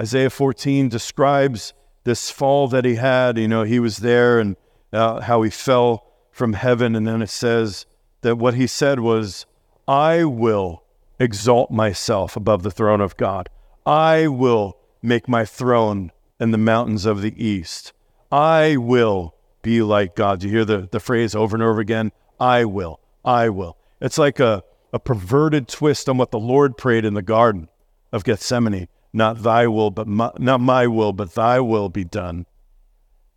Isaiah 0.00 0.30
14 0.30 0.88
describes 0.88 1.72
this 2.04 2.30
fall 2.30 2.68
that 2.68 2.84
he 2.84 2.96
had. 2.96 3.38
You 3.38 3.48
know, 3.48 3.62
he 3.62 3.80
was 3.80 3.98
there 3.98 4.38
and 4.38 4.56
uh, 4.92 5.20
how 5.20 5.42
he 5.42 5.50
fell 5.50 6.06
from 6.30 6.52
heaven. 6.52 6.94
And 6.94 7.06
then 7.06 7.22
it 7.22 7.30
says 7.30 7.86
that 8.20 8.36
what 8.36 8.54
he 8.54 8.66
said 8.66 9.00
was, 9.00 9.46
I 9.88 10.24
will 10.24 10.84
exalt 11.18 11.70
myself 11.70 12.36
above 12.36 12.62
the 12.62 12.70
throne 12.70 13.00
of 13.00 13.16
God. 13.16 13.48
I 13.86 14.26
will 14.26 14.76
make 15.02 15.28
my 15.28 15.44
throne 15.44 16.12
in 16.38 16.50
the 16.50 16.58
mountains 16.58 17.06
of 17.06 17.22
the 17.22 17.42
east. 17.42 17.92
I 18.30 18.76
will 18.76 19.34
be 19.62 19.80
like 19.80 20.14
God. 20.14 20.42
You 20.42 20.50
hear 20.50 20.64
the, 20.64 20.88
the 20.90 21.00
phrase 21.00 21.34
over 21.34 21.56
and 21.56 21.62
over 21.62 21.80
again? 21.80 22.12
I 22.38 22.64
will. 22.64 23.00
I 23.24 23.48
will. 23.48 23.78
It's 24.00 24.18
like 24.18 24.40
a, 24.40 24.62
a 24.96 24.98
perverted 24.98 25.68
twist 25.68 26.08
on 26.08 26.16
what 26.16 26.30
the 26.30 26.38
Lord 26.38 26.78
prayed 26.78 27.04
in 27.04 27.12
the 27.12 27.22
Garden 27.22 27.68
of 28.12 28.24
Gethsemane. 28.24 28.88
Not 29.12 29.42
thy 29.42 29.66
will, 29.66 29.90
but 29.90 30.08
my, 30.08 30.30
not 30.38 30.60
my 30.60 30.86
will, 30.86 31.12
but 31.12 31.34
thy 31.34 31.60
will 31.60 31.88
be 31.90 32.02
done. 32.02 32.46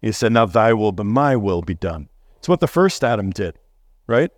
He 0.01 0.13
said, 0.13 0.31
Not 0.31 0.53
thy 0.53 0.71
will, 0.73 0.93
but 0.93 1.05
my 1.05 1.35
will 1.35 1.61
be 1.61 1.75
done. 1.75 2.07
It's 2.37 2.47
what 2.47 2.61
the 2.61 2.67
first 2.67 3.03
Adam 3.03 3.31
did, 3.31 3.59
right? 4.07 4.31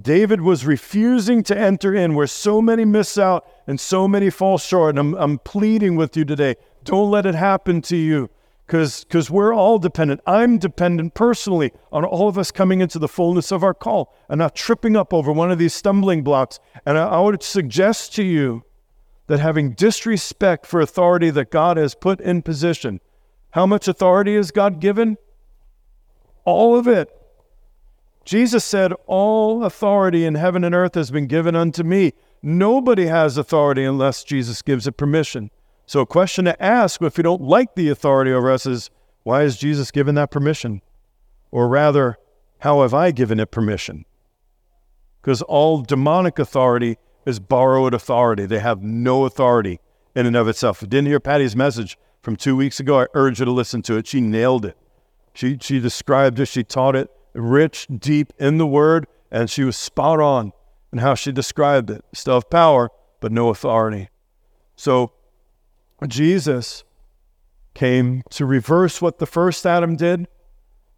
David 0.00 0.42
was 0.42 0.66
refusing 0.66 1.42
to 1.44 1.58
enter 1.58 1.94
in 1.94 2.14
where 2.14 2.26
so 2.26 2.60
many 2.60 2.84
miss 2.84 3.16
out 3.16 3.48
and 3.66 3.80
so 3.80 4.06
many 4.06 4.28
fall 4.28 4.58
short. 4.58 4.90
And 4.90 4.98
I'm, 4.98 5.14
I'm 5.14 5.38
pleading 5.38 5.96
with 5.96 6.16
you 6.16 6.24
today 6.24 6.56
don't 6.84 7.10
let 7.10 7.26
it 7.26 7.34
happen 7.34 7.82
to 7.82 7.96
you 7.96 8.30
because 8.68 9.30
we're 9.30 9.54
all 9.54 9.78
dependent. 9.78 10.20
I'm 10.26 10.58
dependent 10.58 11.14
personally 11.14 11.72
on 11.90 12.04
all 12.04 12.28
of 12.28 12.36
us 12.36 12.50
coming 12.50 12.80
into 12.80 12.98
the 12.98 13.08
fullness 13.08 13.50
of 13.50 13.64
our 13.64 13.72
call 13.72 14.14
and 14.28 14.38
not 14.38 14.54
tripping 14.54 14.94
up 14.94 15.14
over 15.14 15.32
one 15.32 15.50
of 15.50 15.58
these 15.58 15.72
stumbling 15.72 16.22
blocks. 16.22 16.60
And 16.84 16.98
I, 16.98 17.08
I 17.08 17.20
would 17.20 17.42
suggest 17.42 18.14
to 18.16 18.22
you 18.22 18.64
that 19.26 19.40
having 19.40 19.72
disrespect 19.72 20.66
for 20.66 20.80
authority 20.80 21.30
that 21.30 21.50
God 21.50 21.78
has 21.78 21.94
put 21.94 22.20
in 22.20 22.42
position, 22.42 23.00
how 23.52 23.64
much 23.64 23.88
authority 23.88 24.34
is 24.34 24.50
God 24.50 24.80
given? 24.80 25.16
All 26.44 26.78
of 26.78 26.86
it. 26.86 27.10
Jesus 28.26 28.66
said, 28.66 28.92
All 29.06 29.64
authority 29.64 30.26
in 30.26 30.34
heaven 30.34 30.62
and 30.62 30.74
earth 30.74 30.94
has 30.94 31.10
been 31.10 31.26
given 31.26 31.56
unto 31.56 31.82
me. 31.82 32.12
Nobody 32.42 33.06
has 33.06 33.38
authority 33.38 33.84
unless 33.84 34.24
Jesus 34.24 34.60
gives 34.60 34.86
it 34.86 34.98
permission. 34.98 35.50
So, 35.88 36.00
a 36.00 36.06
question 36.06 36.44
to 36.44 36.62
ask 36.62 37.02
if 37.02 37.16
you 37.16 37.24
don't 37.24 37.42
like 37.42 37.74
the 37.74 37.88
authority 37.88 38.30
over 38.30 38.52
us 38.52 38.64
is, 38.64 38.90
why 39.24 39.40
has 39.42 39.56
Jesus 39.56 39.90
given 39.90 40.14
that 40.14 40.30
permission? 40.30 40.80
Or 41.50 41.66
rather, 41.66 42.16
how 42.58 42.82
have 42.82 42.94
I 42.94 43.10
given 43.10 43.40
it 43.40 43.50
permission? 43.50 44.04
Because 45.20 45.42
all 45.42 45.82
demonic 45.82 46.38
authority 46.38 46.98
is 47.26 47.40
borrowed 47.40 47.94
authority. 47.94 48.46
They 48.46 48.60
have 48.60 48.82
no 48.82 49.24
authority 49.24 49.80
in 50.14 50.26
and 50.26 50.36
of 50.36 50.46
itself. 50.46 50.78
If 50.78 50.82
you 50.82 50.88
didn't 50.88 51.08
hear 51.08 51.20
Patty's 51.20 51.56
message, 51.56 51.98
from 52.28 52.36
two 52.36 52.56
weeks 52.56 52.80
ago. 52.80 53.00
I 53.00 53.06
urge 53.14 53.38
you 53.38 53.44
to 53.44 53.50
listen 53.50 53.82
to 53.82 53.96
it. 53.96 54.06
She 54.06 54.20
nailed 54.20 54.64
it. 54.66 54.76
She, 55.34 55.56
she 55.60 55.80
described 55.80 56.38
it, 56.40 56.46
she 56.46 56.64
taught 56.64 56.96
it 56.96 57.10
rich, 57.32 57.86
deep 57.96 58.32
in 58.38 58.58
the 58.58 58.66
word, 58.66 59.06
and 59.30 59.48
she 59.48 59.62
was 59.62 59.76
spot 59.76 60.20
on 60.20 60.52
in 60.92 60.98
how 60.98 61.14
she 61.14 61.30
described 61.30 61.90
it. 61.90 62.04
Still 62.12 62.34
have 62.34 62.50
power, 62.50 62.90
but 63.20 63.30
no 63.30 63.48
authority. 63.48 64.08
So 64.74 65.12
Jesus 66.06 66.84
came 67.74 68.22
to 68.30 68.46
reverse 68.46 69.02
what 69.02 69.18
the 69.18 69.26
first 69.26 69.66
Adam 69.66 69.96
did, 69.96 70.28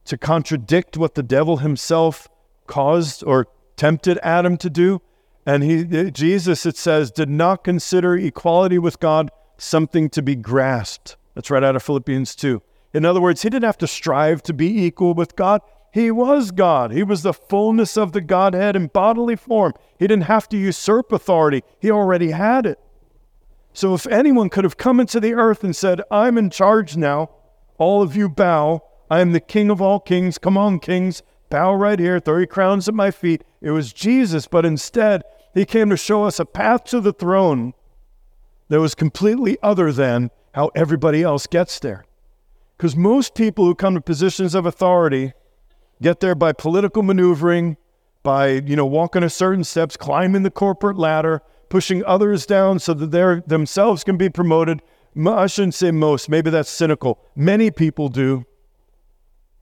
to 0.04 0.18
contradict 0.18 0.96
what 0.96 1.14
the 1.14 1.22
devil 1.22 1.58
himself 1.58 2.28
caused 2.66 3.22
or 3.24 3.48
tempted 3.76 4.18
Adam 4.22 4.56
to 4.58 4.70
do. 4.70 5.00
And 5.46 5.62
he, 5.62 6.10
Jesus, 6.10 6.66
it 6.66 6.76
says, 6.76 7.10
did 7.10 7.28
not 7.28 7.64
consider 7.64 8.16
equality 8.16 8.78
with 8.78 9.00
God 9.00 9.30
something 9.56 10.10
to 10.10 10.22
be 10.22 10.36
grasped. 10.36 11.16
That's 11.34 11.50
right 11.50 11.64
out 11.64 11.76
of 11.76 11.82
Philippians 11.82 12.34
2. 12.34 12.62
In 12.92 13.04
other 13.04 13.20
words, 13.20 13.42
he 13.42 13.50
didn't 13.50 13.64
have 13.64 13.78
to 13.78 13.86
strive 13.86 14.42
to 14.44 14.52
be 14.52 14.84
equal 14.84 15.14
with 15.14 15.36
God. 15.36 15.62
He 15.92 16.10
was 16.10 16.50
God. 16.50 16.92
He 16.92 17.02
was 17.02 17.22
the 17.22 17.32
fullness 17.32 17.96
of 17.96 18.12
the 18.12 18.20
Godhead 18.20 18.76
in 18.76 18.88
bodily 18.88 19.36
form. 19.36 19.74
He 19.98 20.06
didn't 20.06 20.24
have 20.24 20.48
to 20.50 20.56
usurp 20.56 21.12
authority, 21.12 21.62
he 21.78 21.90
already 21.90 22.30
had 22.30 22.66
it. 22.66 22.78
So 23.72 23.94
if 23.94 24.06
anyone 24.06 24.48
could 24.48 24.64
have 24.64 24.76
come 24.76 25.00
into 25.00 25.20
the 25.20 25.34
earth 25.34 25.62
and 25.62 25.74
said, 25.74 26.02
I'm 26.10 26.36
in 26.36 26.50
charge 26.50 26.96
now, 26.96 27.30
all 27.78 28.02
of 28.02 28.16
you 28.16 28.28
bow, 28.28 28.82
I 29.10 29.20
am 29.20 29.32
the 29.32 29.40
king 29.40 29.70
of 29.70 29.80
all 29.80 30.00
kings, 30.00 30.38
come 30.38 30.58
on, 30.58 30.80
kings, 30.80 31.22
bow 31.48 31.74
right 31.74 31.98
here, 31.98 32.20
throw 32.20 32.38
your 32.38 32.46
crowns 32.46 32.88
at 32.88 32.94
my 32.94 33.10
feet. 33.10 33.44
It 33.60 33.70
was 33.70 33.92
Jesus, 33.92 34.46
but 34.46 34.64
instead, 34.64 35.22
he 35.54 35.64
came 35.64 35.90
to 35.90 35.96
show 35.96 36.24
us 36.24 36.38
a 36.38 36.44
path 36.44 36.84
to 36.84 37.00
the 37.00 37.12
throne 37.12 37.74
that 38.68 38.80
was 38.80 38.94
completely 38.94 39.58
other 39.62 39.92
than 39.92 40.30
how 40.54 40.70
everybody 40.74 41.22
else 41.22 41.46
gets 41.46 41.78
there. 41.78 42.04
Because 42.76 42.96
most 42.96 43.34
people 43.34 43.64
who 43.66 43.74
come 43.74 43.94
to 43.94 44.00
positions 44.00 44.54
of 44.54 44.64
authority 44.64 45.32
get 46.00 46.20
there 46.20 46.34
by 46.34 46.52
political 46.52 47.02
maneuvering, 47.02 47.76
by 48.22 48.48
you 48.48 48.76
know 48.76 48.86
walking 48.86 49.22
a 49.22 49.30
certain 49.30 49.64
steps, 49.64 49.96
climbing 49.96 50.44
the 50.44 50.50
corporate 50.50 50.96
ladder, 50.96 51.42
pushing 51.70 52.04
others 52.04 52.44
down 52.44 52.78
so 52.78 52.92
that 52.92 53.10
they 53.10 53.40
themselves 53.46 54.04
can 54.04 54.18
be 54.18 54.28
promoted. 54.28 54.82
I 55.26 55.46
shouldn't 55.46 55.74
say 55.74 55.90
most, 55.90 56.28
maybe 56.28 56.50
that's 56.50 56.68
cynical. 56.68 57.18
Many 57.34 57.70
people 57.70 58.10
do 58.10 58.44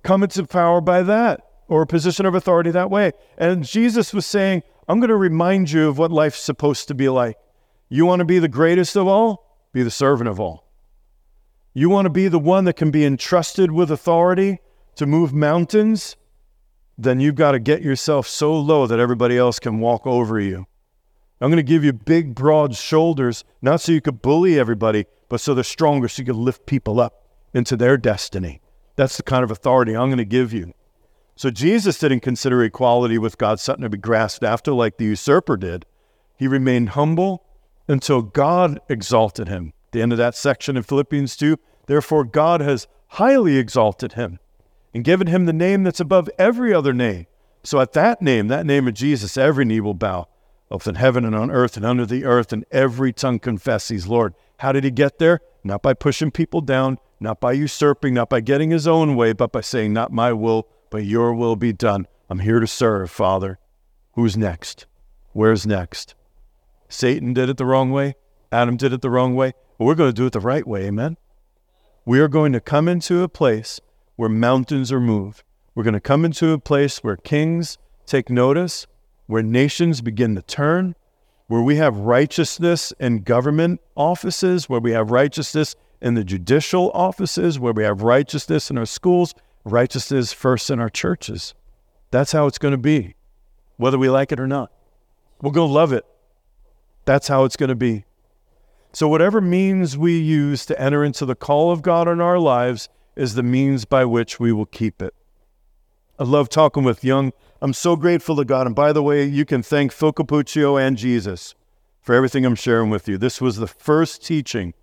come 0.03 0.25
into 0.25 0.45
power 0.45 0.81
by 0.81 1.03
that 1.03 1.43
or 1.69 1.83
a 1.83 1.87
position 1.87 2.27
of 2.27 2.35
authority 2.35 2.71
that 2.73 2.91
way. 2.91 3.13
And 3.37 3.65
Jesus 3.65 4.13
was 4.13 4.27
saying, 4.27 4.63
I'm 4.89 5.01
going 5.01 5.11
to 5.11 5.17
remind 5.17 5.71
you 5.71 5.89
of 5.89 5.99
what 5.99 6.11
life's 6.11 6.41
supposed 6.41 6.89
to 6.89 6.95
be 6.95 7.09
like. 7.09 7.37
You 7.91 8.07
want 8.07 8.21
to 8.21 8.25
be 8.25 8.39
the 8.39 8.49
greatest 8.49 8.97
of 8.97 9.07
all? 9.07 9.59
Be 9.73 9.83
the 9.83 9.91
servant 9.91 10.29
of 10.29 10.41
all. 10.41 10.65
You 11.75 11.91
want 11.91 12.07
to 12.07 12.11
be 12.11 12.29
the 12.29 12.39
one 12.39 12.65
that 12.65 12.77
can 12.77 12.91
be 12.91 13.05
entrusted 13.05 13.71
with 13.71 13.91
authority 13.91 14.61
to 14.97 15.07
move 15.07 15.35
mountains? 15.35 16.17
Then 16.97 17.21
you've 17.21 17.35
got 17.35 17.53
to 17.53 17.59
get 17.59 17.83
yourself 17.83 18.27
so 18.27 18.59
low 18.59 18.87
that 18.87 18.99
everybody 18.99 19.37
else 19.37 19.59
can 19.59 19.79
walk 19.79 20.07
over 20.07 20.41
you. 20.41 20.67
I'm 21.41 21.51
going 21.51 21.57
to 21.57 21.63
give 21.63 21.85
you 21.85 21.93
big, 21.93 22.35
broad 22.35 22.75
shoulders, 22.75 23.45
not 23.63 23.81
so 23.81 23.93
you 23.93 24.01
could 24.01 24.23
bully 24.23 24.59
everybody, 24.59 25.07
but 25.29 25.41
so 25.41 25.55
they're 25.55 25.65
stronger, 25.65 26.09
so 26.09 26.23
you 26.23 26.27
can 26.27 26.45
lift 26.45 26.67
people 26.67 27.01
up 27.01 27.27
into 27.55 27.77
their 27.77 27.97
destiny. 27.97 28.61
That's 28.97 29.17
the 29.17 29.23
kind 29.23 29.45
of 29.45 29.51
authority 29.51 29.97
I'm 29.97 30.09
going 30.09 30.19
to 30.19 30.25
give 30.25 30.53
you. 30.53 30.75
So 31.37 31.51
Jesus 31.51 31.99
didn't 31.99 32.21
consider 32.21 32.65
equality 32.65 33.19
with 33.19 33.39
God 33.39 33.61
something 33.61 33.85
to 33.85 33.89
be 33.89 33.99
grasped 33.99 34.43
after 34.43 34.73
like 34.73 34.97
the 34.97 35.05
usurper 35.05 35.57
did. 35.57 35.87
He 36.37 36.49
remained 36.49 36.91
humble 36.91 37.45
until 37.87 38.23
God 38.23 38.81
exalted 38.89 39.49
him. 39.49 39.73
the 39.93 40.03
end 40.03 40.13
of 40.13 40.19
that 40.19 40.35
section 40.35 40.77
in 40.77 40.83
Philippians 40.83 41.37
2 41.37 41.57
Therefore, 41.89 42.25
God 42.25 42.61
has 42.61 42.87
highly 43.09 43.57
exalted 43.57 44.13
him 44.13 44.39
and 44.93 45.03
given 45.03 45.27
him 45.27 45.47
the 45.47 45.53
name 45.55 45.85
that's 45.85 46.01
above 46.01 46.29
every 46.39 46.73
other 46.73 46.93
name. 46.93 47.27
So 47.65 47.81
at 47.81 47.95
that 47.95 48.21
name, 48.21 48.49
that 48.49 48.67
name 48.67 48.87
of 48.87 48.95
Jesus, 48.95 49.37
every 49.37 49.65
knee 49.65 49.81
will 49.81 49.95
bow, 49.95 50.29
both 50.69 50.87
in 50.87 50.97
heaven 50.97 51.25
and 51.25 51.35
on 51.35 51.51
earth 51.51 51.77
and 51.77 51.87
under 51.87 52.05
the 52.05 52.25
earth, 52.25 52.53
and 52.53 52.65
every 52.71 53.13
tongue 53.13 53.39
confess 53.39 53.89
he's 53.89 54.07
Lord. 54.07 54.35
How 54.59 54.73
did 54.73 54.85
he 54.85 54.91
get 54.91 55.19
there? 55.19 55.41
Not 55.65 55.83
by 55.83 55.95
pushing 55.95 56.31
people 56.31 56.61
down, 56.61 56.99
not 57.21 57.41
by 57.41 57.53
usurping, 57.53 58.15
not 58.15 58.29
by 58.29 58.41
getting 58.41 58.71
his 58.71 58.87
own 58.87 59.17
way, 59.17 59.33
but 59.33 59.53
by 59.53 59.61
saying, 59.61 59.93
Not 59.93 60.13
my 60.13 60.33
will, 60.33 60.69
but 60.91 61.05
your 61.05 61.35
will 61.35 61.57
be 61.57 61.73
done. 61.73 62.07
I'm 62.31 62.41
here 62.41 62.61
to 62.61 62.67
serve, 62.67 63.11
Father. 63.11 63.59
Who's 64.13 64.37
next? 64.37 64.87
Where's 65.33 65.67
next? 65.67 66.15
Satan 66.89 67.33
did 67.33 67.49
it 67.49 67.57
the 67.57 67.67
wrong 67.67 67.91
way. 67.91 68.15
Adam 68.51 68.77
did 68.77 68.93
it 68.93 69.03
the 69.03 69.11
wrong 69.11 69.35
way. 69.35 69.53
But 69.79 69.85
we're 69.85 69.95
going 69.95 70.11
to 70.11 70.17
do 70.17 70.27
it 70.27 70.33
the 70.33 70.41
right 70.41 70.67
way. 70.67 70.87
Amen. 70.87 71.17
We 72.05 72.21
are 72.21 72.29
going 72.29 72.53
to 72.53 72.61
come 72.61 72.89
into 72.89 73.23
a 73.23 73.29
place 73.29 73.81
where 74.17 74.29
mountains 74.29 74.91
are 74.91 75.01
moved. 75.01 75.45
We're 75.75 75.85
going 75.85 75.95
to 75.95 76.01
come 76.01 76.25
into 76.25 76.53
a 76.53 76.59
place 76.59 76.99
where 76.99 77.17
kings 77.17 77.79
take 78.07 78.31
notice, 78.31 78.87
where 79.29 79.43
nations 79.43 80.01
begin 80.01 80.35
to 80.35 80.43
turn, 80.43 80.97
where 81.47 81.63
we 81.63 81.77
have 81.77 81.97
righteousness 81.97 82.93
in 82.99 83.23
government 83.23 83.81
offices, 83.95 84.69
where 84.69 84.81
we 84.81 84.91
have 84.93 85.11
righteousness 85.11 85.77
in 86.01 86.15
the 86.15 86.25
judicial 86.25 86.91
offices, 86.93 87.59
where 87.59 87.75
we 87.75 87.85
have 87.85 88.03
righteousness 88.03 88.71
in 88.71 88.79
our 88.79 88.87
schools, 88.87 89.35
righteousness 89.65 90.33
first 90.33 90.71
in 90.71 90.81
our 90.81 90.89
churches. 90.89 91.55
That's 92.11 92.33
how 92.33 92.47
it's 92.47 92.59
going 92.59 92.73
to 92.73 92.79
be, 92.79 93.15
whether 93.77 93.99
we 93.99 94.09
like 94.09 94.33
it 94.33 94.41
or 94.41 94.47
not. 94.47 94.73
We're 95.43 95.53
going 95.53 95.69
to 95.69 95.75
love 95.75 95.93
it. 95.93 96.07
That's 97.05 97.29
how 97.29 97.45
it's 97.45 97.57
going 97.57 97.69
to 97.69 97.77
be. 97.77 98.05
So, 98.93 99.09
whatever 99.09 99.43
means 99.43 99.99
we 99.99 100.19
use 100.19 100.65
to 100.67 100.81
enter 100.81 101.05
into 101.05 101.27
the 101.27 101.35
call 101.35 101.71
of 101.71 101.83
God 101.83 102.09
in 102.09 102.21
our 102.23 102.39
lives 102.39 102.89
is 103.15 103.35
the 103.35 103.43
means 103.43 103.85
by 103.85 104.07
which 104.07 104.41
we 104.41 104.53
will 104.53 104.67
keep 104.67 105.03
it. 105.03 105.15
I 106.19 106.25
love 106.25 106.49
talking 106.49 106.85
with 106.85 107.05
young. 107.05 107.33
I'm 107.61 107.73
so 107.73 107.97
grateful 107.97 108.37
to 108.37 108.45
God. 108.45 108.67
And 108.67 108.77
by 108.77 108.93
the 108.93 109.03
way, 109.03 109.25
you 109.25 109.45
can 109.45 109.63
thank 109.63 109.91
Phil 109.91 110.13
Cappuccio 110.13 110.81
and 110.81 110.97
Jesus 110.97 111.55
for 112.01 112.15
everything 112.15 112.47
I'm 112.47 112.55
sharing 112.55 112.89
with 112.89 113.09
you. 113.09 113.19
This 113.19 113.41
was 113.41 113.57
the 113.57 113.67
first 113.67 114.25
teaching 114.25 114.75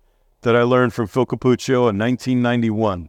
that 0.42 0.54
I 0.54 0.62
learned 0.62 0.92
from 0.92 1.06
Phil 1.06 1.24
Cappuccio 1.24 1.88
in 1.88 1.98
1991 1.98 3.08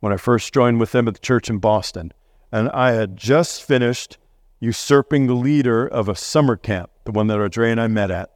when 0.00 0.12
I 0.12 0.16
first 0.16 0.52
joined 0.52 0.80
with 0.80 0.92
them 0.92 1.08
at 1.08 1.14
the 1.14 1.20
church 1.20 1.50
in 1.50 1.58
Boston. 1.58 2.12
And 2.50 2.70
I 2.70 2.92
had 2.92 3.16
just 3.16 3.62
finished 3.62 4.16
usurping 4.60 5.26
the 5.26 5.34
leader 5.34 5.86
of 5.86 6.08
a 6.08 6.16
summer 6.16 6.56
camp, 6.56 6.90
the 7.04 7.12
one 7.12 7.26
that 7.26 7.38
Audrey 7.38 7.70
and 7.70 7.80
I 7.80 7.88
met 7.88 8.10
at 8.10 8.30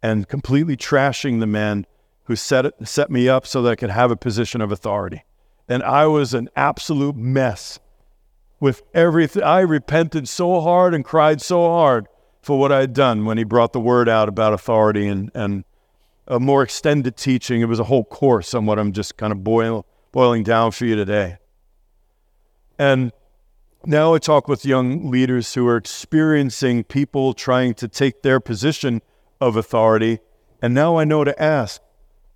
and 0.00 0.28
completely 0.28 0.76
trashing 0.76 1.40
the 1.40 1.46
man 1.46 1.86
who 2.24 2.36
set 2.36 2.66
it, 2.66 2.74
set 2.84 3.10
me 3.10 3.28
up 3.28 3.46
so 3.46 3.62
that 3.62 3.70
I 3.70 3.76
could 3.76 3.90
have 3.90 4.10
a 4.10 4.16
position 4.16 4.60
of 4.60 4.70
authority. 4.70 5.24
And 5.68 5.82
I 5.82 6.06
was 6.06 6.34
an 6.34 6.48
absolute 6.54 7.16
mess 7.16 7.80
with 8.64 8.82
everything. 8.94 9.42
I 9.42 9.60
repented 9.60 10.26
so 10.26 10.62
hard 10.62 10.94
and 10.94 11.04
cried 11.04 11.42
so 11.42 11.68
hard 11.68 12.06
for 12.40 12.58
what 12.58 12.72
I 12.72 12.80
had 12.80 12.94
done 12.94 13.26
when 13.26 13.36
he 13.36 13.44
brought 13.44 13.74
the 13.74 13.78
word 13.78 14.08
out 14.08 14.26
about 14.26 14.54
authority 14.54 15.06
and, 15.06 15.30
and 15.34 15.64
a 16.26 16.40
more 16.40 16.62
extended 16.62 17.14
teaching. 17.14 17.60
It 17.60 17.66
was 17.66 17.78
a 17.78 17.84
whole 17.84 18.04
course 18.04 18.54
on 18.54 18.64
what 18.64 18.78
I'm 18.78 18.92
just 18.92 19.18
kind 19.18 19.34
of 19.34 19.44
boil, 19.44 19.84
boiling 20.12 20.44
down 20.44 20.70
for 20.70 20.86
you 20.86 20.96
today. 20.96 21.36
And 22.78 23.12
now 23.84 24.14
I 24.14 24.18
talk 24.18 24.48
with 24.48 24.64
young 24.64 25.10
leaders 25.10 25.52
who 25.52 25.68
are 25.68 25.76
experiencing 25.76 26.84
people 26.84 27.34
trying 27.34 27.74
to 27.74 27.86
take 27.86 28.22
their 28.22 28.40
position 28.40 29.02
of 29.42 29.56
authority. 29.56 30.20
And 30.62 30.72
now 30.72 30.96
I 30.96 31.04
know 31.04 31.22
to 31.22 31.38
ask, 31.38 31.82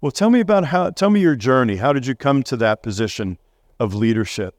well, 0.02 0.12
tell 0.12 0.28
me 0.28 0.40
about 0.40 0.66
how, 0.66 0.90
tell 0.90 1.08
me 1.08 1.20
your 1.20 1.36
journey. 1.36 1.76
How 1.76 1.94
did 1.94 2.06
you 2.06 2.14
come 2.14 2.42
to 2.42 2.56
that 2.58 2.82
position 2.82 3.38
of 3.80 3.94
leadership? 3.94 4.54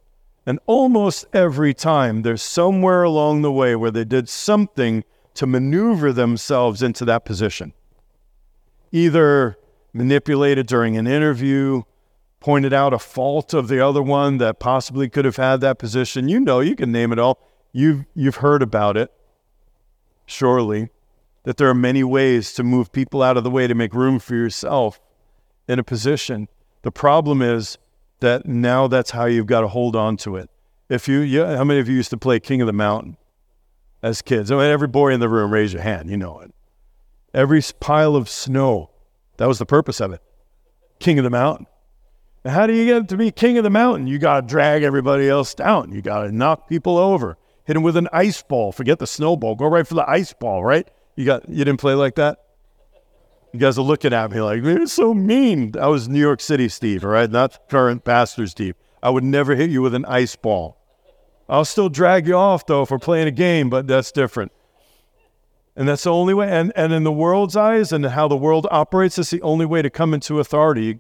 And 0.49 0.57
almost 0.65 1.27
every 1.31 1.75
time 1.75 2.23
there's 2.23 2.41
somewhere 2.41 3.03
along 3.03 3.43
the 3.43 3.51
way 3.51 3.75
where 3.75 3.91
they 3.91 4.03
did 4.03 4.27
something 4.27 5.03
to 5.35 5.45
maneuver 5.45 6.11
themselves 6.11 6.81
into 6.81 7.05
that 7.05 7.23
position. 7.23 7.71
Either 8.91 9.59
manipulated 9.93 10.65
during 10.65 10.97
an 10.97 11.05
interview, 11.05 11.83
pointed 12.39 12.73
out 12.73 12.95
a 12.95 12.97
fault 12.97 13.53
of 13.53 13.67
the 13.67 13.79
other 13.79 14.01
one 14.01 14.39
that 14.39 14.59
possibly 14.59 15.07
could 15.07 15.23
have 15.23 15.35
had 15.35 15.61
that 15.61 15.77
position. 15.77 16.27
You 16.27 16.39
know, 16.39 16.61
you 16.61 16.75
can 16.75 16.91
name 16.91 17.11
it 17.11 17.19
all. 17.19 17.37
You've, 17.71 18.05
you've 18.15 18.37
heard 18.37 18.63
about 18.63 18.97
it, 18.97 19.11
surely 20.25 20.89
that 21.43 21.57
there 21.57 21.69
are 21.69 21.75
many 21.75 22.03
ways 22.03 22.53
to 22.53 22.63
move 22.63 22.91
people 22.91 23.21
out 23.21 23.37
of 23.37 23.43
the 23.43 23.51
way 23.51 23.67
to 23.67 23.75
make 23.75 23.93
room 23.93 24.17
for 24.17 24.33
yourself 24.33 24.99
in 25.67 25.77
a 25.77 25.83
position. 25.83 26.47
The 26.81 26.91
problem 26.91 27.43
is 27.43 27.77
that 28.21 28.45
now 28.45 28.87
that's 28.87 29.11
how 29.11 29.25
you've 29.25 29.45
got 29.45 29.61
to 29.61 29.67
hold 29.67 29.95
on 29.95 30.17
to 30.17 30.35
it. 30.35 30.49
If 30.89 31.07
you, 31.07 31.19
yeah, 31.19 31.55
how 31.57 31.63
many 31.63 31.79
of 31.79 31.87
you 31.87 31.95
used 31.95 32.09
to 32.09 32.17
play 32.17 32.39
King 32.39 32.61
of 32.61 32.67
the 32.67 32.73
Mountain 32.73 33.17
as 34.01 34.21
kids? 34.21 34.51
I 34.51 34.55
mean, 34.55 34.65
every 34.65 34.87
boy 34.87 35.13
in 35.13 35.19
the 35.19 35.29
room, 35.29 35.51
raise 35.51 35.73
your 35.73 35.81
hand. 35.81 36.09
You 36.09 36.17
know 36.17 36.39
it. 36.39 36.53
Every 37.33 37.61
pile 37.79 38.15
of 38.15 38.27
snow, 38.27 38.89
that 39.37 39.47
was 39.47 39.59
the 39.59 39.65
purpose 39.65 39.99
of 40.01 40.11
it. 40.11 40.21
King 40.99 41.19
of 41.19 41.23
the 41.23 41.29
Mountain. 41.29 41.67
Now, 42.43 42.51
how 42.51 42.67
do 42.67 42.73
you 42.73 42.85
get 42.85 43.09
to 43.09 43.17
be 43.17 43.31
king 43.31 43.57
of 43.57 43.63
the 43.63 43.69
mountain? 43.69 44.07
You 44.07 44.17
got 44.17 44.41
to 44.41 44.47
drag 44.47 44.83
everybody 44.83 45.27
else 45.27 45.53
down. 45.53 45.91
You 45.91 46.01
got 46.01 46.23
to 46.23 46.31
knock 46.31 46.69
people 46.69 46.97
over. 46.97 47.37
Hit 47.65 47.73
them 47.73 47.83
with 47.83 47.97
an 47.97 48.07
ice 48.13 48.41
ball. 48.41 48.71
Forget 48.71 48.99
the 48.99 49.07
snowball. 49.07 49.55
Go 49.55 49.67
right 49.67 49.85
for 49.85 49.95
the 49.95 50.09
ice 50.09 50.33
ball, 50.33 50.63
right? 50.63 50.89
You 51.15 51.25
got 51.25 51.47
you 51.49 51.65
didn't 51.65 51.77
play 51.79 51.93
like 51.93 52.15
that? 52.15 52.39
You 53.51 53.59
guys 53.59 53.79
are 53.79 53.83
looking 53.83 54.13
at 54.13 54.31
me 54.31 54.41
like, 54.41 54.63
it's 54.63 54.93
so 54.93 55.13
mean. 55.13 55.73
I 55.79 55.87
was 55.87 56.07
New 56.07 56.19
York 56.19 56.39
City 56.39 56.69
Steve, 56.69 57.03
all 57.03 57.09
right? 57.09 57.29
Not 57.29 57.67
current 57.67 58.03
pastor 58.03 58.45
Steve. 58.45 58.75
I 59.01 59.09
would 59.09 59.23
never 59.23 59.55
hit 59.55 59.69
you 59.69 59.81
with 59.81 59.95
an 59.95 60.05
ice 60.05 60.35
ball. 60.35 60.77
I'll 61.47 61.65
still 61.65 61.89
drag 61.89 62.27
you 62.27 62.35
off 62.35 62.67
though 62.67 62.83
if 62.83 62.91
we're 62.91 62.99
playing 62.99 63.27
a 63.27 63.31
game, 63.31 63.69
but 63.69 63.87
that's 63.87 64.11
different. 64.11 64.51
And 65.75 65.87
that's 65.87 66.03
the 66.03 66.11
only 66.11 66.33
way. 66.33 66.49
And, 66.49 66.71
and 66.75 66.93
in 66.93 67.03
the 67.03 67.11
world's 67.11 67.55
eyes 67.55 67.91
and 67.91 68.05
how 68.05 68.27
the 68.27 68.35
world 68.35 68.67
operates, 68.69 69.17
it's 69.17 69.31
the 69.31 69.41
only 69.41 69.65
way 69.65 69.81
to 69.81 69.89
come 69.89 70.13
into 70.13 70.39
authority. 70.39 70.99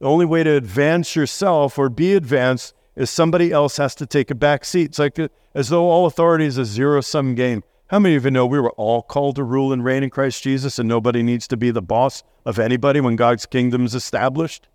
The 0.00 0.06
only 0.06 0.26
way 0.26 0.42
to 0.42 0.50
advance 0.50 1.16
yourself 1.16 1.78
or 1.78 1.88
be 1.88 2.12
advanced 2.14 2.74
is 2.96 3.08
somebody 3.08 3.52
else 3.52 3.76
has 3.76 3.94
to 3.94 4.06
take 4.06 4.30
a 4.30 4.34
back 4.34 4.64
seat. 4.64 4.86
It's 4.86 4.98
like 4.98 5.18
uh, 5.18 5.28
as 5.54 5.68
though 5.68 5.88
all 5.88 6.06
authority 6.06 6.44
is 6.44 6.58
a 6.58 6.64
zero 6.64 7.00
sum 7.00 7.34
game. 7.34 7.62
How 7.88 8.00
many 8.00 8.16
of 8.16 8.24
you 8.24 8.32
know 8.32 8.46
we 8.46 8.58
were 8.58 8.72
all 8.72 9.00
called 9.00 9.36
to 9.36 9.44
rule 9.44 9.72
and 9.72 9.84
reign 9.84 10.02
in 10.02 10.10
Christ 10.10 10.42
Jesus 10.42 10.80
and 10.80 10.88
nobody 10.88 11.22
needs 11.22 11.46
to 11.48 11.56
be 11.56 11.70
the 11.70 11.82
boss 11.82 12.24
of 12.44 12.58
anybody 12.58 13.00
when 13.00 13.14
God's 13.14 13.46
kingdom 13.46 13.84
is 13.84 13.94
established? 13.94 14.66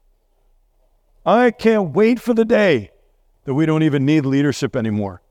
I 1.25 1.51
can't 1.51 1.93
wait 1.93 2.21
for 2.21 2.33
the 2.33 2.45
day 2.45 2.91
that 3.43 3.53
we 3.53 3.65
don't 3.65 3.83
even 3.83 4.05
need 4.05 4.25
leadership 4.25 4.77
anymore. 4.77 5.21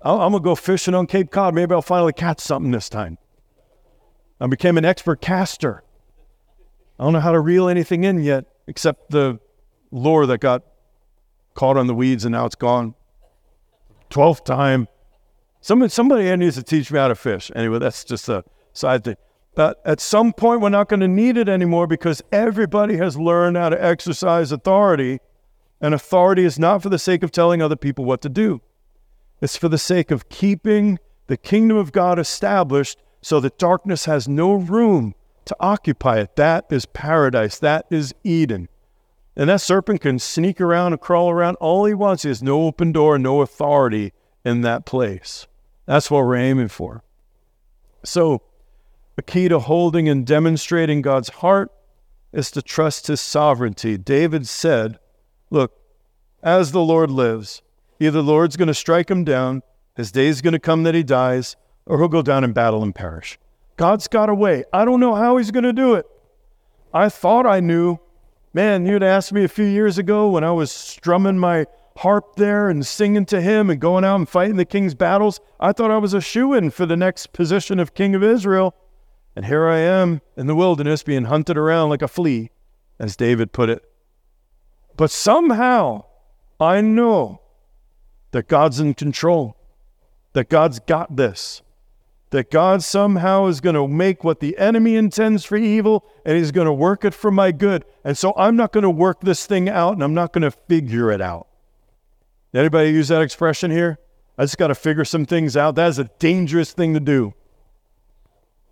I'm 0.00 0.30
going 0.30 0.32
to 0.32 0.40
go 0.40 0.54
fishing 0.54 0.94
on 0.94 1.06
Cape 1.06 1.30
Cod. 1.30 1.54
Maybe 1.54 1.74
I'll 1.74 1.82
finally 1.82 2.14
catch 2.14 2.40
something 2.40 2.70
this 2.70 2.88
time. 2.88 3.18
I 4.40 4.46
became 4.46 4.78
an 4.78 4.84
expert 4.86 5.20
caster. 5.20 5.82
I 6.98 7.04
don't 7.04 7.12
know 7.12 7.20
how 7.20 7.32
to 7.32 7.40
reel 7.40 7.68
anything 7.68 8.04
in 8.04 8.22
yet 8.22 8.46
except 8.66 9.10
the 9.10 9.38
lure 9.90 10.24
that 10.26 10.38
got 10.38 10.62
caught 11.54 11.76
on 11.76 11.88
the 11.88 11.94
weeds 11.94 12.24
and 12.24 12.32
now 12.32 12.46
it's 12.46 12.54
gone. 12.54 12.94
Twelfth 14.08 14.44
time. 14.44 14.88
Somebody, 15.66 15.90
somebody 15.90 16.36
needs 16.36 16.54
to 16.54 16.62
teach 16.62 16.92
me 16.92 17.00
how 17.00 17.08
to 17.08 17.16
fish. 17.16 17.50
Anyway, 17.56 17.80
that's 17.80 18.04
just 18.04 18.28
a 18.28 18.44
side 18.72 19.02
thing. 19.02 19.16
But 19.56 19.82
at 19.84 19.98
some 19.98 20.32
point, 20.32 20.60
we're 20.60 20.68
not 20.68 20.88
going 20.88 21.00
to 21.00 21.08
need 21.08 21.36
it 21.36 21.48
anymore 21.48 21.88
because 21.88 22.22
everybody 22.30 22.98
has 22.98 23.16
learned 23.16 23.56
how 23.56 23.70
to 23.70 23.84
exercise 23.84 24.52
authority. 24.52 25.18
And 25.80 25.92
authority 25.92 26.44
is 26.44 26.56
not 26.56 26.84
for 26.84 26.88
the 26.88 27.00
sake 27.00 27.24
of 27.24 27.32
telling 27.32 27.60
other 27.60 27.74
people 27.74 28.04
what 28.04 28.20
to 28.20 28.28
do, 28.28 28.60
it's 29.40 29.56
for 29.56 29.68
the 29.68 29.76
sake 29.76 30.12
of 30.12 30.28
keeping 30.28 31.00
the 31.26 31.36
kingdom 31.36 31.76
of 31.76 31.90
God 31.90 32.20
established 32.20 33.02
so 33.20 33.40
that 33.40 33.58
darkness 33.58 34.04
has 34.04 34.28
no 34.28 34.54
room 34.54 35.16
to 35.46 35.56
occupy 35.58 36.20
it. 36.20 36.36
That 36.36 36.66
is 36.70 36.86
paradise. 36.86 37.58
That 37.58 37.86
is 37.90 38.14
Eden. 38.22 38.68
And 39.34 39.50
that 39.50 39.62
serpent 39.62 40.00
can 40.02 40.20
sneak 40.20 40.60
around 40.60 40.92
and 40.92 41.00
crawl 41.00 41.28
around 41.28 41.56
all 41.56 41.86
he 41.86 41.94
wants. 41.94 42.22
Has 42.22 42.40
no 42.40 42.62
open 42.66 42.92
door, 42.92 43.18
no 43.18 43.40
authority 43.40 44.12
in 44.44 44.60
that 44.60 44.86
place. 44.86 45.48
That's 45.86 46.10
what 46.10 46.24
we're 46.24 46.36
aiming 46.36 46.68
for. 46.68 47.02
So, 48.04 48.42
a 49.16 49.22
key 49.22 49.48
to 49.48 49.58
holding 49.58 50.08
and 50.08 50.26
demonstrating 50.26 51.00
God's 51.00 51.30
heart 51.30 51.72
is 52.32 52.50
to 52.50 52.62
trust 52.62 53.06
his 53.06 53.20
sovereignty. 53.20 53.96
David 53.96 54.46
said, 54.46 54.98
Look, 55.50 55.72
as 56.42 56.72
the 56.72 56.82
Lord 56.82 57.10
lives, 57.10 57.62
either 57.98 58.22
the 58.22 58.22
Lord's 58.22 58.56
going 58.56 58.68
to 58.68 58.74
strike 58.74 59.10
him 59.10 59.24
down, 59.24 59.62
his 59.96 60.12
day's 60.12 60.42
going 60.42 60.52
to 60.52 60.58
come 60.58 60.82
that 60.82 60.94
he 60.94 61.02
dies, 61.02 61.56
or 61.86 61.98
he'll 61.98 62.08
go 62.08 62.20
down 62.20 62.44
in 62.44 62.52
battle 62.52 62.82
and 62.82 62.94
perish. 62.94 63.38
God's 63.76 64.08
got 64.08 64.28
a 64.28 64.34
way. 64.34 64.64
I 64.72 64.84
don't 64.84 65.00
know 65.00 65.14
how 65.14 65.36
he's 65.36 65.50
going 65.50 65.64
to 65.64 65.72
do 65.72 65.94
it. 65.94 66.06
I 66.92 67.08
thought 67.08 67.46
I 67.46 67.60
knew. 67.60 67.98
Man, 68.52 68.86
you'd 68.86 69.02
asked 69.02 69.32
me 69.32 69.44
a 69.44 69.48
few 69.48 69.66
years 69.66 69.98
ago 69.98 70.28
when 70.30 70.44
I 70.44 70.50
was 70.50 70.72
strumming 70.72 71.38
my 71.38 71.66
harp 71.98 72.36
there 72.36 72.68
and 72.68 72.86
singing 72.86 73.26
to 73.26 73.40
him 73.40 73.70
and 73.70 73.80
going 73.80 74.04
out 74.04 74.16
and 74.16 74.28
fighting 74.28 74.56
the 74.56 74.64
king's 74.64 74.94
battles. 74.94 75.40
I 75.58 75.72
thought 75.72 75.90
I 75.90 75.98
was 75.98 76.14
a 76.14 76.20
shoe 76.20 76.52
in 76.52 76.70
for 76.70 76.86
the 76.86 76.96
next 76.96 77.32
position 77.32 77.78
of 77.78 77.94
king 77.94 78.14
of 78.14 78.22
Israel. 78.22 78.74
And 79.34 79.46
here 79.46 79.66
I 79.66 79.78
am 79.78 80.20
in 80.36 80.46
the 80.46 80.54
wilderness 80.54 81.02
being 81.02 81.24
hunted 81.24 81.56
around 81.56 81.90
like 81.90 82.02
a 82.02 82.08
flea, 82.08 82.50
as 82.98 83.16
David 83.16 83.52
put 83.52 83.68
it. 83.68 83.82
But 84.96 85.10
somehow 85.10 86.04
I 86.58 86.80
know 86.80 87.40
that 88.30 88.48
God's 88.48 88.80
in 88.80 88.94
control, 88.94 89.56
that 90.32 90.48
God's 90.48 90.78
got 90.80 91.16
this 91.16 91.62
that 92.30 92.50
God 92.50 92.82
somehow 92.82 93.46
is 93.46 93.60
going 93.60 93.76
to 93.76 93.86
make 93.86 94.24
what 94.24 94.40
the 94.40 94.58
enemy 94.58 94.96
intends 94.96 95.44
for 95.44 95.56
evil 95.56 96.04
and 96.24 96.36
he's 96.36 96.50
going 96.50 96.66
to 96.66 96.72
work 96.72 97.04
it 97.04 97.14
for 97.14 97.30
my 97.30 97.52
good. 97.52 97.84
And 98.04 98.18
so 98.18 98.34
I'm 98.36 98.56
not 98.56 98.72
going 98.72 98.82
to 98.82 98.90
work 98.90 99.20
this 99.20 99.46
thing 99.46 99.68
out 99.68 99.94
and 99.94 100.02
I'm 100.02 100.14
not 100.14 100.32
going 100.32 100.42
to 100.42 100.50
figure 100.50 101.10
it 101.10 101.20
out. 101.20 101.46
Anybody 102.54 102.90
use 102.90 103.08
that 103.08 103.22
expression 103.22 103.70
here? 103.70 103.98
I 104.38 104.44
just 104.44 104.58
got 104.58 104.68
to 104.68 104.74
figure 104.74 105.04
some 105.04 105.26
things 105.26 105.56
out. 105.56 105.74
That 105.74 105.88
is 105.88 105.98
a 105.98 106.04
dangerous 106.18 106.72
thing 106.72 106.94
to 106.94 107.00
do. 107.00 107.34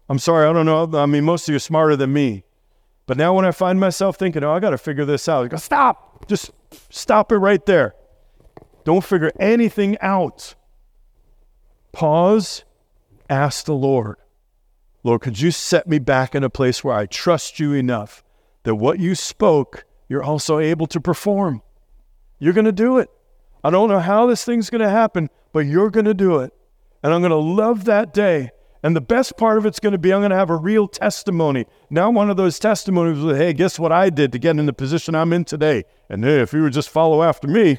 I'm 0.08 0.18
sorry, 0.18 0.46
I 0.46 0.52
don't 0.52 0.66
know. 0.66 0.98
I 0.98 1.06
mean, 1.06 1.24
most 1.24 1.48
of 1.48 1.52
you 1.52 1.56
are 1.56 1.60
smarter 1.60 1.96
than 1.96 2.12
me. 2.12 2.44
But 3.06 3.16
now 3.16 3.34
when 3.34 3.44
I 3.44 3.50
find 3.50 3.80
myself 3.80 4.16
thinking, 4.16 4.44
oh, 4.44 4.52
I 4.52 4.60
got 4.60 4.70
to 4.70 4.78
figure 4.78 5.04
this 5.04 5.28
out, 5.28 5.44
I 5.44 5.48
go, 5.48 5.56
stop. 5.56 6.26
Just 6.26 6.50
stop 6.90 7.32
it 7.32 7.36
right 7.36 7.64
there. 7.66 7.94
Don't 8.84 9.04
figure 9.04 9.32
anything 9.38 9.98
out. 10.00 10.54
Pause 11.92 12.64
ask 13.30 13.64
the 13.64 13.74
Lord, 13.74 14.16
Lord, 15.02 15.20
could 15.20 15.40
you 15.40 15.50
set 15.50 15.86
me 15.86 15.98
back 15.98 16.34
in 16.34 16.44
a 16.44 16.50
place 16.50 16.82
where 16.82 16.96
I 16.96 17.06
trust 17.06 17.58
you 17.60 17.72
enough 17.72 18.24
that 18.62 18.74
what 18.74 18.98
you 18.98 19.14
spoke, 19.14 19.84
you're 20.08 20.22
also 20.22 20.58
able 20.58 20.86
to 20.88 21.00
perform? 21.00 21.62
You're 22.38 22.52
going 22.52 22.64
to 22.64 22.72
do 22.72 22.98
it. 22.98 23.10
I 23.64 23.70
don't 23.70 23.88
know 23.88 23.98
how 23.98 24.26
this 24.26 24.44
thing's 24.44 24.68
going 24.68 24.82
to 24.82 24.90
happen, 24.90 25.30
but 25.54 25.60
you're 25.60 25.90
going 25.90 26.04
to 26.04 26.14
do 26.14 26.40
it. 26.40 26.52
And 27.02 27.14
I'm 27.14 27.22
going 27.22 27.30
to 27.30 27.36
love 27.36 27.86
that 27.86 28.12
day. 28.12 28.50
And 28.82 28.94
the 28.94 29.00
best 29.00 29.38
part 29.38 29.56
of 29.56 29.64
it's 29.64 29.80
going 29.80 29.92
to 29.92 29.98
be 29.98 30.12
I'm 30.12 30.20
going 30.20 30.30
to 30.30 30.36
have 30.36 30.50
a 30.50 30.56
real 30.56 30.86
testimony. 30.86 31.64
Now, 31.88 32.10
one 32.10 32.28
of 32.28 32.36
those 32.36 32.58
testimonies 32.58 33.18
was, 33.24 33.38
hey, 33.38 33.54
guess 33.54 33.78
what 33.78 33.90
I 33.90 34.10
did 34.10 34.32
to 34.32 34.38
get 34.38 34.58
in 34.58 34.66
the 34.66 34.74
position 34.74 35.14
I'm 35.14 35.32
in 35.32 35.46
today? 35.46 35.84
And 36.10 36.22
hey, 36.22 36.42
if 36.42 36.52
you 36.52 36.62
would 36.62 36.74
just 36.74 36.90
follow 36.90 37.22
after 37.22 37.48
me, 37.48 37.78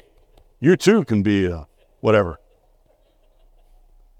you 0.58 0.76
too 0.76 1.04
can 1.04 1.22
be 1.22 1.46
uh, 1.46 1.64
whatever. 2.00 2.40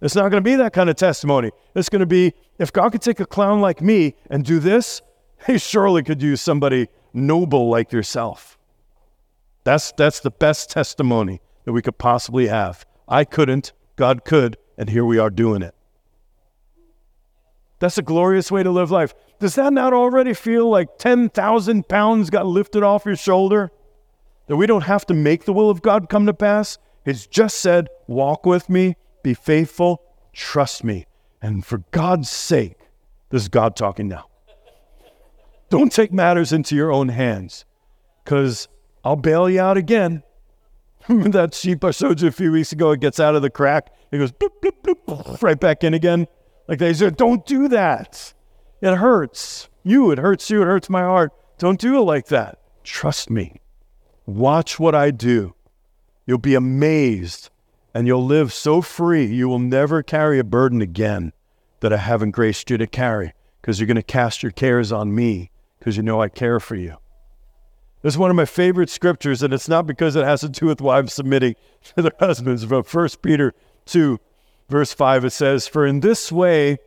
It's 0.00 0.14
not 0.14 0.30
going 0.30 0.42
to 0.44 0.48
be 0.48 0.54
that 0.54 0.72
kind 0.72 0.88
of 0.88 0.94
testimony. 0.94 1.50
It's 1.74 1.88
going 1.88 2.00
to 2.00 2.06
be 2.06 2.32
if 2.60 2.72
God 2.72 2.92
could 2.92 3.02
take 3.02 3.18
a 3.18 3.26
clown 3.26 3.60
like 3.60 3.82
me 3.82 4.14
and 4.30 4.44
do 4.44 4.60
this, 4.60 5.02
he 5.48 5.58
surely 5.58 6.04
could 6.04 6.22
use 6.22 6.40
somebody 6.40 6.86
noble 7.12 7.68
like 7.68 7.90
yourself. 7.90 8.56
That's, 9.64 9.90
that's 9.92 10.20
the 10.20 10.30
best 10.30 10.70
testimony 10.70 11.40
that 11.66 11.72
we 11.72 11.82
could 11.82 11.98
possibly 11.98 12.46
have. 12.46 12.86
I 13.06 13.24
couldn't, 13.24 13.72
God 13.96 14.24
could, 14.24 14.56
and 14.78 14.88
here 14.88 15.04
we 15.04 15.18
are 15.18 15.28
doing 15.28 15.60
it. 15.60 15.74
That's 17.78 17.98
a 17.98 18.02
glorious 18.02 18.50
way 18.50 18.62
to 18.62 18.70
live 18.70 18.90
life. 18.90 19.12
Does 19.38 19.56
that 19.56 19.72
not 19.72 19.92
already 19.92 20.32
feel 20.32 20.70
like 20.70 20.96
10,000 20.96 21.88
pounds 21.88 22.30
got 22.30 22.46
lifted 22.46 22.82
off 22.82 23.04
your 23.04 23.16
shoulder? 23.16 23.70
That 24.46 24.56
we 24.56 24.66
don't 24.66 24.84
have 24.84 25.04
to 25.06 25.14
make 25.14 25.44
the 25.44 25.52
will 25.52 25.68
of 25.68 25.82
God 25.82 26.08
come 26.08 26.24
to 26.24 26.32
pass? 26.32 26.78
He's 27.04 27.26
just 27.26 27.58
said, 27.60 27.88
Walk 28.06 28.46
with 28.46 28.70
me, 28.70 28.96
be 29.22 29.34
faithful, 29.34 30.02
trust 30.32 30.84
me. 30.84 31.06
And 31.42 31.66
for 31.66 31.78
God's 31.90 32.30
sake, 32.30 32.78
this 33.30 33.42
is 33.42 33.48
God 33.48 33.76
talking 33.76 34.08
now. 34.08 34.26
Don't 35.68 35.92
take 35.92 36.12
matters 36.12 36.52
into 36.52 36.76
your 36.76 36.92
own 36.92 37.08
hands 37.08 37.64
because 38.24 38.68
I'll 39.04 39.16
bail 39.16 39.50
you 39.50 39.60
out 39.60 39.76
again. 39.76 40.22
that 41.30 41.54
sheep 41.54 41.84
I 41.84 41.90
showed 41.90 42.20
you 42.20 42.28
a 42.28 42.32
few 42.32 42.52
weeks 42.52 42.72
ago, 42.72 42.90
it 42.90 43.00
gets 43.00 43.20
out 43.20 43.36
of 43.36 43.42
the 43.42 43.50
crack, 43.50 43.92
it 44.10 44.18
goes 44.18 44.32
bloop, 44.32 44.60
bloop, 44.62 44.96
bloop, 45.06 45.42
right 45.42 45.58
back 45.58 45.84
in 45.84 45.94
again. 45.94 46.26
Like 46.68 46.78
they 46.78 46.94
said, 46.94 47.16
don't 47.16 47.46
do 47.46 47.68
that. 47.68 48.34
It 48.80 48.96
hurts 48.96 49.68
you, 49.84 50.10
it 50.10 50.18
hurts 50.18 50.50
you, 50.50 50.62
it 50.62 50.66
hurts 50.66 50.90
my 50.90 51.02
heart. 51.02 51.32
Don't 51.58 51.80
do 51.80 51.98
it 51.98 52.02
like 52.02 52.26
that. 52.26 52.58
Trust 52.82 53.30
me. 53.30 53.60
Watch 54.26 54.78
what 54.80 54.94
I 54.94 55.10
do. 55.12 55.54
You'll 56.26 56.38
be 56.38 56.54
amazed 56.56 57.50
and 57.94 58.06
you'll 58.06 58.26
live 58.26 58.52
so 58.52 58.82
free 58.82 59.24
you 59.24 59.48
will 59.48 59.60
never 59.60 60.02
carry 60.02 60.38
a 60.38 60.44
burden 60.44 60.82
again 60.82 61.32
that 61.80 61.92
I 61.92 61.98
haven't 61.98 62.32
graced 62.32 62.68
you 62.68 62.76
to 62.78 62.86
carry 62.86 63.32
because 63.60 63.78
you're 63.78 63.86
going 63.86 63.96
to 63.96 64.02
cast 64.02 64.42
your 64.42 64.52
cares 64.52 64.92
on 64.92 65.14
me 65.14 65.50
because 65.78 65.96
you 65.96 66.02
know 66.02 66.20
I 66.20 66.28
care 66.28 66.60
for 66.60 66.74
you. 66.74 66.96
This 68.02 68.14
is 68.14 68.18
one 68.18 68.30
of 68.30 68.36
my 68.36 68.44
favorite 68.44 68.90
scriptures, 68.90 69.42
and 69.42 69.52
it's 69.52 69.68
not 69.68 69.86
because 69.86 70.16
it 70.16 70.24
has 70.24 70.42
to 70.42 70.48
do 70.48 70.66
with 70.66 70.80
wives 70.80 71.14
submitting 71.14 71.56
to 71.96 72.02
their 72.02 72.12
husbands, 72.20 72.64
but 72.64 72.92
1 72.92 73.08
Peter 73.22 73.54
2, 73.86 74.18
verse 74.68 74.92
5, 74.92 75.24
it 75.24 75.30
says, 75.30 75.66
For 75.66 75.86
in 75.86 76.00
this 76.00 76.30
way, 76.30 76.78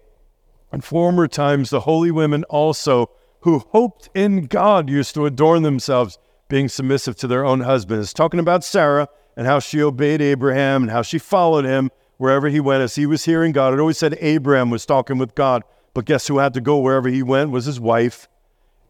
in 0.72 0.82
former 0.82 1.28
times, 1.28 1.72
the 1.72 1.82
holy 1.82 2.12
women 2.12 2.44
also, 2.46 3.10
who 3.42 3.60
hoped 3.72 4.10
in 4.14 4.46
God, 4.46 4.90
used 4.90 5.16
to 5.16 5.26
adorn 5.26 5.64
themselves, 5.64 6.20
being 6.48 6.70
submissive 6.70 7.16
to 7.18 7.28
their 7.28 7.46
own 7.46 7.62
husbands. 7.62 8.14
Talking 8.14 8.40
about 8.40 8.64
Sarah, 8.64 9.08
and 9.40 9.48
how 9.48 9.58
she 9.58 9.82
obeyed 9.82 10.22
Abraham 10.22 10.84
and 10.84 10.92
how 10.92 11.02
she 11.02 11.18
followed 11.18 11.64
him 11.64 11.90
wherever 12.18 12.50
he 12.50 12.60
went 12.60 12.84
as 12.84 12.96
he 12.96 13.06
was 13.06 13.24
hearing 13.24 13.54
God. 13.54 13.74
It 13.74 13.80
always 13.80 13.98
said 13.98 14.18
Abraham 14.20 14.70
was 14.70 14.86
talking 14.86 15.18
with 15.18 15.34
God, 15.34 15.64
but 15.94 16.04
guess 16.04 16.28
who 16.28 16.40
had 16.40 16.54
to 16.56 16.62
go 16.62 16.78
wherever 16.80 17.08
he 17.08 17.24
went 17.24 17.52
was 17.52 17.64
his 17.64 17.80
wife. 17.80 18.28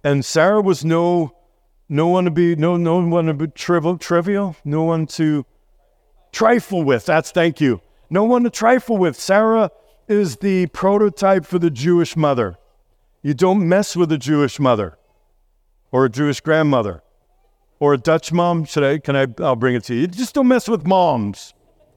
And 0.03 0.25
Sarah 0.25 0.59
was 0.59 0.83
no 0.83 1.35
no 1.89 2.07
one 2.07 2.25
to 2.25 2.31
be 2.31 2.55
no 2.55 2.77
no 2.77 2.99
one 2.99 3.25
to 3.25 3.33
be 3.33 3.47
trivial 3.47 3.97
trivial, 3.97 4.55
no 4.63 4.83
one 4.83 5.07
to 5.07 5.45
trifle 6.31 6.83
with. 6.83 7.05
That's 7.05 7.31
thank 7.31 7.59
you. 7.59 7.81
No 8.09 8.23
one 8.23 8.43
to 8.43 8.49
trifle 8.49 8.97
with. 8.97 9.19
Sarah 9.19 9.71
is 10.07 10.37
the 10.37 10.67
prototype 10.67 11.45
for 11.45 11.59
the 11.59 11.69
Jewish 11.69 12.15
mother. 12.15 12.55
You 13.21 13.33
don't 13.33 13.67
mess 13.67 13.95
with 13.95 14.11
a 14.11 14.17
Jewish 14.17 14.59
mother 14.59 14.97
or 15.91 16.05
a 16.05 16.09
Jewish 16.09 16.39
grandmother 16.41 17.03
or 17.79 17.93
a 17.93 17.97
Dutch 17.97 18.31
mom? 18.31 18.65
Should 18.65 18.83
I? 18.83 18.99
Can 18.99 19.15
I? 19.15 19.27
I'll 19.39 19.55
bring 19.55 19.75
it 19.75 19.83
to 19.85 19.95
you. 19.95 20.07
Just 20.07 20.35
don't 20.35 20.47
mess 20.47 20.67
with 20.67 20.85
moms 20.85 21.53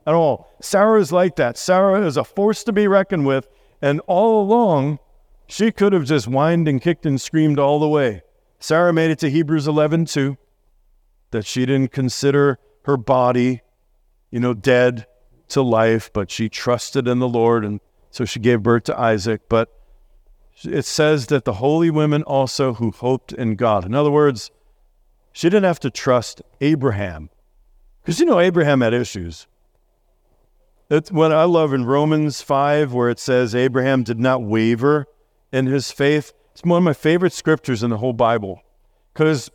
at 0.06 0.14
all. 0.14 0.50
Sarah 0.60 1.00
is 1.00 1.12
like 1.12 1.36
that. 1.36 1.56
Sarah 1.56 2.04
is 2.06 2.16
a 2.16 2.24
force 2.24 2.64
to 2.64 2.72
be 2.72 2.88
reckoned 2.88 3.26
with, 3.26 3.48
and 3.80 4.00
all 4.06 4.42
along, 4.42 4.98
she 5.46 5.70
could 5.70 5.92
have 5.92 6.04
just 6.04 6.26
whined 6.26 6.66
and 6.66 6.80
kicked 6.80 7.06
and 7.06 7.20
screamed 7.20 7.58
all 7.58 7.78
the 7.78 7.88
way. 7.88 8.22
Sarah 8.62 8.92
made 8.92 9.10
it 9.10 9.18
to 9.18 9.28
Hebrews 9.28 9.66
11 9.66 10.04
too, 10.04 10.38
that 11.32 11.44
she 11.44 11.66
didn't 11.66 11.90
consider 11.90 12.60
her 12.84 12.96
body, 12.96 13.60
you 14.30 14.38
know, 14.38 14.54
dead 14.54 15.06
to 15.48 15.62
life, 15.62 16.12
but 16.12 16.30
she 16.30 16.48
trusted 16.48 17.08
in 17.08 17.18
the 17.18 17.28
Lord, 17.28 17.64
and 17.64 17.80
so 18.12 18.24
she 18.24 18.38
gave 18.38 18.62
birth 18.62 18.84
to 18.84 18.96
Isaac. 18.96 19.42
But 19.48 19.68
it 20.62 20.84
says 20.84 21.26
that 21.26 21.44
the 21.44 21.54
holy 21.54 21.90
women 21.90 22.22
also 22.22 22.74
who 22.74 22.92
hoped 22.92 23.32
in 23.32 23.56
God. 23.56 23.84
In 23.84 23.94
other 23.94 24.12
words, 24.12 24.52
she 25.32 25.48
didn't 25.48 25.64
have 25.64 25.80
to 25.80 25.90
trust 25.90 26.40
Abraham. 26.60 27.30
Because 28.02 28.20
you 28.20 28.26
know, 28.26 28.38
Abraham 28.38 28.80
had 28.80 28.94
issues. 28.94 29.48
It's 30.88 31.10
what 31.10 31.32
I 31.32 31.44
love 31.44 31.74
in 31.74 31.84
Romans 31.84 32.42
5, 32.42 32.92
where 32.92 33.10
it 33.10 33.18
says 33.18 33.56
Abraham 33.56 34.04
did 34.04 34.20
not 34.20 34.40
waver 34.40 35.06
in 35.50 35.66
his 35.66 35.90
faith. 35.90 36.32
It's 36.52 36.62
one 36.62 36.78
of 36.78 36.84
my 36.84 36.92
favorite 36.92 37.32
scriptures 37.32 37.82
in 37.82 37.90
the 37.90 37.98
whole 37.98 38.12
Bible. 38.12 38.62
Because 39.12 39.50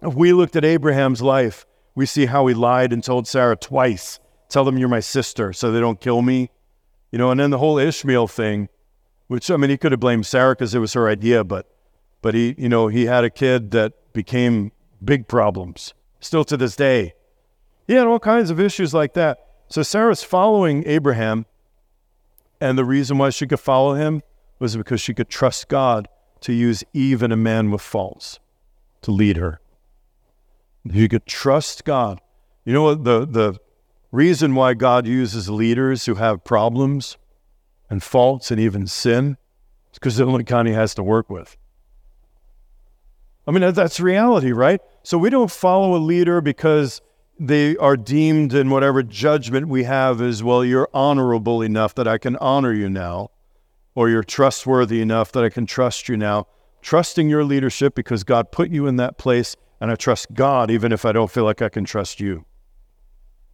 if 0.00 0.14
we 0.14 0.32
looked 0.32 0.56
at 0.56 0.64
Abraham's 0.64 1.22
life, 1.22 1.66
we 1.94 2.06
see 2.06 2.26
how 2.26 2.46
he 2.46 2.54
lied 2.54 2.92
and 2.92 3.04
told 3.04 3.26
Sarah 3.26 3.56
twice, 3.56 4.18
Tell 4.48 4.64
them 4.64 4.76
you're 4.76 4.88
my 4.88 5.00
sister 5.00 5.54
so 5.54 5.72
they 5.72 5.80
don't 5.80 6.00
kill 6.00 6.20
me. 6.20 6.50
You 7.10 7.18
know, 7.18 7.30
and 7.30 7.40
then 7.40 7.50
the 7.50 7.58
whole 7.58 7.78
Ishmael 7.78 8.28
thing, 8.28 8.68
which, 9.26 9.50
I 9.50 9.56
mean, 9.56 9.70
he 9.70 9.78
could 9.78 9.92
have 9.92 10.00
blamed 10.00 10.26
Sarah 10.26 10.54
because 10.54 10.74
it 10.74 10.78
was 10.78 10.92
her 10.92 11.08
idea, 11.08 11.42
but, 11.42 11.70
but 12.20 12.34
he, 12.34 12.54
you 12.58 12.68
know, 12.68 12.88
he 12.88 13.06
had 13.06 13.24
a 13.24 13.30
kid 13.30 13.70
that 13.70 14.12
became 14.12 14.72
big 15.02 15.26
problems, 15.26 15.94
still 16.20 16.44
to 16.44 16.58
this 16.58 16.76
day. 16.76 17.14
He 17.86 17.94
had 17.94 18.06
all 18.06 18.18
kinds 18.18 18.50
of 18.50 18.60
issues 18.60 18.92
like 18.92 19.14
that. 19.14 19.38
So 19.68 19.82
Sarah's 19.82 20.22
following 20.22 20.86
Abraham, 20.86 21.46
and 22.60 22.76
the 22.76 22.84
reason 22.84 23.16
why 23.16 23.30
she 23.30 23.46
could 23.46 23.60
follow 23.60 23.94
him 23.94 24.22
was 24.58 24.76
because 24.76 25.00
she 25.00 25.14
could 25.14 25.30
trust 25.30 25.68
God 25.68 26.08
to 26.42 26.52
use 26.52 26.84
even 26.92 27.32
a 27.32 27.36
man 27.36 27.70
with 27.70 27.80
faults 27.80 28.38
to 29.02 29.10
lead 29.10 29.36
her. 29.36 29.60
You 30.84 31.08
could 31.08 31.26
trust 31.26 31.84
God. 31.84 32.20
You 32.64 32.72
know 32.72 32.82
what 32.82 33.04
the, 33.04 33.26
the 33.26 33.58
reason 34.10 34.54
why 34.54 34.74
God 34.74 35.06
uses 35.06 35.48
leaders 35.48 36.06
who 36.06 36.14
have 36.16 36.44
problems 36.44 37.16
and 37.90 38.02
faults 38.02 38.50
and 38.50 38.60
even 38.60 38.86
sin, 38.86 39.36
it's 39.90 39.98
because 39.98 40.16
the 40.16 40.24
only 40.24 40.44
kind 40.44 40.68
he 40.68 40.74
has 40.74 40.94
to 40.94 41.02
work 41.02 41.28
with. 41.28 41.56
I 43.46 43.50
mean, 43.50 43.72
that's 43.74 43.98
reality, 43.98 44.52
right? 44.52 44.80
So 45.02 45.18
we 45.18 45.30
don't 45.30 45.50
follow 45.50 45.96
a 45.96 45.98
leader 45.98 46.40
because 46.40 47.00
they 47.38 47.76
are 47.76 47.96
deemed 47.96 48.54
in 48.54 48.70
whatever 48.70 49.02
judgment 49.02 49.66
we 49.66 49.82
have 49.84 50.20
as 50.20 50.42
well, 50.42 50.64
you're 50.64 50.88
honorable 50.94 51.60
enough 51.60 51.94
that 51.96 52.06
I 52.06 52.18
can 52.18 52.36
honor 52.36 52.72
you 52.72 52.88
now, 52.88 53.30
or 53.94 54.08
you're 54.08 54.22
trustworthy 54.22 55.00
enough 55.00 55.32
that 55.32 55.44
I 55.44 55.48
can 55.48 55.66
trust 55.66 56.08
you 56.08 56.16
now. 56.16 56.46
Trusting 56.80 57.28
your 57.28 57.44
leadership 57.44 57.94
because 57.94 58.24
God 58.24 58.50
put 58.50 58.70
you 58.70 58.86
in 58.86 58.96
that 58.96 59.18
place, 59.18 59.56
and 59.80 59.90
I 59.90 59.94
trust 59.94 60.34
God 60.34 60.70
even 60.70 60.92
if 60.92 61.04
I 61.04 61.12
don't 61.12 61.30
feel 61.30 61.44
like 61.44 61.62
I 61.62 61.68
can 61.68 61.84
trust 61.84 62.20
you. 62.20 62.44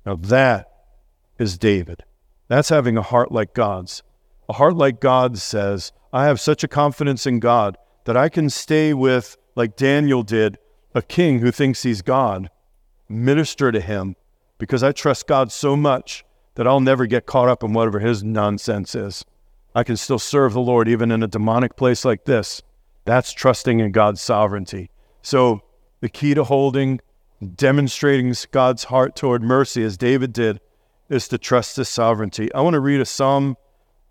Now, 0.06 0.16
that 0.16 0.70
is 1.38 1.58
David. 1.58 2.04
That's 2.48 2.70
having 2.70 2.96
a 2.96 3.02
heart 3.02 3.30
like 3.30 3.52
God's. 3.52 4.02
A 4.48 4.54
heart 4.54 4.76
like 4.76 5.00
God's 5.00 5.42
says, 5.42 5.92
I 6.12 6.24
have 6.24 6.40
such 6.40 6.64
a 6.64 6.68
confidence 6.68 7.26
in 7.26 7.40
God 7.40 7.76
that 8.04 8.16
I 8.16 8.30
can 8.30 8.48
stay 8.48 8.94
with, 8.94 9.36
like 9.54 9.76
Daniel 9.76 10.22
did, 10.22 10.58
a 10.94 11.02
king 11.02 11.40
who 11.40 11.50
thinks 11.50 11.82
he's 11.82 12.00
God 12.00 12.48
minister 13.08 13.72
to 13.72 13.80
him 13.80 14.16
because 14.58 14.82
I 14.82 14.92
trust 14.92 15.26
God 15.26 15.50
so 15.52 15.76
much 15.76 16.24
that 16.54 16.66
I'll 16.66 16.80
never 16.80 17.06
get 17.06 17.26
caught 17.26 17.48
up 17.48 17.62
in 17.62 17.72
whatever 17.72 18.00
his 18.00 18.24
nonsense 18.24 18.94
is. 18.94 19.24
I 19.78 19.84
can 19.84 19.96
still 19.96 20.18
serve 20.18 20.54
the 20.54 20.60
Lord 20.60 20.88
even 20.88 21.12
in 21.12 21.22
a 21.22 21.28
demonic 21.28 21.76
place 21.76 22.04
like 22.04 22.24
this. 22.24 22.62
That's 23.04 23.32
trusting 23.32 23.78
in 23.78 23.92
God's 23.92 24.20
sovereignty. 24.20 24.90
So, 25.22 25.62
the 26.00 26.08
key 26.08 26.34
to 26.34 26.42
holding, 26.42 27.00
demonstrating 27.54 28.34
God's 28.50 28.84
heart 28.84 29.14
toward 29.14 29.40
mercy, 29.44 29.84
as 29.84 29.96
David 29.96 30.32
did, 30.32 30.60
is 31.08 31.28
to 31.28 31.38
trust 31.38 31.76
his 31.76 31.88
sovereignty. 31.88 32.52
I 32.52 32.60
want 32.60 32.74
to 32.74 32.80
read 32.80 33.00
a 33.00 33.06
psalm 33.06 33.56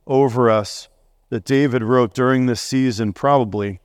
over 0.05 0.49
us 0.49 0.87
that 1.31 1.43
David 1.43 1.83
wrote 1.83 2.13
during 2.13 2.45
this 2.45 2.61
season, 2.61 3.11
probably 3.11 3.81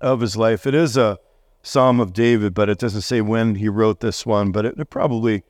of 0.00 0.22
his 0.22 0.38
life. 0.38 0.66
It 0.66 0.74
is 0.74 0.96
a 0.96 1.18
Psalm 1.62 2.00
of 2.00 2.14
David, 2.14 2.54
but 2.54 2.70
it 2.70 2.78
doesn't 2.78 3.02
say 3.02 3.20
when 3.20 3.56
he 3.56 3.68
wrote 3.68 4.00
this 4.00 4.24
one, 4.24 4.52
but 4.52 4.64
it, 4.64 4.74
it 4.78 4.88
probably 4.88 5.42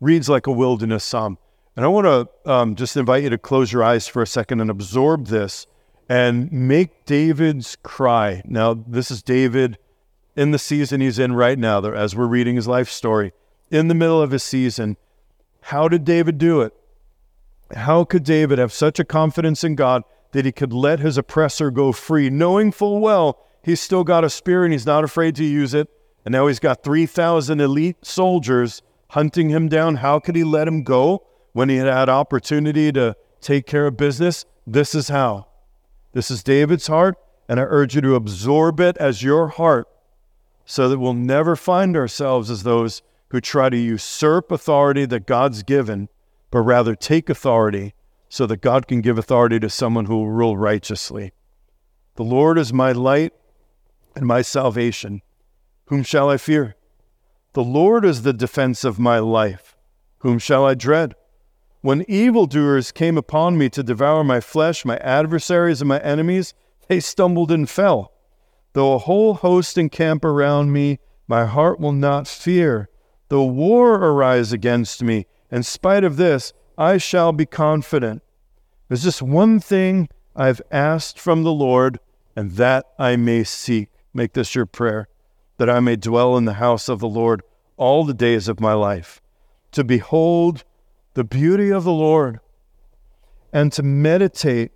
reads 0.00 0.28
like 0.28 0.46
a 0.46 0.52
wilderness 0.52 1.02
psalm. 1.02 1.38
And 1.78 1.84
I 1.84 1.88
want 1.90 2.06
to 2.06 2.50
um, 2.52 2.74
just 2.74 2.96
invite 2.96 3.22
you 3.22 3.30
to 3.30 3.38
close 3.38 3.72
your 3.72 3.84
eyes 3.84 4.08
for 4.08 4.20
a 4.20 4.26
second 4.26 4.60
and 4.60 4.68
absorb 4.68 5.28
this 5.28 5.68
and 6.08 6.50
make 6.50 7.04
David's 7.04 7.76
cry. 7.84 8.42
Now, 8.44 8.74
this 8.74 9.12
is 9.12 9.22
David 9.22 9.78
in 10.34 10.50
the 10.50 10.58
season 10.58 11.00
he's 11.00 11.20
in 11.20 11.34
right 11.34 11.56
now, 11.56 11.80
as 11.84 12.16
we're 12.16 12.26
reading 12.26 12.56
his 12.56 12.66
life 12.66 12.90
story, 12.90 13.32
in 13.70 13.86
the 13.86 13.94
middle 13.94 14.20
of 14.20 14.32
his 14.32 14.42
season. 14.42 14.96
How 15.60 15.86
did 15.86 16.04
David 16.04 16.36
do 16.36 16.62
it? 16.62 16.74
How 17.72 18.02
could 18.02 18.24
David 18.24 18.58
have 18.58 18.72
such 18.72 18.98
a 18.98 19.04
confidence 19.04 19.62
in 19.62 19.76
God 19.76 20.02
that 20.32 20.44
he 20.44 20.50
could 20.50 20.72
let 20.72 20.98
his 20.98 21.16
oppressor 21.16 21.70
go 21.70 21.92
free, 21.92 22.28
knowing 22.28 22.72
full 22.72 22.98
well 22.98 23.46
he's 23.62 23.80
still 23.80 24.02
got 24.02 24.24
a 24.24 24.30
spear 24.30 24.64
and 24.64 24.72
he's 24.72 24.84
not 24.84 25.04
afraid 25.04 25.36
to 25.36 25.44
use 25.44 25.74
it. 25.74 25.88
And 26.24 26.32
now 26.32 26.48
he's 26.48 26.58
got 26.58 26.82
3,000 26.82 27.60
elite 27.60 28.04
soldiers 28.04 28.82
hunting 29.10 29.50
him 29.50 29.68
down. 29.68 29.94
How 29.94 30.18
could 30.18 30.34
he 30.34 30.42
let 30.42 30.66
him 30.66 30.82
go 30.82 31.22
when 31.58 31.68
he 31.68 31.74
had 31.74 31.88
had 31.88 32.08
opportunity 32.08 32.92
to 32.92 33.16
take 33.40 33.66
care 33.66 33.88
of 33.88 33.96
business? 33.96 34.44
This 34.64 34.94
is 34.94 35.08
how. 35.08 35.48
This 36.12 36.30
is 36.30 36.44
David's 36.44 36.86
heart, 36.86 37.16
and 37.48 37.58
I 37.58 37.64
urge 37.64 37.96
you 37.96 38.00
to 38.02 38.14
absorb 38.14 38.78
it 38.78 38.96
as 38.98 39.24
your 39.24 39.48
heart 39.48 39.88
so 40.64 40.88
that 40.88 41.00
we'll 41.00 41.14
never 41.14 41.56
find 41.56 41.96
ourselves 41.96 42.48
as 42.48 42.62
those 42.62 43.02
who 43.30 43.40
try 43.40 43.70
to 43.70 43.76
usurp 43.76 44.52
authority 44.52 45.04
that 45.06 45.26
God's 45.26 45.64
given, 45.64 46.08
but 46.52 46.60
rather 46.60 46.94
take 46.94 47.28
authority 47.28 47.92
so 48.28 48.46
that 48.46 48.60
God 48.60 48.86
can 48.86 49.00
give 49.00 49.18
authority 49.18 49.58
to 49.58 49.68
someone 49.68 50.04
who 50.04 50.18
will 50.18 50.30
rule 50.30 50.56
righteously. 50.56 51.32
The 52.14 52.22
Lord 52.22 52.56
is 52.56 52.72
my 52.72 52.92
light 52.92 53.32
and 54.14 54.24
my 54.24 54.42
salvation. 54.42 55.22
Whom 55.86 56.04
shall 56.04 56.30
I 56.30 56.36
fear? 56.36 56.76
The 57.54 57.64
Lord 57.64 58.04
is 58.04 58.22
the 58.22 58.32
defense 58.32 58.84
of 58.84 59.00
my 59.00 59.18
life. 59.18 59.76
Whom 60.18 60.38
shall 60.38 60.64
I 60.64 60.74
dread? 60.74 61.16
When 61.80 62.04
evildoers 62.08 62.92
came 62.92 63.16
upon 63.16 63.56
me 63.56 63.68
to 63.70 63.82
devour 63.82 64.24
my 64.24 64.40
flesh, 64.40 64.84
my 64.84 64.96
adversaries 64.98 65.80
and 65.80 65.88
my 65.88 66.00
enemies, 66.00 66.54
they 66.88 67.00
stumbled 67.00 67.52
and 67.52 67.68
fell. 67.68 68.12
Though 68.72 68.94
a 68.94 68.98
whole 68.98 69.34
host 69.34 69.78
encamp 69.78 70.24
around 70.24 70.72
me, 70.72 70.98
my 71.26 71.44
heart 71.44 71.78
will 71.78 71.92
not 71.92 72.26
fear. 72.26 72.88
Though 73.28 73.44
war 73.44 73.94
arise 73.94 74.52
against 74.52 75.02
me, 75.02 75.26
in 75.50 75.62
spite 75.62 76.04
of 76.04 76.16
this, 76.16 76.52
I 76.76 76.98
shall 76.98 77.32
be 77.32 77.46
confident. 77.46 78.22
There's 78.88 79.04
just 79.04 79.22
one 79.22 79.60
thing 79.60 80.08
I've 80.34 80.62
asked 80.70 81.18
from 81.18 81.42
the 81.42 81.52
Lord, 81.52 82.00
and 82.34 82.52
that 82.52 82.86
I 82.98 83.16
may 83.16 83.44
seek 83.44 83.90
Make 84.14 84.32
this 84.32 84.54
your 84.54 84.66
prayer 84.66 85.06
that 85.58 85.70
I 85.70 85.80
may 85.80 85.96
dwell 85.96 86.36
in 86.36 86.44
the 86.44 86.54
house 86.54 86.88
of 86.88 87.00
the 87.00 87.08
Lord 87.08 87.42
all 87.76 88.04
the 88.04 88.14
days 88.14 88.48
of 88.48 88.60
my 88.60 88.72
life, 88.72 89.20
to 89.72 89.84
behold 89.84 90.64
the 91.14 91.24
beauty 91.24 91.70
of 91.70 91.84
the 91.84 91.92
Lord 91.92 92.40
and 93.52 93.72
to 93.72 93.82
meditate 93.82 94.72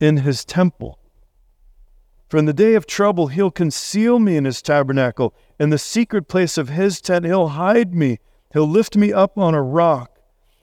in 0.00 0.18
his 0.18 0.44
temple. 0.44 0.98
For 2.28 2.36
in 2.36 2.44
the 2.44 2.52
day 2.52 2.74
of 2.74 2.86
trouble, 2.86 3.28
he'll 3.28 3.50
conceal 3.50 4.18
me 4.18 4.36
in 4.36 4.44
his 4.44 4.60
tabernacle. 4.60 5.34
In 5.58 5.70
the 5.70 5.78
secret 5.78 6.28
place 6.28 6.58
of 6.58 6.68
his 6.68 7.00
tent, 7.00 7.24
he'll 7.24 7.48
hide 7.48 7.94
me. 7.94 8.18
He'll 8.52 8.68
lift 8.68 8.96
me 8.96 9.12
up 9.12 9.38
on 9.38 9.54
a 9.54 9.62
rock. 9.62 10.18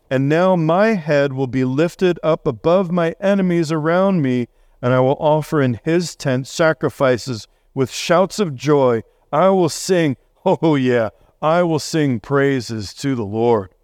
And 0.09 0.29
now 0.29 0.55
my 0.55 0.93
head 0.93 1.33
will 1.33 1.47
be 1.47 1.65
lifted 1.65 2.19
up 2.23 2.45
above 2.45 2.91
my 2.91 3.15
enemies 3.19 3.71
around 3.71 4.21
me, 4.21 4.47
and 4.81 4.93
I 4.93 4.99
will 4.99 5.17
offer 5.19 5.61
in 5.61 5.79
his 5.83 6.15
tent 6.15 6.47
sacrifices 6.47 7.47
with 7.75 7.91
shouts 7.91 8.39
of 8.39 8.55
joy, 8.55 9.03
I 9.31 9.49
will 9.49 9.69
sing, 9.69 10.17
oh 10.45 10.75
yeah, 10.75 11.09
I 11.41 11.61
will 11.61 11.77
sing 11.77 12.19
praises 12.19 12.93
to 12.95 13.13
the 13.13 13.25
Lord. 13.25 13.74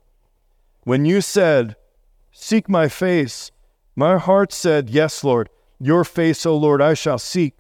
When 0.84 1.06
you 1.06 1.22
said, 1.22 1.76
Seek 2.32 2.68
my 2.68 2.88
face, 2.88 3.52
my 3.96 4.18
heart 4.18 4.52
said, 4.52 4.90
Yes, 4.90 5.24
Lord, 5.24 5.50
your 5.80 6.04
face, 6.04 6.46
O 6.46 6.56
Lord, 6.56 6.82
I 6.82 6.94
shall 6.94 7.20
seek. 7.20 7.56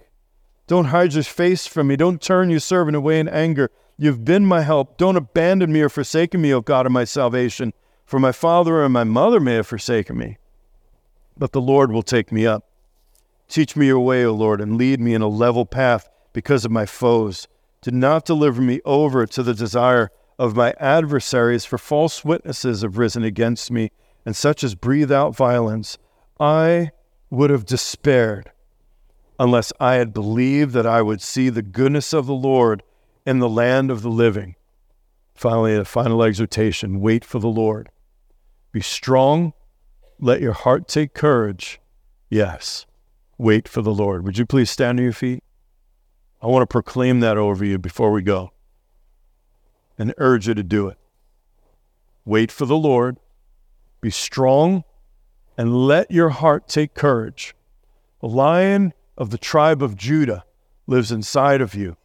Don't 0.67 0.85
hide 0.85 1.13
your 1.13 1.23
face 1.23 1.67
from 1.67 1.87
me. 1.87 1.95
Don't 1.95 2.21
turn 2.21 2.49
your 2.49 2.59
servant 2.59 2.95
away 2.95 3.19
in 3.19 3.27
anger. 3.27 3.69
You've 3.97 4.23
been 4.23 4.45
my 4.45 4.61
help. 4.61 4.97
Don't 4.97 5.17
abandon 5.17 5.71
me 5.71 5.81
or 5.81 5.89
forsaken 5.89 6.41
me, 6.41 6.53
O 6.53 6.61
God 6.61 6.85
of 6.85 6.91
my 6.91 7.03
salvation, 7.03 7.73
for 8.05 8.19
my 8.19 8.31
father 8.31 8.83
and 8.83 8.93
my 8.93 9.03
mother 9.03 9.39
may 9.39 9.55
have 9.55 9.67
forsaken 9.67 10.17
me. 10.17 10.37
But 11.37 11.51
the 11.51 11.61
Lord 11.61 11.91
will 11.91 12.03
take 12.03 12.31
me 12.31 12.47
up. 12.47 12.65
Teach 13.47 13.75
me 13.75 13.87
your 13.87 13.99
way, 13.99 14.23
O 14.23 14.33
Lord, 14.33 14.61
and 14.61 14.77
lead 14.77 14.99
me 14.99 15.13
in 15.13 15.21
a 15.21 15.27
level 15.27 15.65
path 15.65 16.09
because 16.31 16.63
of 16.63 16.71
my 16.71 16.85
foes. 16.85 17.47
Do 17.81 17.91
not 17.91 18.25
deliver 18.25 18.61
me 18.61 18.79
over 18.85 19.25
to 19.25 19.43
the 19.43 19.53
desire 19.53 20.09
of 20.41 20.55
my 20.55 20.73
adversaries, 20.79 21.65
for 21.65 21.77
false 21.77 22.25
witnesses 22.25 22.81
have 22.81 22.97
risen 22.97 23.23
against 23.23 23.69
me, 23.69 23.91
and 24.25 24.35
such 24.35 24.63
as 24.63 24.73
breathe 24.73 25.11
out 25.11 25.35
violence. 25.35 25.99
I 26.39 26.89
would 27.29 27.51
have 27.51 27.63
despaired 27.63 28.51
unless 29.37 29.71
I 29.79 29.95
had 29.95 30.13
believed 30.13 30.73
that 30.73 30.87
I 30.87 31.03
would 31.03 31.21
see 31.21 31.49
the 31.49 31.61
goodness 31.61 32.11
of 32.11 32.25
the 32.25 32.33
Lord 32.33 32.81
in 33.23 33.37
the 33.37 33.47
land 33.47 33.91
of 33.91 34.01
the 34.01 34.09
living. 34.09 34.55
Finally, 35.35 35.75
a 35.75 35.85
final 35.85 36.23
exhortation 36.23 37.01
wait 37.01 37.23
for 37.23 37.37
the 37.37 37.47
Lord. 37.47 37.89
Be 38.71 38.81
strong, 38.81 39.53
let 40.19 40.41
your 40.41 40.53
heart 40.53 40.87
take 40.87 41.13
courage. 41.13 41.79
Yes, 42.31 42.87
wait 43.37 43.67
for 43.67 43.83
the 43.83 43.93
Lord. 43.93 44.25
Would 44.25 44.39
you 44.39 44.47
please 44.47 44.71
stand 44.71 44.97
on 44.97 45.03
your 45.03 45.13
feet? 45.13 45.43
I 46.41 46.47
want 46.47 46.63
to 46.63 46.67
proclaim 46.67 47.19
that 47.19 47.37
over 47.37 47.63
you 47.63 47.77
before 47.77 48.11
we 48.11 48.23
go 48.23 48.53
and 50.01 50.15
urge 50.17 50.47
you 50.47 50.55
to 50.55 50.63
do 50.63 50.87
it. 50.87 50.97
Wait 52.25 52.51
for 52.51 52.65
the 52.65 52.75
Lord, 52.75 53.17
be 54.01 54.09
strong, 54.09 54.83
and 55.55 55.85
let 55.85 56.09
your 56.09 56.29
heart 56.29 56.67
take 56.67 56.95
courage. 56.95 57.53
The 58.19 58.27
lion 58.27 58.93
of 59.15 59.29
the 59.29 59.37
tribe 59.37 59.83
of 59.83 59.95
Judah 59.95 60.43
lives 60.87 61.11
inside 61.11 61.61
of 61.61 61.75
you. 61.75 61.97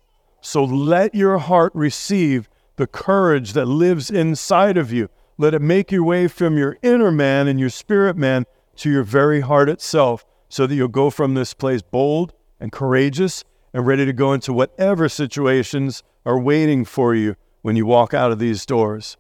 So 0.42 0.62
let 0.62 1.14
your 1.14 1.38
heart 1.38 1.72
receive 1.74 2.51
the 2.76 2.86
courage 2.86 3.55
that 3.55 3.64
lives 3.64 4.11
inside 4.11 4.76
of 4.76 4.92
you. 4.92 5.09
Let 5.38 5.55
it 5.55 5.62
make 5.62 5.90
your 5.90 6.05
way 6.05 6.28
from 6.28 6.59
your 6.59 6.76
inner 6.82 7.11
man 7.11 7.49
and 7.49 7.59
your 7.59 7.70
spirit 7.70 8.14
man 8.14 8.44
to 8.76 8.90
your 8.90 9.05
very 9.05 9.40
heart 9.40 9.70
itself 9.70 10.22
so 10.51 10.66
that 10.66 10.74
you'll 10.74 10.88
go 10.88 11.09
from 11.09 11.32
this 11.32 11.55
place 11.55 11.80
bold 11.80 12.34
and 12.61 12.70
courageous 12.70 13.42
and 13.72 13.86
ready 13.86 14.05
to 14.05 14.12
go 14.12 14.34
into 14.34 14.53
whatever 14.53 15.09
situations 15.09 16.03
are 16.26 16.38
waiting 16.38 16.84
for 16.84 17.14
you 17.14 17.36
when 17.67 17.75
you 17.75 17.85
walk 17.85 18.14
out 18.14 18.31
of 18.31 18.39
these 18.39 18.64
doors. 18.64 19.17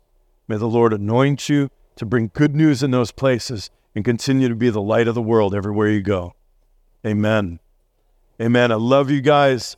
May 0.46 0.56
the 0.56 0.68
Lord 0.68 0.92
anoint 0.92 1.48
you 1.48 1.68
to 1.96 2.06
bring 2.06 2.30
good 2.32 2.54
news 2.54 2.80
in 2.80 2.92
those 2.92 3.10
places 3.10 3.70
and 3.92 4.04
continue 4.04 4.48
to 4.48 4.54
be 4.54 4.70
the 4.70 4.80
light 4.80 5.08
of 5.08 5.16
the 5.16 5.20
world 5.20 5.52
everywhere 5.52 5.88
you 5.88 6.00
go. 6.00 6.32
Amen. 7.04 7.58
Amen. 8.40 8.70
I 8.70 8.76
love 8.76 9.10
you 9.10 9.20
guys. 9.20 9.76